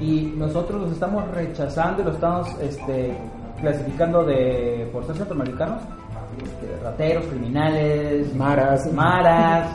y 0.00 0.32
nosotros 0.36 0.80
los 0.80 0.92
estamos 0.92 1.24
rechazando 1.34 2.02
y 2.02 2.04
los 2.06 2.14
estamos 2.14 2.48
este, 2.62 3.12
clasificando 3.60 4.24
de 4.24 4.88
por 4.92 5.04
ser 5.06 5.16
centroamericanos, 5.16 5.82
este, 6.38 6.82
rateros, 6.82 7.24
criminales, 7.26 8.34
Maras. 8.34 8.92
maras, 8.92 9.68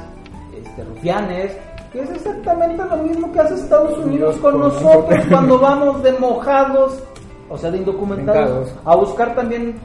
este, 0.57 0.83
rufianes, 0.83 1.51
que 1.91 2.01
es 2.01 2.09
exactamente 2.11 2.83
lo 2.89 2.97
mismo 2.97 3.31
que 3.31 3.39
hace 3.39 3.55
Estados 3.55 3.97
Unidos 3.99 4.37
con 4.37 4.53
Con 4.53 4.61
nosotros 4.61 5.23
cuando 5.29 5.59
vamos 5.59 6.03
de 6.03 6.11
mojados, 6.13 7.01
o 7.49 7.57
sea, 7.57 7.71
de 7.71 7.77
indocumentados, 7.79 8.73
a 8.85 8.95
buscar 8.95 9.35
también 9.35 9.75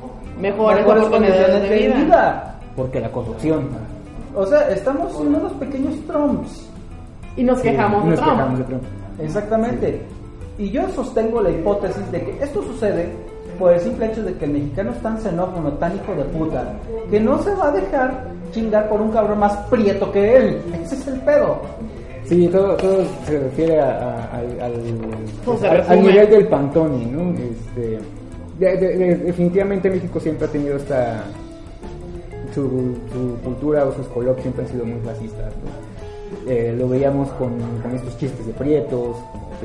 Mejores 0.41 0.79
mejores 0.81 1.05
condiciones 1.05 1.63
de 1.63 1.69
de 1.69 1.89
vida. 2.05 2.59
Porque 2.75 2.99
la 3.01 3.11
corrupción. 3.11 3.69
O 4.35 4.47
sea, 4.47 4.71
estamos 4.71 5.13
siendo 5.15 5.39
unos 5.39 5.53
pequeños 5.55 5.95
Trumps. 6.07 6.67
Y 7.37 7.43
nos 7.43 7.59
Sí, 7.59 7.69
quejamos 7.69 8.05
de 8.05 8.11
nos 8.11 8.21
Trump. 8.21 8.33
quejamos 8.37 8.59
de 8.59 8.65
Trump. 8.65 8.83
Exactamente. 9.19 10.03
Y 10.57 10.71
yo 10.71 10.89
sostengo 10.91 11.43
la 11.43 11.51
hipótesis 11.51 12.11
de 12.11 12.23
que 12.25 12.43
esto 12.43 12.63
sucede 12.63 13.13
por 13.61 13.73
el 13.73 13.81
simple 13.81 14.07
hecho 14.07 14.25
de 14.25 14.35
que 14.35 14.45
el 14.47 14.51
mexicano 14.53 14.91
es 14.91 15.01
tan 15.03 15.21
xenófono, 15.21 15.71
tan 15.75 15.95
hijo 15.95 16.13
de 16.15 16.25
puta, 16.25 16.65
que 17.11 17.21
no 17.21 17.41
se 17.43 17.55
va 17.55 17.69
a 17.69 17.73
dejar 17.73 18.25
chingar 18.53 18.89
por 18.89 19.01
un 19.01 19.13
cabrón 19.13 19.39
más 19.39 19.55
prieto 19.71 20.11
que 20.11 20.37
él. 20.37 20.59
Ese 20.83 20.97
es 20.97 21.07
el 21.07 21.21
pedo. 21.21 21.61
Sí, 22.25 22.49
todo, 22.49 22.77
todo 22.77 23.05
se 23.27 23.39
refiere 23.39 23.81
a- 23.81 23.91
a- 24.01 24.39
al, 24.39 24.61
al, 24.61 24.73
Pues 25.45 25.63
al- 25.63 25.81
al 25.89 26.03
nivel 26.03 26.31
del 26.31 26.47
Pantone, 26.49 27.07
¿no? 27.07 27.31
Este, 27.39 27.99
de- 28.59 28.77
de- 28.77 28.97
de- 28.97 29.17
definitivamente 29.17 29.89
México 29.91 30.19
siempre 30.19 30.47
ha 30.47 30.51
tenido 30.51 30.77
esta... 30.77 31.23
Su, 32.55 32.97
su 33.13 33.37
cultura 33.45 33.85
o 33.85 33.93
sus 33.93 34.07
coloquios 34.09 34.43
siempre 34.43 34.65
han 34.65 34.71
sido 34.71 34.85
muy 34.85 35.01
racistas, 35.07 35.53
¿no? 35.65 36.51
Eh, 36.51 36.75
lo 36.77 36.89
veíamos 36.89 37.29
con, 37.33 37.51
con 37.83 37.95
estos 37.95 38.17
chistes 38.19 38.45
de 38.47 38.53
prietos, 38.53 39.17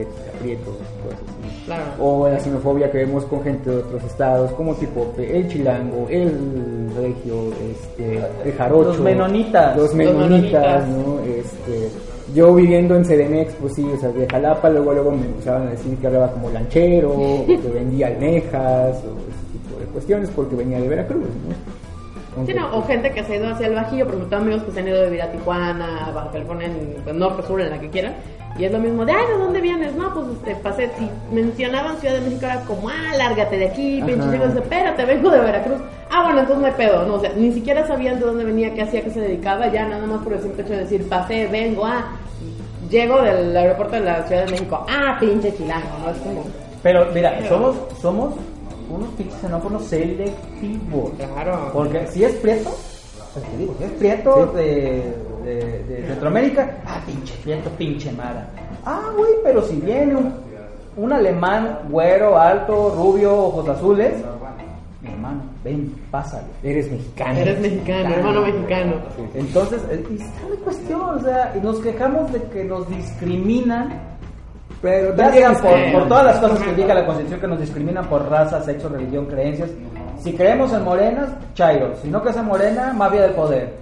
aprietos, 0.03 0.75
cosas 1.03 1.19
así. 1.21 1.65
Claro. 1.65 1.83
O 1.99 2.29
la 2.29 2.39
xenofobia 2.39 2.91
que 2.91 2.99
vemos 2.99 3.25
con 3.25 3.41
gente 3.43 3.69
de 3.69 3.77
otros 3.77 4.03
estados, 4.03 4.51
como 4.51 4.73
tipo 4.75 5.13
el 5.17 5.47
chilango, 5.47 6.07
el 6.09 6.89
regio, 6.95 7.51
este, 7.71 8.21
el 8.43 8.53
jarocho. 8.53 8.89
Los 8.89 8.99
menonitas. 8.99 9.75
Los 9.75 9.85
Los 9.87 9.95
menonitas. 9.95 10.87
¿no? 10.87 11.19
Este, 11.21 11.89
yo 12.33 12.53
viviendo 12.53 12.95
en 12.95 13.03
CDMX, 13.03 13.53
pues 13.61 13.73
sí, 13.75 13.83
o 13.83 13.97
sea, 13.97 14.09
de 14.09 14.27
Jalapa, 14.27 14.69
luego, 14.69 14.93
luego 14.93 15.11
me 15.11 15.25
empezaban 15.25 15.67
a 15.67 15.71
decir 15.71 15.95
que 15.97 16.07
hablaba 16.07 16.31
como 16.31 16.49
lanchero, 16.49 17.11
o 17.11 17.45
que 17.45 17.69
vendía 17.73 18.07
almejas, 18.07 18.97
o 18.97 19.15
ese 19.29 19.45
tipo 19.53 19.79
de 19.79 19.85
cuestiones, 19.85 20.29
porque 20.31 20.55
venía 20.55 20.79
de 20.79 20.87
Veracruz, 20.87 21.21
¿no? 21.21 21.85
Sí, 22.45 22.53
no, 22.53 22.77
o 22.77 22.83
gente 22.83 23.11
que 23.13 23.23
se 23.23 23.33
ha 23.33 23.35
ido 23.37 23.47
hacia 23.47 23.67
el 23.67 23.75
Bajío, 23.75 24.05
por 24.05 24.15
ejemplo, 24.15 24.29
tengo 24.29 24.43
amigos 24.43 24.63
que 24.63 24.71
se 24.71 24.79
han 24.81 24.87
ido 24.89 24.99
a 24.99 25.05
vivir 25.05 25.21
a 25.21 25.31
Tijuana, 25.31 26.07
a 26.07 26.11
Baja 26.11 26.31
California, 26.31 26.67
en 26.67 26.95
pues, 27.01 27.15
norte, 27.15 27.43
sur, 27.47 27.61
en 27.61 27.69
la 27.69 27.79
que 27.79 27.89
quieran. 27.89 28.15
Y 28.57 28.63
es 28.63 28.71
lo 28.71 28.79
mismo 28.79 29.05
de, 29.05 29.11
ay, 29.11 29.27
¿de 29.27 29.37
dónde 29.37 29.59
vienes? 29.59 29.93
No, 29.95 30.13
pues 30.13 30.27
este, 30.29 30.55
pasé, 30.55 30.89
si 30.97 31.09
mencionaban 31.33 31.97
Ciudad 31.97 32.15
de 32.15 32.21
México 32.21 32.45
era 32.45 32.61
como, 32.61 32.87
ah, 32.87 33.17
lárgate 33.17 33.57
de 33.57 33.65
aquí, 33.67 34.01
pinche 34.05 34.31
chico, 34.31 34.47
dice, 34.47 34.59
espérate, 34.59 35.05
vengo 35.05 35.29
de 35.29 35.39
Veracruz. 35.39 35.81
Ah, 36.09 36.23
bueno, 36.23 36.39
entonces 36.39 36.61
no 36.61 36.67
hay 36.67 36.73
pedo, 36.73 37.05
no, 37.05 37.15
o 37.15 37.19
sea, 37.19 37.33
ni 37.35 37.51
siquiera 37.51 37.85
sabían 37.85 38.17
de 38.17 38.25
dónde 38.25 38.45
venía, 38.45 38.73
qué 38.73 38.83
hacía, 38.83 39.03
qué 39.03 39.09
se 39.09 39.19
dedicaba, 39.19 39.67
ya 39.67 39.85
nada 39.87 40.07
más 40.07 40.23
por 40.23 40.33
el 40.33 40.41
simple 40.41 40.63
hecho 40.63 40.71
de 40.71 40.79
decir, 40.79 41.09
pasé, 41.09 41.47
vengo, 41.47 41.85
ah, 41.85 42.05
llego 42.89 43.21
del 43.21 43.57
aeropuerto 43.57 43.95
de 43.95 44.01
la 44.01 44.23
Ciudad 44.23 44.45
de 44.45 44.51
México, 44.51 44.85
ah, 44.87 45.17
pinche 45.19 45.53
chilango, 45.57 45.89
¿no? 46.01 46.11
Es 46.11 46.17
como, 46.19 46.43
Pero 46.81 47.07
mira, 47.13 47.37
somos, 47.49 47.75
somos 48.01 48.35
unos 48.89 49.09
pinches 49.17 49.41
xenófonos 49.41 49.83
selectivos. 49.83 51.11
claro. 51.17 51.71
Porque 51.73 52.07
si 52.07 52.23
es 52.23 52.33
prieto, 52.35 52.69
pues 53.33 53.45
te 53.45 53.57
digo, 53.57 53.75
si 53.77 53.83
es 53.83 53.91
prieto 53.91 54.45
de, 54.47 55.13
de- 55.45 55.83
de 55.83 56.07
Centroamérica, 56.07 56.69
ah, 56.85 56.99
pinche 57.05 57.33
prieto, 57.43 57.69
pinche 57.71 58.11
mara. 58.11 58.47
Ah, 58.85 59.01
güey, 59.17 59.31
pero 59.43 59.61
si 59.63 59.75
viene 59.77 60.15
un, 60.15 60.33
un 60.97 61.13
alemán 61.13 61.79
güero, 61.89 62.37
alto, 62.37 62.93
rubio, 62.95 63.33
ojos 63.35 63.69
azules, 63.69 64.13
mi 65.01 65.09
hermano, 65.11 65.41
ven, 65.63 65.93
pásale. 66.11 66.45
Eres 66.63 66.91
mexicano. 66.91 67.39
Eres 67.39 67.59
mexicano, 67.59 68.15
hermano 68.15 68.41
mexicano. 68.41 68.93
Entonces, 69.35 69.81
eh, 69.91 70.03
y 70.09 70.15
está 70.15 70.41
la 70.49 70.55
cuestión, 70.63 71.01
o 71.01 71.19
sea, 71.19 71.53
y 71.55 71.59
nos 71.63 71.79
quejamos 71.79 72.31
de 72.33 72.41
que 72.43 72.63
nos 72.63 72.87
discriminan 72.89 73.93
Pero 74.81 75.11
ya 75.15 75.23
también 75.25 75.43
sea 75.43 75.51
es 75.51 75.91
por, 75.91 75.99
por 75.99 76.07
todas 76.09 76.25
las 76.25 76.37
cosas 76.39 76.59
que 76.59 76.69
indica 76.71 76.93
la 76.93 77.05
Constitución 77.05 77.39
que 77.39 77.47
nos 77.47 77.59
discriminan 77.59 78.05
por 78.07 78.29
raza, 78.29 78.61
sexo, 78.61 78.89
religión, 78.89 79.25
creencias. 79.25 79.69
Si 80.21 80.33
creemos 80.33 80.73
en 80.73 80.83
morenas, 80.83 81.29
chairo. 81.53 81.93
Si 82.01 82.07
no 82.09 82.21
crees 82.21 82.37
en 82.37 82.45
morena, 82.45 82.93
mafia 82.93 83.21
del 83.23 83.31
poder. 83.31 83.73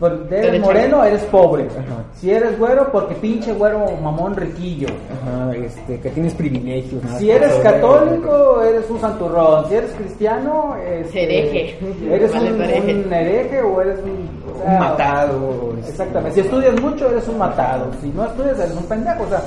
Porque 0.00 0.34
eres 0.36 0.46
Derecha. 0.52 0.64
moreno, 0.64 1.04
eres 1.04 1.22
pobre. 1.24 1.64
Ajá. 1.64 2.04
Si 2.14 2.30
eres 2.30 2.56
güero, 2.58 2.90
porque 2.92 3.14
pinche 3.16 3.52
güero 3.52 3.84
mamón 4.02 4.36
riquillo. 4.36 4.86
Ajá, 5.22 5.52
este, 5.56 5.98
que 6.00 6.10
tienes 6.10 6.34
privilegios. 6.34 7.02
nada 7.02 7.18
Si 7.18 7.30
eres 7.30 7.52
por- 7.54 7.62
católico, 7.64 8.62
eres 8.62 8.88
un 8.90 9.00
santurrón. 9.00 9.68
Si 9.68 9.74
eres 9.74 9.90
cristiano, 9.92 10.76
este, 10.86 11.24
Hereje. 11.24 11.78
Eres 12.14 12.32
Vale, 12.32 12.52
un, 12.52 12.62
hereje. 12.62 12.94
un 12.94 13.12
hereje 13.12 13.62
o 13.62 13.80
eres 13.82 13.98
un, 14.04 14.28
o 14.54 14.62
sea, 14.62 14.72
Un 14.72 14.78
matado. 14.78 15.74
este, 15.78 15.90
Exactamente. 15.90 16.34
Si 16.34 16.40
estudias 16.40 16.80
mucho, 16.80 17.10
eres 17.10 17.26
un 17.28 17.38
matado. 17.38 17.86
Si 18.00 18.08
no 18.10 18.24
estudias, 18.24 18.58
eres 18.60 18.76
un 18.76 18.84
pendejo. 18.84 19.24
O 19.24 19.28
sea, 19.28 19.42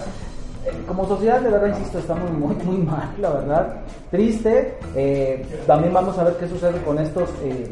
eh, 0.65 0.72
como 0.86 1.07
sociedad, 1.07 1.39
de 1.39 1.49
verdad, 1.49 1.67
insisto, 1.69 1.97
estamos 1.99 2.30
muy, 2.32 2.55
muy 2.65 2.78
mal, 2.86 3.09
la 3.19 3.30
verdad. 3.30 3.74
Triste. 4.11 4.78
Eh, 4.95 5.45
también 5.65 5.93
vamos 5.93 6.17
a 6.19 6.26
ver 6.26 6.34
qué 6.36 6.47
sucede 6.49 6.78
con 6.82 6.99
estos 6.99 7.30
eh, 7.43 7.72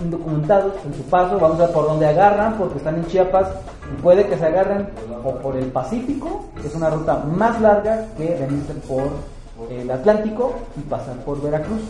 indocumentados 0.00 0.74
en 0.84 0.94
su 0.94 1.02
paso. 1.04 1.38
Vamos 1.38 1.58
a 1.60 1.66
ver 1.66 1.74
por 1.74 1.86
dónde 1.86 2.06
agarran, 2.06 2.54
porque 2.58 2.78
están 2.78 2.96
en 2.96 3.06
Chiapas. 3.06 3.48
Y 3.92 4.02
puede 4.02 4.26
que 4.26 4.36
se 4.36 4.46
agarren 4.46 4.88
o 5.24 5.32
por 5.36 5.56
el 5.56 5.66
Pacífico, 5.66 6.46
que 6.60 6.66
es 6.66 6.74
una 6.74 6.90
ruta 6.90 7.18
más 7.18 7.60
larga 7.60 8.06
que 8.16 8.36
venirse 8.40 8.74
por 8.88 9.02
el 9.70 9.90
Atlántico 9.90 10.54
y 10.76 10.80
pasar 10.82 11.16
por 11.24 11.40
Veracruz. 11.42 11.82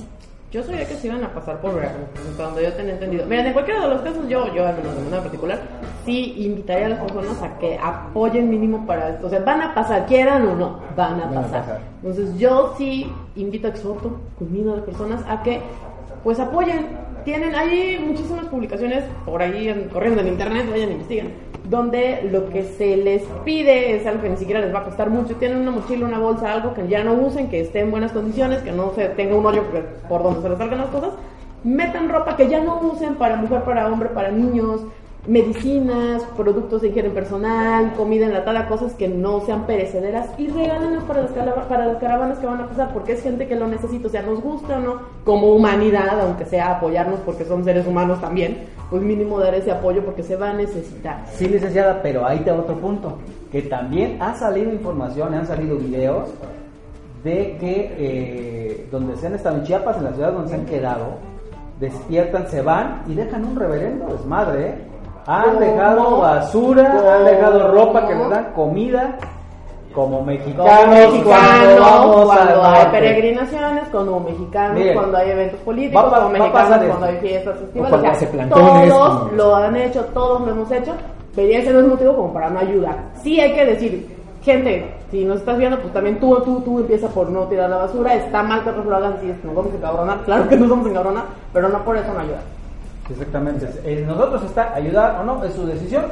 Yo 0.53 0.63
sabía 0.63 0.87
que 0.87 0.95
se 0.97 1.07
iban 1.07 1.25
a 1.25 1.33
pasar 1.33 1.63
por 1.63 1.75
Veracruz, 1.75 2.09
cuando 2.37 2.61
yo 2.61 2.71
tenía 2.75 2.93
entendido. 2.93 3.25
Mira, 3.25 3.47
en 3.47 3.55
cualquiera 3.55 3.81
de 3.81 3.89
los 3.89 4.03
casos, 4.03 4.29
yo, 4.29 4.53
yo 4.53 4.67
al 4.67 4.77
menos 4.77 4.95
de 4.95 5.03
manera 5.05 5.23
particular, 5.23 5.61
sí 6.05 6.35
invitaría 6.45 6.87
a 6.87 6.89
las 6.91 6.99
personas 6.99 7.43
a 7.43 7.59
que 7.59 7.79
apoyen 7.83 8.51
mínimo 8.51 8.87
para 8.87 9.09
esto. 9.09 9.29
O 9.29 9.31
sea, 9.31 9.41
van 9.41 9.63
a 9.63 9.75
pasar, 9.75 10.05
quieran 10.05 10.47
o 10.47 10.55
no, 10.55 10.81
van 10.95 11.23
a 11.23 11.25
Van 11.25 11.39
a 11.39 11.43
pasar. 11.43 11.81
Entonces, 12.03 12.37
yo 12.37 12.75
sí 12.77 13.11
invito, 13.35 13.67
exhorto, 13.69 14.21
culmino 14.39 14.75
a 14.75 14.77
las 14.77 14.85
personas 14.85 15.23
a 15.27 15.43
que, 15.43 15.63
pues 16.23 16.39
apoyen, 16.39 16.99
tienen, 17.25 17.55
hay 17.55 17.99
muchísimas 18.07 18.47
publicaciones 18.47 19.05
por 19.25 19.43
ahí 19.43 19.69
en- 19.69 19.89
corriendo 19.89 20.21
en 20.21 20.29
internet, 20.29 20.67
vayan 20.71 20.93
investiguen, 20.93 21.29
donde 21.69 22.29
lo 22.31 22.49
que 22.51 22.63
se 22.65 22.97
les 22.97 23.23
pide 23.45 23.97
es 23.97 24.07
algo 24.07 24.23
que 24.23 24.29
ni 24.31 24.37
siquiera 24.37 24.61
les 24.61 24.75
va 24.75 24.81
a 24.81 24.85
costar 24.85 25.11
mucho. 25.11 25.37
Tienen 25.37 25.59
una 25.59 25.71
mochila, 25.71 26.07
una 26.07 26.19
bolsa, 26.19 26.53
algo 26.53 26.75
que 26.75 26.87
ya 26.89 27.03
no 27.05 27.15
usen, 27.15 27.49
que 27.49 27.61
esté 27.61 27.81
en 27.81 27.91
buenas 27.91 28.13
condiciones, 28.13 28.59
que 28.63 28.73
no 28.73 28.93
se 28.95 29.07
tenga 29.11 29.37
un 29.37 29.47
hoyo 29.47 29.63
por 30.09 30.23
donde 30.23 30.43
se 30.43 30.49
les 30.49 30.59
salgan 30.59 30.79
las 30.79 30.89
cosas. 30.89 31.11
Metan 31.65 32.09
ropa 32.09 32.37
que 32.37 32.49
ya 32.49 32.61
no 32.63 32.81
usen 32.81 33.15
para 33.15 33.37
mujer, 33.37 33.63
para 33.63 33.87
hombre, 33.87 34.09
para 34.09 34.31
niños, 34.33 34.81
medicinas, 35.27 36.23
productos 36.37 36.83
de 36.83 36.89
higiene 36.89 37.11
personal, 37.11 37.93
comida 37.95 38.27
enlatada, 38.27 38.67
cosas 38.67 38.93
que 38.95 39.07
no 39.07 39.41
sean 39.43 39.67
perecederas 39.67 40.29
y 40.37 40.49
regálenlos 40.49 41.05
para 41.05 41.23
las, 41.23 41.31
para 41.31 41.87
las 41.87 41.99
caravanas 41.99 42.39
que 42.39 42.47
van 42.47 42.61
a 42.61 42.67
pasar, 42.67 42.93
porque 42.93 43.13
es 43.13 43.23
gente 43.23 43.47
que 43.47 43.55
lo 43.55 43.69
necesita, 43.69 44.09
o 44.09 44.11
sea, 44.11 44.23
nos 44.23 44.41
gusta 44.41 44.79
o 44.79 44.81
no, 44.81 45.01
como 45.25 45.55
humanidad, 45.55 46.21
aunque 46.21 46.45
sea 46.45 46.77
apoyarnos 46.77 47.21
porque 47.21 47.45
son 47.45 47.65
seres 47.65 47.87
humanos 47.87 48.21
también, 48.21 48.59
pues 48.91 49.01
mínimo 49.03 49.39
dar 49.39 49.55
ese 49.55 49.71
apoyo 49.71 50.05
porque 50.05 50.25
se 50.25 50.35
va 50.35 50.51
a 50.51 50.55
necesitar. 50.55 51.25
Sí, 51.33 51.47
licenciada, 51.47 52.03
pero 52.03 52.27
ahí 52.27 52.41
te 52.41 52.51
otro 52.51 52.75
punto. 52.77 53.19
Que 53.53 53.63
también 53.63 54.21
ha 54.21 54.35
salido 54.35 54.73
información, 54.73 55.35
han 55.35 55.47
salido 55.47 55.77
videos 55.77 56.31
de 57.23 57.57
que 57.61 57.95
eh, 57.97 58.89
donde 58.91 59.17
se 59.17 59.29
han 59.29 59.35
estado 59.35 59.59
en 59.59 59.65
Chiapas, 59.65 59.99
en 59.99 60.05
la 60.05 60.13
ciudad 60.13 60.33
donde 60.33 60.49
se 60.49 60.55
han 60.57 60.67
quedado, 60.67 61.19
despiertan, 61.79 62.49
se 62.49 62.61
van 62.61 63.03
y 63.07 63.15
dejan 63.15 63.45
un 63.45 63.57
reverendo 63.57 64.07
desmadre. 64.07 64.69
¿eh? 64.69 64.92
Han 65.27 65.59
dejado 65.59 66.19
basura, 66.19 66.95
¿Cómo? 66.97 67.09
han 67.11 67.25
dejado 67.25 67.69
ropa 67.73 68.07
que 68.09 68.15
les 68.15 68.29
dan 68.31 68.53
comida, 68.55 69.17
como 69.95 70.19
Como 70.19 70.25
mexicanos, 70.25 71.81
cuando 72.27 72.65
hay 72.65 72.87
peregrinaciones, 72.87 73.89
como 73.93 74.21
mexicanos, 74.21 74.79
Miren, 74.79 74.95
cuando 74.95 75.19
hay 75.19 75.31
eventos 75.31 75.61
políticos, 75.61 76.05
va 76.05 76.17
como 76.17 76.29
mexicanos, 76.31 76.85
cuando 76.87 77.07
hay 77.07 77.17
fiestas, 77.19 77.59
festivales. 77.59 77.95
o 77.95 78.01
sea, 78.01 78.49
todos 78.49 78.93
como- 79.21 79.31
lo 79.37 79.57
han 79.57 79.77
hecho, 79.77 80.05
todos 80.15 80.41
lo 80.41 80.51
hemos 80.51 80.71
hecho, 80.73 80.93
pero 81.37 81.53
ese 81.59 81.73
no 81.73 81.81
es 81.81 81.87
motivo 81.87 82.17
como 82.17 82.33
para 82.33 82.51
no 82.51 82.61
ayudar. 82.61 82.97
Sí 83.23 83.39
hay 83.39 83.53
que 83.55 83.65
decir, 83.67 84.17
gente, 84.43 84.95
si 85.11 85.25
nos 85.25 85.37
estás 85.39 85.59
viendo, 85.59 85.79
pues 85.79 85.93
también 85.93 86.19
tú, 86.19 86.35
tú, 86.41 86.61
tú 86.63 86.79
empieza 86.81 87.09
por 87.09 87.29
no 87.29 87.43
tirar 87.43 87.69
la 87.71 87.77
basura, 87.77 88.15
está 88.15 88.43
mal 88.43 88.63
que 88.65 88.71
otros 88.71 88.87
lo 88.87 88.97
hagan, 88.97 89.19
si 89.21 89.27
nos 89.47 89.55
vamos 89.55 89.73
a 89.73 89.77
encabronar, 89.77 90.19
claro 90.25 90.49
que 90.49 90.57
nos 90.57 90.69
vamos 90.71 90.87
a 90.87 90.91
encabronar, 90.91 91.25
pero 91.53 91.69
no 91.69 91.79
por 91.85 91.97
eso 91.97 92.13
no 92.13 92.21
ayudar. 92.21 92.41
Exactamente. 93.11 93.69
En 93.85 94.07
nosotros 94.07 94.45
está 94.45 94.75
ayudar 94.75 95.21
o 95.21 95.25
no, 95.25 95.45
es 95.45 95.55
su 95.55 95.67
decisión. 95.67 96.05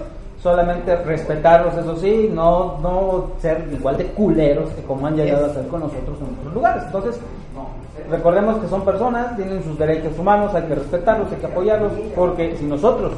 Solamente 0.43 0.97
respetarlos, 0.97 1.77
eso 1.77 1.97
sí, 1.97 2.31
no, 2.33 2.79
no 2.79 3.33
ser 3.43 3.69
igual 3.71 3.99
de 3.99 4.07
culeros 4.07 4.71
que 4.71 4.83
como 4.85 5.07
han 5.07 5.15
llegado 5.15 5.45
a 5.47 5.53
ser 5.53 5.67
con 5.69 5.81
nosotros 5.81 6.17
en 6.19 6.39
otros 6.39 6.55
lugares. 6.55 6.83
Entonces, 6.87 7.21
recordemos 8.11 8.57
que 8.57 8.69
son 8.69 8.83
personas, 8.83 9.37
tienen 9.37 9.63
sus 9.63 9.79
derechos 9.79 10.19
humanos, 10.19 10.55
hay 10.55 10.63
que 10.63 10.77
respetarlos, 10.77 11.31
hay 11.31 11.39
que 11.39 11.47
apoyarlos, 11.47 11.93
porque 12.17 12.57
si 12.57 12.65
nosotros, 12.65 13.13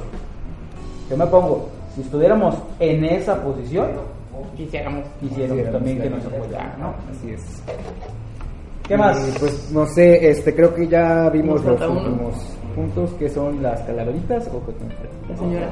yo 1.09 1.17
me 1.17 1.27
pongo, 1.29 1.69
si 1.95 2.01
estuviéramos 2.01 2.57
en 2.81 3.05
esa 3.05 3.41
posición, 3.41 3.91
Quisiéramos. 4.57 5.05
quisiéramos 5.21 5.71
también 5.73 6.01
que 6.01 6.11
nos 6.11 6.25
apoyaran, 6.27 6.73
¿no? 6.79 6.95
Así 7.11 7.31
es. 7.31 7.63
¿Qué 8.93 8.99
más? 8.99 9.27
Y, 9.27 9.39
pues 9.39 9.71
no 9.73 9.87
sé, 9.87 10.29
este 10.29 10.55
creo 10.55 10.75
que 10.75 10.87
ya 10.87 11.31
vimos 11.31 11.65
los 11.65 11.81
uno. 11.81 11.93
últimos 11.99 12.35
puntos 12.77 13.11
que 13.19 13.27
son 13.31 13.63
las 13.63 13.81
calaveritas 13.85 14.47
o 14.49 14.61
qué 14.67 14.73
La 15.31 15.37
señora. 15.39 15.69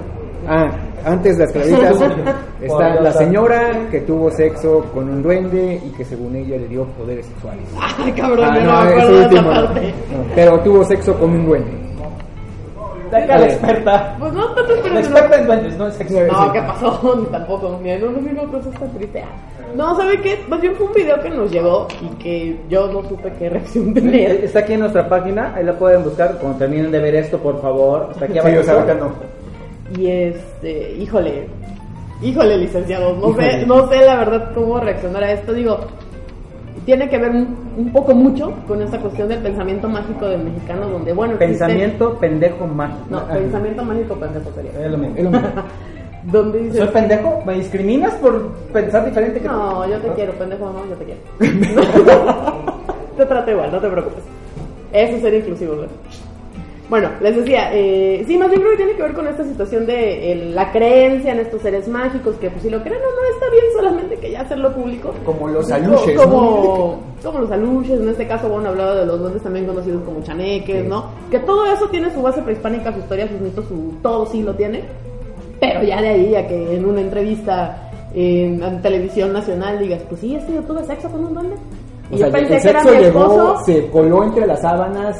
Ah, 0.49 0.71
antes 1.05 1.37
de 1.37 1.45
las 1.45 1.53
calaveritas 1.53 2.01
está 2.63 2.95
la 3.03 3.13
señora 3.13 3.89
que 3.91 4.01
tuvo 4.01 4.31
sexo 4.31 4.87
con 4.95 5.11
un 5.11 5.23
duende 5.23 5.79
y 5.87 5.91
que 5.91 6.03
según 6.07 6.35
ella 6.35 6.57
le 6.57 6.69
dio 6.69 6.87
poderes 6.99 7.27
sexuales. 7.27 7.65
Ay, 7.99 8.11
cabrón, 8.13 8.49
Ah, 8.51 8.59
no, 8.59 8.65
no, 8.65 8.85
me 8.85 8.91
acuerdo 8.91 9.13
de 9.19 9.23
último. 9.25 9.41
esa 9.53 9.61
no. 9.61 9.67
parte. 9.67 9.81
No, 9.89 10.35
pero 10.35 10.61
tuvo 10.61 10.85
sexo 10.85 11.19
con 11.19 11.31
un 11.31 11.45
duende. 11.45 11.71
Venga, 13.11 13.39
la 13.39 13.47
experta. 13.47 14.17
Pues 14.19 14.33
no, 14.33 14.47
tanto 14.55 14.75
La 14.77 14.83
pero 14.83 14.99
experta 14.99 15.37
en 15.41 15.47
duendes, 15.47 15.77
no 15.79 15.87
es 15.89 15.95
Sí. 15.97 16.05
No, 16.31 16.53
¿qué 16.53 16.61
pasó? 16.63 17.17
Ni 17.21 17.27
tampoco. 17.27 17.79
Mira, 17.83 17.99
no, 17.99 18.11
no, 18.11 18.21
no, 18.21 18.53
cosa 18.53 18.69
está 18.71 18.87
triste. 18.87 19.23
Ah. 19.23 19.29
No, 19.77 19.97
¿sabe 19.97 20.21
qué? 20.21 20.39
Más 20.49 20.61
bien 20.61 20.75
fue 20.75 20.87
un 20.87 20.93
video 20.95 21.21
que 21.21 21.31
nos 21.31 21.51
llegó 21.51 21.87
y 22.01 22.07
que 22.17 22.61
yo 22.69 22.89
no 22.93 23.09
supe 23.09 23.33
qué 23.39 23.49
reacción 23.51 23.95
tener. 23.95 24.45
Está 24.45 24.61
aquí 24.61 24.73
en 24.73 24.81
nuestra 24.81 25.09
página, 25.09 25.55
ahí 25.55 25.65
la 25.65 25.75
pueden 25.79 26.03
buscar. 26.05 26.39
Cuando 26.39 26.59
terminen 26.59 26.91
de 26.91 26.99
ver 26.99 27.15
esto, 27.15 27.39
por 27.39 27.61
favor. 27.63 28.09
Está 28.13 28.25
aquí 28.25 28.35
Sí, 28.35 28.39
abajo. 28.41 28.71
ahorita 28.73 28.95
no. 28.95 29.13
Y 29.97 30.09
este, 30.09 30.93
híjole, 30.93 31.49
híjole, 32.23 32.57
licenciado, 32.59 33.15
no 33.17 33.35
sé, 33.35 33.47
Híjole. 33.47 33.67
no 33.67 33.89
sé 33.89 34.01
la 34.05 34.17
verdad 34.17 34.51
cómo 34.55 34.79
reaccionar 34.81 35.23
a 35.25 35.33
esto. 35.33 35.53
Digo, 35.53 35.81
tiene 36.85 37.09
que 37.09 37.19
ver 37.19 37.31
un, 37.31 37.57
un 37.77 37.93
poco 37.93 38.15
mucho 38.15 38.53
con 38.67 38.81
esta 38.83 38.99
cuestión 38.99 39.29
del 39.29 39.41
pensamiento 39.41 39.89
mágico 39.89 40.27
del 40.27 40.43
mexicano, 40.45 40.89
donde, 40.89 41.13
bueno, 41.13 41.35
existe- 41.35 41.49
Pensamiento 41.59 42.15
pendejo 42.19 42.67
mágico. 42.67 43.05
No, 43.11 43.27
pensamiento 43.27 43.85
mágico 43.85 44.15
pendejo 44.17 44.51
sería. 44.55 44.71
Es 44.85 44.91
lo 44.91 44.99
mismo. 44.99 45.17
Es 45.17 45.25
lo 45.25 45.31
mismo. 45.31 45.49
Donde 46.25 46.59
dices, 46.59 46.77
¿Soy 46.77 46.89
pendejo? 46.89 47.43
¿Me 47.47 47.55
discriminas 47.55 48.13
por 48.17 48.49
pensar 48.75 49.07
diferente 49.07 49.41
que 49.41 49.49
tú? 49.49 49.55
No, 49.55 49.89
yo 49.89 49.97
te 50.01 50.09
quiero, 50.11 50.33
pendejo, 50.33 50.71
no, 50.71 50.87
yo 50.87 50.95
te 50.97 51.05
quiero. 51.07 51.21
te 53.17 53.25
trato 53.27 53.51
igual, 53.51 53.73
no 53.73 53.81
te 53.81 53.89
preocupes. 53.89 54.23
Eso 54.93 55.17
es 55.17 55.23
ser 55.23 55.35
inclusivo, 55.35 55.77
güey. 55.77 55.89
Bueno, 56.91 57.09
les 57.23 57.37
decía, 57.37 57.71
eh, 57.73 58.25
sí, 58.27 58.37
más 58.37 58.49
bien 58.51 58.61
creo 58.61 58.73
que 58.73 58.77
tiene 58.79 58.93
que 58.97 59.03
ver 59.03 59.13
con 59.15 59.27
esta 59.29 59.45
situación 59.45 59.87
de 59.87 60.33
el- 60.33 60.55
la 60.57 60.73
creencia 60.73 61.31
en 61.33 61.39
estos 61.39 61.63
seres 61.63 61.87
mágicos, 61.87 62.35
que 62.41 62.51
pues 62.51 62.63
si 62.63 62.69
lo 62.69 62.83
creen 62.83 62.99
o 63.01 63.15
no 63.15 63.35
está 63.35 63.47
bien, 63.53 63.65
solamente 63.77 64.17
que 64.17 64.33
ya 64.33 64.41
hacerlo 64.41 64.75
público. 64.75 65.15
Como 65.25 65.47
los 65.49 65.71
aluches, 65.71 66.21
Como, 66.21 66.99
como 67.23 67.39
los 67.39 67.51
aluches, 67.53 68.01
en 68.01 68.09
este 68.09 68.27
caso, 68.27 68.49
bueno, 68.49 68.71
hablaba 68.71 68.97
de 68.97 69.07
los 69.07 69.21
duendes 69.21 69.41
también 69.43 69.67
conocidos 69.67 70.03
como 70.03 70.21
chaneques, 70.23 70.83
Sí. 70.83 70.89
¿no? 70.89 71.05
Que 71.31 71.39
todo 71.39 71.65
eso 71.73 71.87
tiene 71.91 72.13
su 72.13 72.21
base 72.23 72.43
prehispánica, 72.43 72.93
su 72.93 72.99
historia, 72.99 73.29
sus 73.29 73.41
mitos, 73.41 73.65
su, 73.69 73.95
todo 74.03 74.27
sí 74.27 74.43
lo 74.43 74.53
tiene. 74.55 74.83
Pero 75.61 75.85
ya 75.85 76.03
de 76.03 76.09
ahí 76.09 76.35
a 76.35 76.49
que 76.49 76.75
en 76.75 76.85
una 76.85 77.03
entrevista 77.03 77.89
en, 78.15 78.61
en 78.65 78.83
televisión 78.83 79.33
nacional 79.33 79.79
digas, 79.79 80.03
pues 80.09 80.21
sí, 80.23 80.35
es 80.35 80.43
que 80.45 80.55
yo 80.55 80.63
tuve 80.63 80.83
sexo 80.85 81.09
con 81.09 81.25
un 81.25 81.35
duende. 81.35 81.55
Y 82.11 82.15
O 82.15 82.19
yo 82.19 82.25
sea, 82.25 82.33
pensé 82.33 82.57
el 82.57 82.63
que 82.63 82.69
era 82.71 82.83
sexo 82.83 82.97
mi 82.99 83.05
llegó, 83.05 83.21
esposo 83.21 83.65
se 83.65 83.87
coló 83.91 84.25
entre 84.25 84.45
las 84.47 84.61
sábanas 84.63 85.17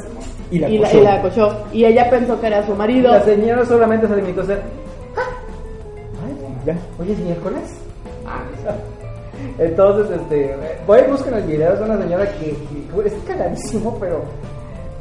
y 0.51 0.59
la 0.59 0.69
y, 0.69 0.77
la, 0.77 0.93
y 0.93 1.01
la 1.01 1.13
acochó. 1.15 1.55
Y 1.71 1.85
ella 1.85 2.09
pensó 2.09 2.39
que 2.39 2.47
era 2.47 2.65
su 2.65 2.75
marido. 2.75 3.09
La 3.09 3.23
señora 3.23 3.65
solamente 3.65 4.07
se 4.07 4.15
limitó 4.17 4.41
a 4.41 4.43
hacer. 4.43 4.61
Ya. 6.65 6.77
Hoy 6.99 7.11
es 7.11 7.19
miércoles. 7.19 7.73
Entonces, 9.57 10.19
este, 10.19 10.55
voy 10.85 10.99
a 10.99 11.07
buscar 11.07 11.33
el 11.33 11.43
video. 11.43 11.73
Es 11.73 11.81
una 11.81 11.97
señora 11.97 12.31
que, 12.33 12.51
que 12.51 13.07
es 13.07 13.13
cagadísimo, 13.25 13.97
pero 13.99 14.21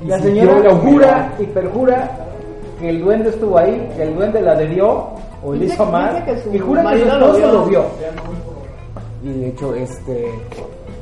Y 0.03 0.07
la 0.07 0.19
señora 0.21 0.59
la 0.61 0.75
jura 0.77 1.33
y 1.39 1.45
perjura 1.45 2.11
que 2.79 2.89
el 2.89 3.01
duende 3.03 3.29
estuvo 3.29 3.59
ahí, 3.59 3.93
que 3.97 4.05
el 4.05 4.15
duende 4.15 4.41
la 4.41 4.53
adherió 4.53 5.11
o 5.43 5.53
le 5.53 5.67
hizo 5.67 5.85
mal 5.85 6.25
y 6.53 6.59
jura 6.59 6.83
que 6.93 7.01
su 7.01 7.07
esposo 7.07 7.37
vio. 7.37 7.53
lo 7.53 7.65
vio. 7.67 7.85
Y 9.23 9.41
de 9.41 9.49
hecho, 9.49 9.75
este. 9.75 10.31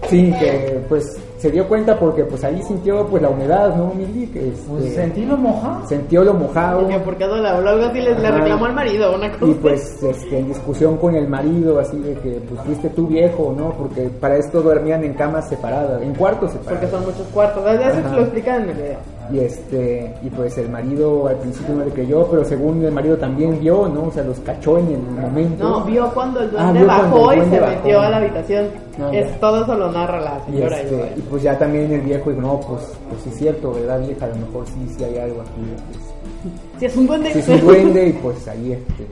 Sí, 0.08 0.32
que 0.40 0.80
pues 0.88 1.04
se 1.38 1.50
dio 1.50 1.66
cuenta 1.68 1.96
porque 1.98 2.24
pues 2.24 2.42
ahí 2.44 2.60
sintió 2.62 3.06
pues 3.06 3.22
la 3.22 3.28
humedad, 3.30 3.74
¿no, 3.76 3.92
Mili? 3.94 4.24
Este, 4.24 4.52
Pues 4.68 4.94
sentí 4.94 5.24
lo 5.24 5.36
mojado. 5.36 5.86
sintió 5.86 6.24
lo 6.24 6.34
mojado. 6.34 6.80
Porque 6.80 6.98
¿por 6.98 7.16
qué 7.16 7.26
no 7.26 7.36
le 7.36 7.48
habló 7.48 7.70
algo 7.70 7.86
así? 7.86 8.00
Le, 8.00 8.14
le 8.18 8.30
reclamó 8.30 8.66
al 8.66 8.74
marido 8.74 9.14
una 9.14 9.30
cosa. 9.32 9.46
Y 9.46 9.54
pues 9.54 10.02
este, 10.02 10.38
en 10.38 10.48
discusión 10.48 10.96
con 10.96 11.14
el 11.14 11.28
marido, 11.28 11.78
así 11.78 11.98
de 12.00 12.14
que 12.14 12.40
pues 12.48 12.60
fuiste 12.62 12.88
tú 12.90 13.06
viejo, 13.06 13.54
¿no? 13.56 13.70
Porque 13.72 14.10
para 14.20 14.36
esto 14.36 14.60
dormían 14.60 15.04
en 15.04 15.14
camas 15.14 15.48
separadas, 15.48 16.02
en 16.02 16.14
cuartos 16.14 16.50
separados. 16.52 16.80
Porque 16.80 16.96
son 16.96 17.04
muchos 17.06 17.26
cuartos. 17.32 17.64
Ya 17.64 17.92
se 17.92 18.02
lo 18.02 18.20
explican 18.22 18.62
en 18.62 18.68
el 18.70 18.74
video. 18.76 18.98
Y 19.30 19.40
este, 19.40 20.14
y 20.22 20.30
pues 20.30 20.56
el 20.56 20.70
marido 20.70 21.26
al 21.28 21.36
principio 21.36 21.74
no 21.74 21.84
le 21.84 21.90
creyó, 21.90 22.26
pero 22.30 22.44
según 22.44 22.82
el 22.82 22.92
marido 22.92 23.16
también 23.18 23.60
vio, 23.60 23.86
¿no? 23.88 24.04
O 24.04 24.10
sea, 24.10 24.22
los 24.24 24.38
cachó 24.40 24.78
en 24.78 24.86
el 24.92 25.00
momento. 25.00 25.68
No, 25.68 25.84
vio 25.84 26.08
cuando 26.14 26.40
el 26.40 26.50
Ah, 26.56 26.72
duende 26.72 26.86
cuando 26.86 27.16
bajó 27.16 27.32
el 27.32 27.38
y 27.38 27.42
se 27.42 27.46
duende 27.48 27.60
bajó. 27.60 27.76
metió 27.76 28.00
a 28.00 28.08
la 28.10 28.16
habitación. 28.16 28.66
Ah, 29.00 29.10
es, 29.12 29.30
ya. 29.30 29.36
todo 29.40 29.62
eso 29.64 29.74
lo 29.74 29.92
narra 29.92 30.20
la 30.20 30.40
Y, 30.48 30.52
señora. 30.52 30.80
este, 30.80 30.94
igual. 30.94 31.10
y 31.16 31.20
pues 31.22 31.42
ya 31.42 31.58
también 31.58 31.92
el 31.92 32.00
viejo 32.00 32.30
dijo, 32.30 32.42
no, 32.42 32.60
pues, 32.60 32.82
pues 33.10 33.22
sí 33.22 33.28
es 33.28 33.36
cierto, 33.36 33.72
¿verdad 33.74 34.00
vieja? 34.00 34.24
A 34.24 34.28
lo 34.28 34.36
mejor 34.36 34.66
sí, 34.66 34.94
sí 34.96 35.04
hay 35.04 35.18
algo 35.18 35.42
aquí. 35.42 35.60
Pues, 35.92 36.50
Si 36.80 36.86
es 36.86 36.96
un 36.96 37.06
duende. 37.06 37.32
sí 37.34 37.38
es 37.40 37.48
un 37.48 37.60
duende 37.60 38.06
y 38.08 38.12
pues 38.14 38.48
ahí 38.48 38.72
este, 38.72 39.06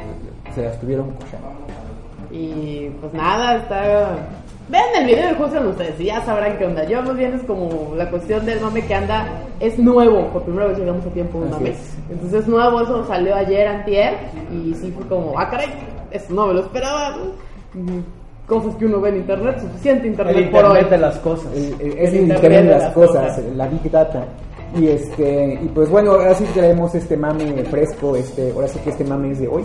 se 0.55 0.63
la 0.63 0.71
estuvieron 0.73 1.11
cochando. 1.11 1.49
Y 2.31 2.89
pues 3.01 3.13
nada, 3.13 3.57
está. 3.57 4.17
Vean 4.69 4.85
el 4.99 5.07
video 5.07 5.31
y 5.31 5.35
juzgan 5.35 5.67
ustedes 5.69 6.01
y 6.01 6.07
ya 6.07 6.21
sabrán 6.25 6.59
qué 6.59 6.67
onda. 6.67 6.85
Yo 6.85 7.01
más 7.03 7.17
bien 7.17 7.35
es 7.35 7.43
como 7.45 7.95
la 7.97 8.11
cuestión 8.11 8.45
del 8.45 8.61
mame 8.61 8.85
que 8.85 8.95
anda, 8.95 9.27
es 9.61 9.79
nuevo, 9.79 10.27
por 10.33 10.43
primera 10.43 10.67
vez 10.67 10.79
llegamos 10.79 11.07
a 11.07 11.11
tiempo 11.11 11.39
un 11.39 11.51
mame. 11.51 11.71
es. 11.71 11.97
Entonces 12.11 12.41
es 12.43 12.49
nuevo, 12.49 12.81
eso 12.81 13.05
salió 13.07 13.35
ayer, 13.37 13.69
antier, 13.69 14.15
y 14.53 14.75
sí 14.75 14.91
fue 14.97 15.07
como, 15.07 15.39
ah 15.39 15.49
caray, 15.49 15.69
eso 16.11 16.33
no 16.35 16.49
me 16.49 16.55
lo 16.55 16.61
esperaba. 16.61 17.17
Mm, 17.75 17.99
Cosas 18.47 18.77
que 18.77 18.87
uno 18.87 19.01
ve 19.01 19.09
en 19.09 19.17
internet, 19.17 19.59
suficiente 19.61 20.07
internet, 20.07 20.37
El 20.37 20.51
por 20.51 20.65
hoy. 20.65 20.79
internet 20.79 20.91
de 20.91 20.99
las 20.99 21.19
cosas. 21.19 21.53
El- 21.53 21.81
el- 21.81 21.81
El 21.81 21.99
es 21.99 22.09
el 22.13 22.21
internet 22.21 22.37
internet 22.37 22.63
de 22.63 22.69
de 22.75 22.79
las 22.79 22.93
cosas, 22.93 23.37
cosas. 23.37 23.45
la 23.57 23.67
big 23.69 23.91
data. 23.91 24.25
Y 24.79 24.87
este, 24.89 25.55
y 25.63 25.67
pues 25.75 25.89
bueno, 25.91 26.13
ahora 26.13 26.33
sí 26.35 26.45
traemos 26.55 26.95
este 26.95 27.17
mame 27.17 27.65
fresco, 27.65 28.15
este, 28.15 28.53
ahora 28.53 28.69
sí 28.69 28.79
que 28.81 28.91
este 28.91 29.05
mame 29.05 29.31
es 29.33 29.41
de 29.41 29.49
hoy, 29.49 29.65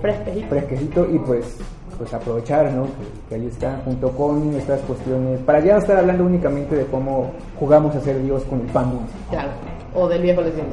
Fresquejito. 0.00 0.46
fresquecito 0.48 1.06
y 1.12 1.18
pues 1.20 1.58
pues 1.98 2.12
aprovechar, 2.14 2.70
¿no? 2.72 2.84
Que, 2.84 3.28
que 3.28 3.34
ahí 3.36 3.46
está, 3.46 3.80
junto 3.84 4.10
con 4.10 4.54
estas 4.54 4.80
cuestiones, 4.82 5.40
para 5.40 5.60
ya 5.60 5.74
no 5.74 5.78
estar 5.80 5.96
hablando 5.98 6.24
únicamente 6.24 6.74
de 6.76 6.86
cómo 6.86 7.30
jugamos 7.58 7.94
a 7.96 8.00
ser 8.00 8.22
Dios 8.22 8.42
con 8.44 8.60
el 8.60 8.66
pan 8.66 8.90
dulce. 8.90 9.14
Claro. 9.30 9.50
o 9.94 10.08
del 10.08 10.22
viejo 10.22 10.40
lesbiano. 10.40 10.70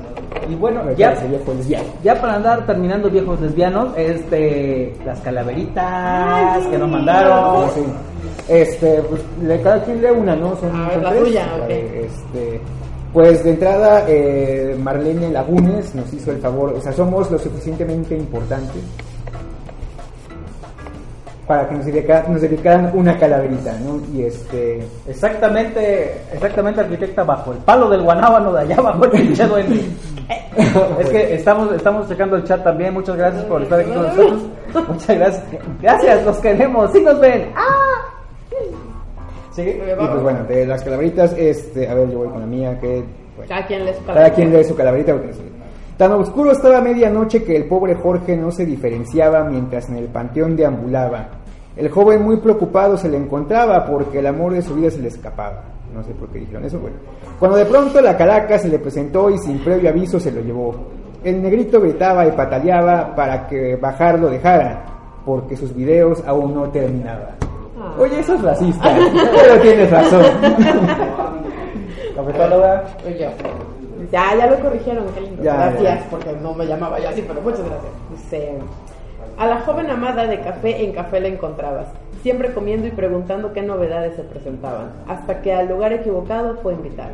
Y 0.49 0.55
bueno, 0.55 0.81
ya, 0.97 1.09
parece 1.09 1.27
viejo 1.27 1.53
lesbiano. 1.53 1.85
ya 2.03 2.19
para 2.19 2.35
andar 2.35 2.65
terminando 2.65 3.09
viejos 3.09 3.39
lesbianos, 3.41 3.89
este, 3.97 4.95
las 5.05 5.19
calaveritas 5.19 5.85
Ay, 5.85 6.61
sí. 6.63 6.69
que 6.71 6.77
nos 6.77 6.89
mandaron. 6.89 7.31
Ah, 7.33 7.69
sí. 7.75 7.83
Este, 8.47 9.01
pues, 9.03 9.21
de 9.41 9.61
cada 9.61 9.83
quien 9.83 10.01
lee 10.01 10.09
una, 10.17 10.35
¿no? 10.35 10.55
Son, 10.55 10.73
A 10.75 10.87
ver, 10.87 10.93
son 10.95 11.03
la 11.03 11.09
tres. 11.11 11.23
tuya, 11.23 11.47
Este, 11.67 12.61
pues 13.13 13.43
de 13.43 13.49
entrada, 13.51 14.05
eh, 14.07 14.75
Marlene 14.81 15.29
Lagunes 15.31 15.93
nos 15.95 16.11
hizo 16.13 16.31
el 16.31 16.37
favor, 16.39 16.73
o 16.73 16.81
sea, 16.81 16.91
somos 16.93 17.29
lo 17.31 17.37
suficientemente 17.39 18.15
importantes 18.15 18.81
para 21.49 21.67
que 21.67 21.73
nos, 21.73 21.83
dedica- 21.87 22.25
nos 22.29 22.41
dedicaran 22.41 22.91
una 22.93 23.17
calaverita, 23.17 23.73
¿no? 23.83 23.99
Y 24.13 24.21
este, 24.21 24.85
Exactamente, 25.07 26.13
exactamente 26.31 26.81
arquitecta 26.81 27.23
bajo 27.23 27.53
el 27.53 27.57
palo 27.57 27.89
del 27.89 28.03
guanábano 28.03 28.53
de 28.53 28.61
allá 28.61 28.75
bajo 28.83 29.03
el 29.05 29.09
pinche 29.09 29.47
duende. 29.47 29.81
es 30.99 31.09
que 31.09 31.33
estamos, 31.33 31.73
estamos 31.73 32.07
checando 32.07 32.35
el 32.35 32.43
chat 32.43 32.63
también, 32.63 32.93
muchas 32.93 33.17
gracias 33.17 33.43
por 33.45 33.63
estar 33.63 33.79
aquí 33.79 33.89
con 33.89 34.03
nosotros. 34.03 34.41
Muchas 34.89 35.17
gracias. 35.17 35.43
Gracias, 35.81 36.23
los 36.23 36.37
queremos, 36.37 36.91
sí 36.91 37.01
nos 37.01 37.19
ven. 37.19 37.49
¡Ah! 37.55 38.13
¿Sigue? 39.51 39.81
y 39.99 40.05
pues 40.05 40.21
bueno, 40.21 40.43
de 40.43 40.67
las 40.67 40.83
calaveritas, 40.83 41.33
este, 41.35 41.89
a 41.89 41.95
ver, 41.95 42.11
yo 42.11 42.19
voy 42.19 42.27
con 42.29 42.41
la 42.41 42.45
mía, 42.45 42.77
que, 42.79 43.03
bueno, 43.35 43.49
Cada 43.49 43.65
quien 43.65 43.83
Cada 44.05 44.29
lee 44.29 44.63
su 44.63 44.75
calaverita 44.75 45.13
porque 45.13 45.27
no 45.29 45.33
sé. 45.33 45.41
Tan 45.97 46.11
oscuro 46.13 46.51
estaba 46.51 46.79
medianoche 46.79 47.43
que 47.43 47.57
el 47.57 47.65
pobre 47.65 47.95
Jorge 47.95 48.37
no 48.37 48.51
se 48.51 48.65
diferenciaba 48.65 49.43
mientras 49.43 49.89
en 49.89 49.97
el 49.97 50.05
panteón 50.05 50.55
deambulaba. 50.55 51.27
El 51.75 51.89
joven 51.89 52.23
muy 52.23 52.37
preocupado 52.37 52.97
se 52.97 53.09
le 53.09 53.17
encontraba 53.17 53.85
porque 53.85 54.19
el 54.19 54.27
amor 54.27 54.53
de 54.53 54.61
su 54.61 54.75
vida 54.75 54.91
se 54.91 54.99
le 54.99 55.07
escapaba. 55.07 55.63
No 55.93 56.03
sé 56.03 56.13
por 56.13 56.29
qué 56.29 56.39
dijeron 56.39 56.65
eso, 56.65 56.79
bueno. 56.79 56.97
Cuando 57.39 57.57
de 57.57 57.65
pronto 57.65 58.01
la 58.01 58.17
calaca 58.17 58.57
se 58.59 58.67
le 58.67 58.79
presentó 58.79 59.29
y 59.29 59.37
sin 59.37 59.59
previo 59.59 59.89
aviso 59.89 60.19
se 60.19 60.31
lo 60.31 60.41
llevó. 60.41 60.75
El 61.23 61.41
negrito 61.41 61.81
gritaba 61.81 62.27
y 62.27 62.31
pataleaba 62.31 63.15
para 63.15 63.47
que 63.47 63.75
bajar 63.75 64.19
lo 64.19 64.29
dejara, 64.29 64.85
porque 65.25 65.55
sus 65.55 65.73
videos 65.73 66.23
aún 66.25 66.53
no 66.53 66.69
terminaban. 66.69 67.35
Ah. 67.79 67.95
Oye, 67.97 68.19
eso 68.19 68.35
es 68.35 68.41
racista, 68.41 68.95
pero 69.35 69.61
tienes 69.61 69.89
razón. 69.89 70.21
Cafetóloga. 72.15 72.83
Soy 73.03 73.17
yo. 73.17 73.27
Ya, 74.11 74.35
ya 74.35 74.47
lo 74.47 74.59
corrigieron, 74.59 75.05
qué 75.13 75.21
lindo. 75.21 75.43
Ya, 75.43 75.55
gracias, 75.55 76.03
ya. 76.03 76.09
porque 76.09 76.33
no 76.41 76.53
me 76.53 76.65
llamaba 76.65 76.99
yo 76.99 77.09
así, 77.09 77.23
pero 77.27 77.41
muchas 77.41 77.61
gracias. 77.65 77.91
A 79.39 79.47
la 79.47 79.61
joven 79.61 79.89
amada 79.89 80.27
de 80.27 80.41
café 80.41 80.83
en 80.83 80.91
café 80.91 81.21
la 81.21 81.29
encontrabas, 81.29 81.87
siempre 82.21 82.53
comiendo 82.53 82.87
y 82.87 82.91
preguntando 82.91 83.53
qué 83.53 83.61
novedades 83.61 84.17
se 84.17 84.23
presentaban, 84.23 84.91
hasta 85.07 85.41
que 85.41 85.53
al 85.53 85.69
lugar 85.69 85.93
equivocado 85.93 86.57
fue 86.57 86.73
invitada. 86.73 87.11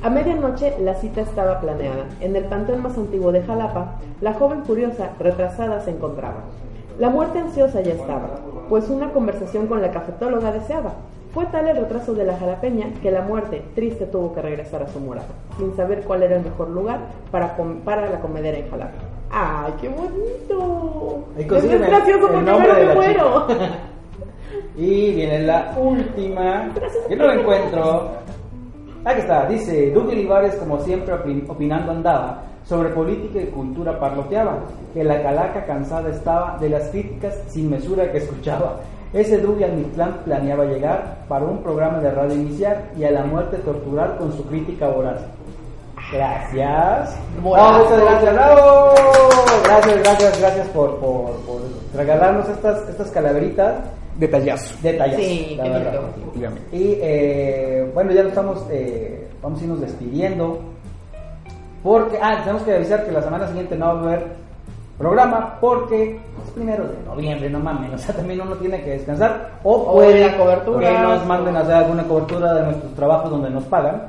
A 0.00 0.08
medianoche 0.08 0.76
la 0.80 0.94
cita 0.94 1.22
estaba 1.22 1.60
planeada. 1.60 2.04
En 2.20 2.36
el 2.36 2.44
panteón 2.44 2.80
más 2.80 2.96
antiguo 2.96 3.32
de 3.32 3.42
Jalapa, 3.42 3.96
la 4.20 4.34
joven 4.34 4.60
curiosa, 4.60 5.10
retrasada, 5.18 5.80
se 5.80 5.90
encontraba. 5.90 6.44
La 7.00 7.10
muerte 7.10 7.40
ansiosa 7.40 7.80
ya 7.80 7.94
estaba, 7.94 8.38
pues 8.68 8.88
una 8.88 9.10
conversación 9.10 9.66
con 9.66 9.82
la 9.82 9.90
cafetóloga 9.90 10.52
deseaba. 10.52 10.92
Fue 11.32 11.46
tal 11.46 11.66
el 11.66 11.76
retraso 11.76 12.14
de 12.14 12.24
la 12.24 12.36
jalapeña 12.36 12.86
que 13.02 13.10
la 13.10 13.22
muerte, 13.22 13.64
triste, 13.74 14.06
tuvo 14.06 14.32
que 14.32 14.42
regresar 14.42 14.80
a 14.84 14.88
su 14.88 15.00
morada, 15.00 15.26
sin 15.58 15.74
saber 15.74 16.02
cuál 16.02 16.22
era 16.22 16.36
el 16.36 16.44
mejor 16.44 16.68
lugar 16.68 17.00
para, 17.32 17.56
para 17.84 18.10
la 18.10 18.20
comedera 18.20 18.58
en 18.58 18.70
Jalapa. 18.70 19.13
¡Ay, 19.30 19.72
qué 19.80 19.88
bonito! 19.88 21.24
Ahí 21.36 21.46
Es 21.50 21.80
gracioso 21.80 22.28
porque 22.28 22.50
ahora 22.50 22.74
de 22.74 22.80
me 22.80 22.86
la 22.86 22.94
muero. 22.94 23.46
Y 24.76 25.14
viene 25.14 25.40
la 25.42 25.72
última. 25.76 26.68
Yo 27.08 27.16
no 27.16 27.26
la 27.26 27.34
encuentro. 27.34 28.08
Aquí 29.04 29.20
está, 29.20 29.46
dice, 29.46 29.90
Duque 29.92 30.12
Olivares 30.12 30.54
como 30.56 30.80
siempre 30.80 31.14
opin- 31.14 31.44
opinando 31.48 31.92
andaba, 31.92 32.42
sobre 32.64 32.88
política 32.88 33.40
y 33.40 33.46
cultura 33.46 33.98
parloteaba, 34.00 34.60
que 34.92 35.04
la 35.04 35.22
calaca 35.22 35.64
cansada 35.64 36.08
estaba 36.10 36.56
de 36.58 36.70
las 36.70 36.88
críticas 36.88 37.38
sin 37.48 37.70
mesura 37.70 38.10
que 38.10 38.18
escuchaba. 38.18 38.76
Ese 39.12 39.38
Duque 39.38 39.64
al 39.64 39.74
Mictlán 39.74 40.22
planeaba 40.24 40.64
llegar 40.64 41.18
para 41.28 41.44
un 41.44 41.62
programa 41.62 42.00
de 42.00 42.10
radio 42.10 42.34
iniciar 42.34 42.90
y 42.96 43.04
a 43.04 43.12
la 43.12 43.24
muerte 43.24 43.58
torturar 43.58 44.16
con 44.18 44.32
su 44.32 44.44
crítica 44.46 44.88
voraz. 44.88 45.20
Gracias. 46.14 47.16
Bravo. 47.42 47.56
No, 47.56 47.78
muchas 47.84 48.00
gracias. 48.00 48.34
¡Bravo! 48.34 48.90
Gracias, 49.64 49.98
gracias, 49.98 50.40
gracias 50.40 50.68
por, 50.68 50.96
por, 50.98 51.32
por 51.40 51.60
regalarnos 51.94 52.48
estas, 52.48 52.88
estas 52.88 53.10
calaveritas 53.10 53.74
Detallazo. 54.16 54.74
detalles. 54.82 55.16
Sí, 55.16 55.54
la 55.56 55.64
qué 55.64 55.70
verdad. 55.70 56.00
Y 56.72 56.98
eh, 57.02 57.90
bueno, 57.94 58.12
ya 58.12 58.22
lo 58.22 58.28
estamos, 58.28 58.64
eh, 58.70 59.28
vamos 59.42 59.60
a 59.60 59.64
irnos 59.64 59.80
despidiendo. 59.80 60.60
Porque, 61.82 62.18
ah, 62.22 62.38
tenemos 62.42 62.62
que 62.62 62.74
avisar 62.74 63.04
que 63.04 63.12
la 63.12 63.22
semana 63.22 63.46
siguiente 63.48 63.76
no 63.76 63.86
va 63.86 63.92
a 63.92 64.02
haber 64.04 64.26
programa 64.96 65.58
porque 65.60 66.12
es 66.44 66.50
primero 66.54 66.84
de 66.84 66.94
noviembre, 67.04 67.50
no 67.50 67.58
mames, 67.58 67.92
o 67.94 67.98
sea, 67.98 68.14
también 68.14 68.40
uno 68.40 68.54
tiene 68.54 68.80
que 68.82 68.90
descansar 68.90 69.50
o 69.64 69.72
O 69.72 69.92
puede 69.94 70.24
la 70.30 70.36
cobertura. 70.38 70.88
que 70.88 70.98
nos 71.00 71.26
manden 71.26 71.56
a 71.56 71.60
hacer 71.60 71.74
alguna 71.74 72.04
cobertura 72.04 72.54
de 72.54 72.62
nuestros 72.62 72.94
trabajos 72.94 73.28
donde 73.30 73.50
nos 73.50 73.64
pagan 73.64 74.02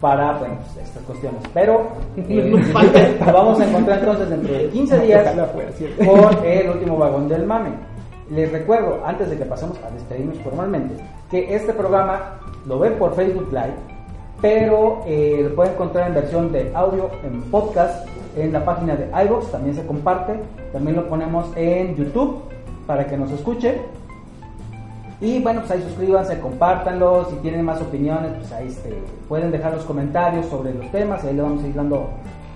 para, 0.00 0.38
bueno, 0.38 0.56
pues, 0.74 0.86
estas 0.86 1.02
cuestiones. 1.04 1.42
Pero 1.52 1.88
eh, 2.16 3.18
vamos 3.32 3.60
a 3.60 3.68
encontrar 3.68 3.98
entonces 3.98 4.30
dentro 4.30 4.52
de 4.54 4.68
15 4.68 4.98
días 5.06 5.34
con 6.04 6.44
el 6.44 6.70
último 6.70 6.96
vagón 6.96 7.28
del 7.28 7.44
mame. 7.46 7.70
Les 8.30 8.52
recuerdo, 8.52 9.00
antes 9.04 9.30
de 9.30 9.38
que 9.38 9.44
pasemos 9.44 9.78
a 9.82 9.90
despedirnos 9.90 10.36
formalmente, 10.38 11.02
que 11.30 11.54
este 11.54 11.72
programa 11.72 12.40
lo 12.66 12.78
ven 12.78 12.94
por 12.94 13.14
Facebook 13.14 13.48
Live, 13.50 13.74
pero 14.40 15.02
eh, 15.06 15.46
lo 15.48 15.54
pueden 15.54 15.72
encontrar 15.72 16.08
en 16.08 16.14
versión 16.14 16.52
de 16.52 16.70
audio, 16.74 17.10
en 17.24 17.40
podcast, 17.50 18.06
en 18.36 18.52
la 18.52 18.64
página 18.64 18.94
de 18.96 19.08
iVoox, 19.24 19.50
también 19.50 19.74
se 19.74 19.84
comparte, 19.86 20.34
también 20.72 20.96
lo 20.96 21.08
ponemos 21.08 21.46
en 21.56 21.96
YouTube 21.96 22.42
para 22.86 23.06
que 23.06 23.16
nos 23.16 23.30
escuchen. 23.30 23.76
Y 25.20 25.42
bueno, 25.42 25.60
pues 25.60 25.72
ahí 25.72 25.82
suscríbanse, 25.82 26.38
compártanlo, 26.38 27.26
si 27.30 27.36
tienen 27.36 27.64
más 27.64 27.80
opiniones, 27.80 28.30
pues 28.38 28.52
ahí 28.52 28.68
este, 28.68 28.94
pueden 29.28 29.50
dejar 29.50 29.74
los 29.74 29.84
comentarios 29.84 30.46
sobre 30.46 30.72
los 30.74 30.88
temas, 30.92 31.24
y 31.24 31.28
ahí 31.28 31.34
le 31.34 31.42
vamos 31.42 31.64
a 31.64 31.66
ir 31.66 31.74
dando, 31.74 32.08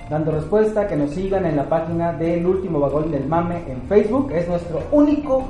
dando 0.08 0.30
respuesta, 0.30 0.86
que 0.86 0.94
nos 0.96 1.10
sigan 1.10 1.44
en 1.44 1.56
la 1.56 1.64
página 1.64 2.12
del 2.12 2.46
último 2.46 2.78
vagón 2.78 3.10
del 3.10 3.26
mame 3.26 3.62
en 3.68 3.82
Facebook, 3.88 4.30
es 4.32 4.46
nuestro 4.48 4.78
único 4.92 5.42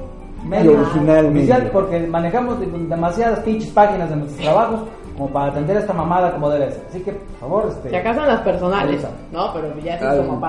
medio 0.47 0.81
original 0.81 1.27
oficial, 1.27 1.59
medio. 1.61 1.73
porque 1.73 2.01
manejamos 2.07 2.59
de- 2.61 2.67
demasiadas 2.67 3.41
pinches 3.41 3.71
páginas 3.71 4.09
de 4.09 4.17
nuestros 4.17 4.41
trabajos 4.43 4.81
como 5.17 5.29
para 5.29 5.53
atender 5.53 5.77
esta 5.77 5.93
mamada 5.93 6.33
como 6.33 6.49
debe 6.49 6.73
ser. 6.73 6.83
Así 6.89 7.01
que, 7.01 7.13
por 7.13 7.39
favor, 7.41 7.67
este, 7.69 7.91
Si 7.91 7.95
acaso 7.97 8.25
las 8.25 8.41
personales. 8.41 9.07
¿no? 9.31 9.53
Pero 9.53 9.69
ya 9.81 9.99
sí 9.99 10.05
como. 10.17 10.41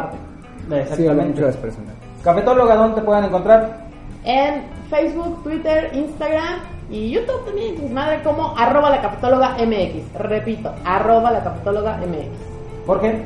Sí, 0.69 0.73
habla 0.73 0.81
exactamente. 0.81 1.41
las 1.41 1.57
personas. 1.57 1.93
Cafetóloga, 2.23 2.75
¿dónde 2.75 2.95
te 3.01 3.05
pueden 3.05 3.25
encontrar? 3.25 3.83
En 4.25 4.63
Facebook, 4.89 5.43
Twitter, 5.43 5.91
Instagram 5.93 6.59
y 6.89 7.11
YouTube 7.11 7.45
también, 7.45 7.81
mis 7.81 7.91
madre, 7.91 8.21
como 8.23 8.55
arroba 8.57 8.89
la 8.89 9.01
capitóloga 9.01 9.57
MX. 9.57 10.13
Repito, 10.19 10.71
arroba 10.85 11.31
la 11.31 11.43
capitóloga 11.43 11.97
MX. 11.97 12.85
¿Por 12.85 13.01
qué? 13.01 13.23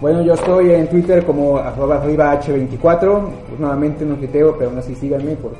Bueno, 0.00 0.22
yo 0.22 0.34
estoy 0.34 0.72
en 0.72 0.88
Twitter 0.88 1.24
como 1.24 1.58
arroba 1.58 1.96
arriba 1.96 2.40
H24. 2.40 3.28
Pues 3.48 3.60
nuevamente 3.60 4.04
no 4.04 4.16
tuiteo, 4.16 4.56
pero 4.58 4.70
aún 4.70 4.78
así 4.78 4.94
síganme 4.94 5.36
porque 5.36 5.58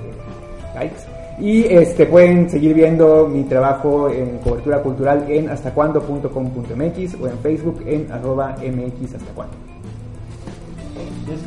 likes. 0.75 1.03
Y 1.39 1.65
este 1.73 2.07
pueden 2.07 2.49
seguir 2.49 2.75
viendo 2.75 3.27
mi 3.27 3.43
trabajo 3.45 4.09
en 4.09 4.39
cobertura 4.39 4.81
cultural 4.83 5.25
en 5.29 5.49
hastacuando.com.mx 5.51 7.21
o 7.21 7.27
en 7.27 7.39
Facebook 7.39 7.83
en 7.87 8.11
arroba 8.13 8.55
mx 8.59 9.15
hasta 9.15 9.33
cuando. 9.35 9.55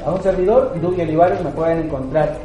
a 0.05 0.11
un 0.11 0.21
servidor, 0.21 0.79
Dugi 0.81 1.01
Olivares, 1.01 1.41
me 1.43 1.51
pueden 1.51 1.85
encontrar 1.85 2.35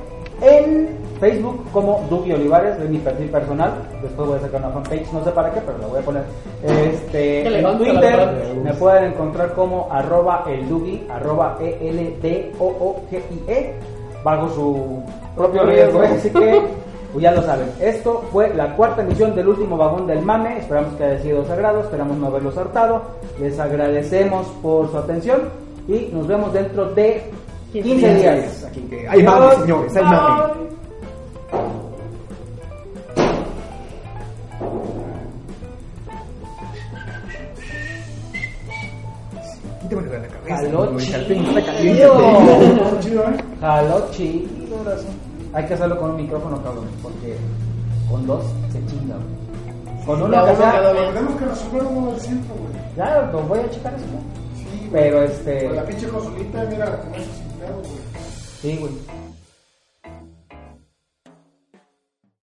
en 0.42 0.88
Facebook 1.20 1.64
como 1.72 2.04
Dugi 2.10 2.32
Olivares, 2.32 2.76
es 2.80 2.90
mi 2.90 2.98
perfil 2.98 3.30
personal. 3.30 3.74
Después 4.02 4.28
voy 4.28 4.38
a 4.38 4.40
sacar 4.40 4.60
una 4.60 4.70
fanpage, 4.70 5.12
no 5.12 5.24
sé 5.24 5.30
para 5.30 5.52
qué, 5.52 5.60
pero 5.64 5.78
la 5.78 5.86
voy 5.86 6.00
a 6.00 6.02
poner. 6.02 6.24
Este, 6.64 7.58
en 7.58 7.78
Twitter 7.78 8.28
me 8.62 8.74
pueden 8.74 9.12
encontrar 9.12 9.54
como 9.54 9.88
arroba 9.90 10.44
el 10.48 10.68
Dugi, 10.68 11.06
arroba 11.08 11.58
E 11.60 11.78
E-L-D-O-O-G-I-E, 11.80 13.74
bajo 14.24 14.48
su 14.50 15.02
propio 15.36 15.62
riesgo, 15.64 16.00
así 16.02 16.28
que 16.30 16.62
pues 17.12 17.22
ya 17.22 17.30
lo 17.30 17.42
saben. 17.42 17.68
Esto 17.80 18.24
fue 18.32 18.52
la 18.54 18.74
cuarta 18.74 19.02
emisión 19.02 19.34
del 19.36 19.48
último 19.48 19.76
vagón 19.76 20.06
del 20.06 20.22
mame. 20.22 20.58
Esperamos 20.58 20.94
que 20.94 21.04
haya 21.04 21.20
sido 21.20 21.44
sagrado, 21.44 21.80
esperamos 21.80 22.16
no 22.16 22.28
haberlos 22.28 22.56
hartado. 22.56 23.02
Les 23.38 23.58
agradecemos 23.60 24.46
por 24.62 24.90
su 24.90 24.96
atención 24.96 25.42
y 25.86 26.10
nos 26.12 26.26
vemos 26.26 26.52
dentro 26.52 26.86
de 26.86 27.22
15 27.80 28.14
días. 28.16 28.64
Aquí 28.64 28.80
que 28.82 29.08
hay 29.08 29.22
mame, 29.22 29.54
señores, 29.56 29.96
hay 29.96 30.04
mame. 30.04 30.62
La 39.92 40.28
cabeza. 40.28 40.56
Jaló 40.56 40.98
chido. 40.98 41.48
está 41.48 41.64
caliente. 41.64 42.08
Jaló 43.60 44.10
chido. 44.10 44.48
Hay 45.54 45.66
que 45.66 45.74
hacerlo 45.74 45.98
con 45.98 46.10
un 46.12 46.16
micrófono, 46.16 46.62
cabrón, 46.62 46.86
porque 47.02 47.36
con 48.10 48.26
dos 48.26 48.44
se 48.70 48.86
chinga. 48.86 49.16
Con 50.06 50.30
La 50.30 50.44
uno 50.44 50.52
que. 50.56 51.12
Tenemos 51.12 51.36
que 51.36 51.44
resolver 51.44 51.82
uno 51.84 52.10
del 52.12 52.20
centro, 52.20 52.54
güey. 52.54 52.72
Ya, 52.96 53.30
lo 53.32 53.42
voy 53.42 53.60
a 53.60 53.70
checar 53.70 53.94
eso. 53.94 54.04
Sí. 54.56 54.88
Pero 54.90 55.22
este. 55.22 55.66
Con 55.66 55.76
la 55.76 55.84
pinche 55.84 56.08
consolita, 56.08 56.64
mira, 56.70 56.96
con 56.98 57.14
esos 57.14 57.41
empleados, 57.62 57.86
güey. 57.88 58.02
Sí, 58.60 58.76
güey. 58.78 59.21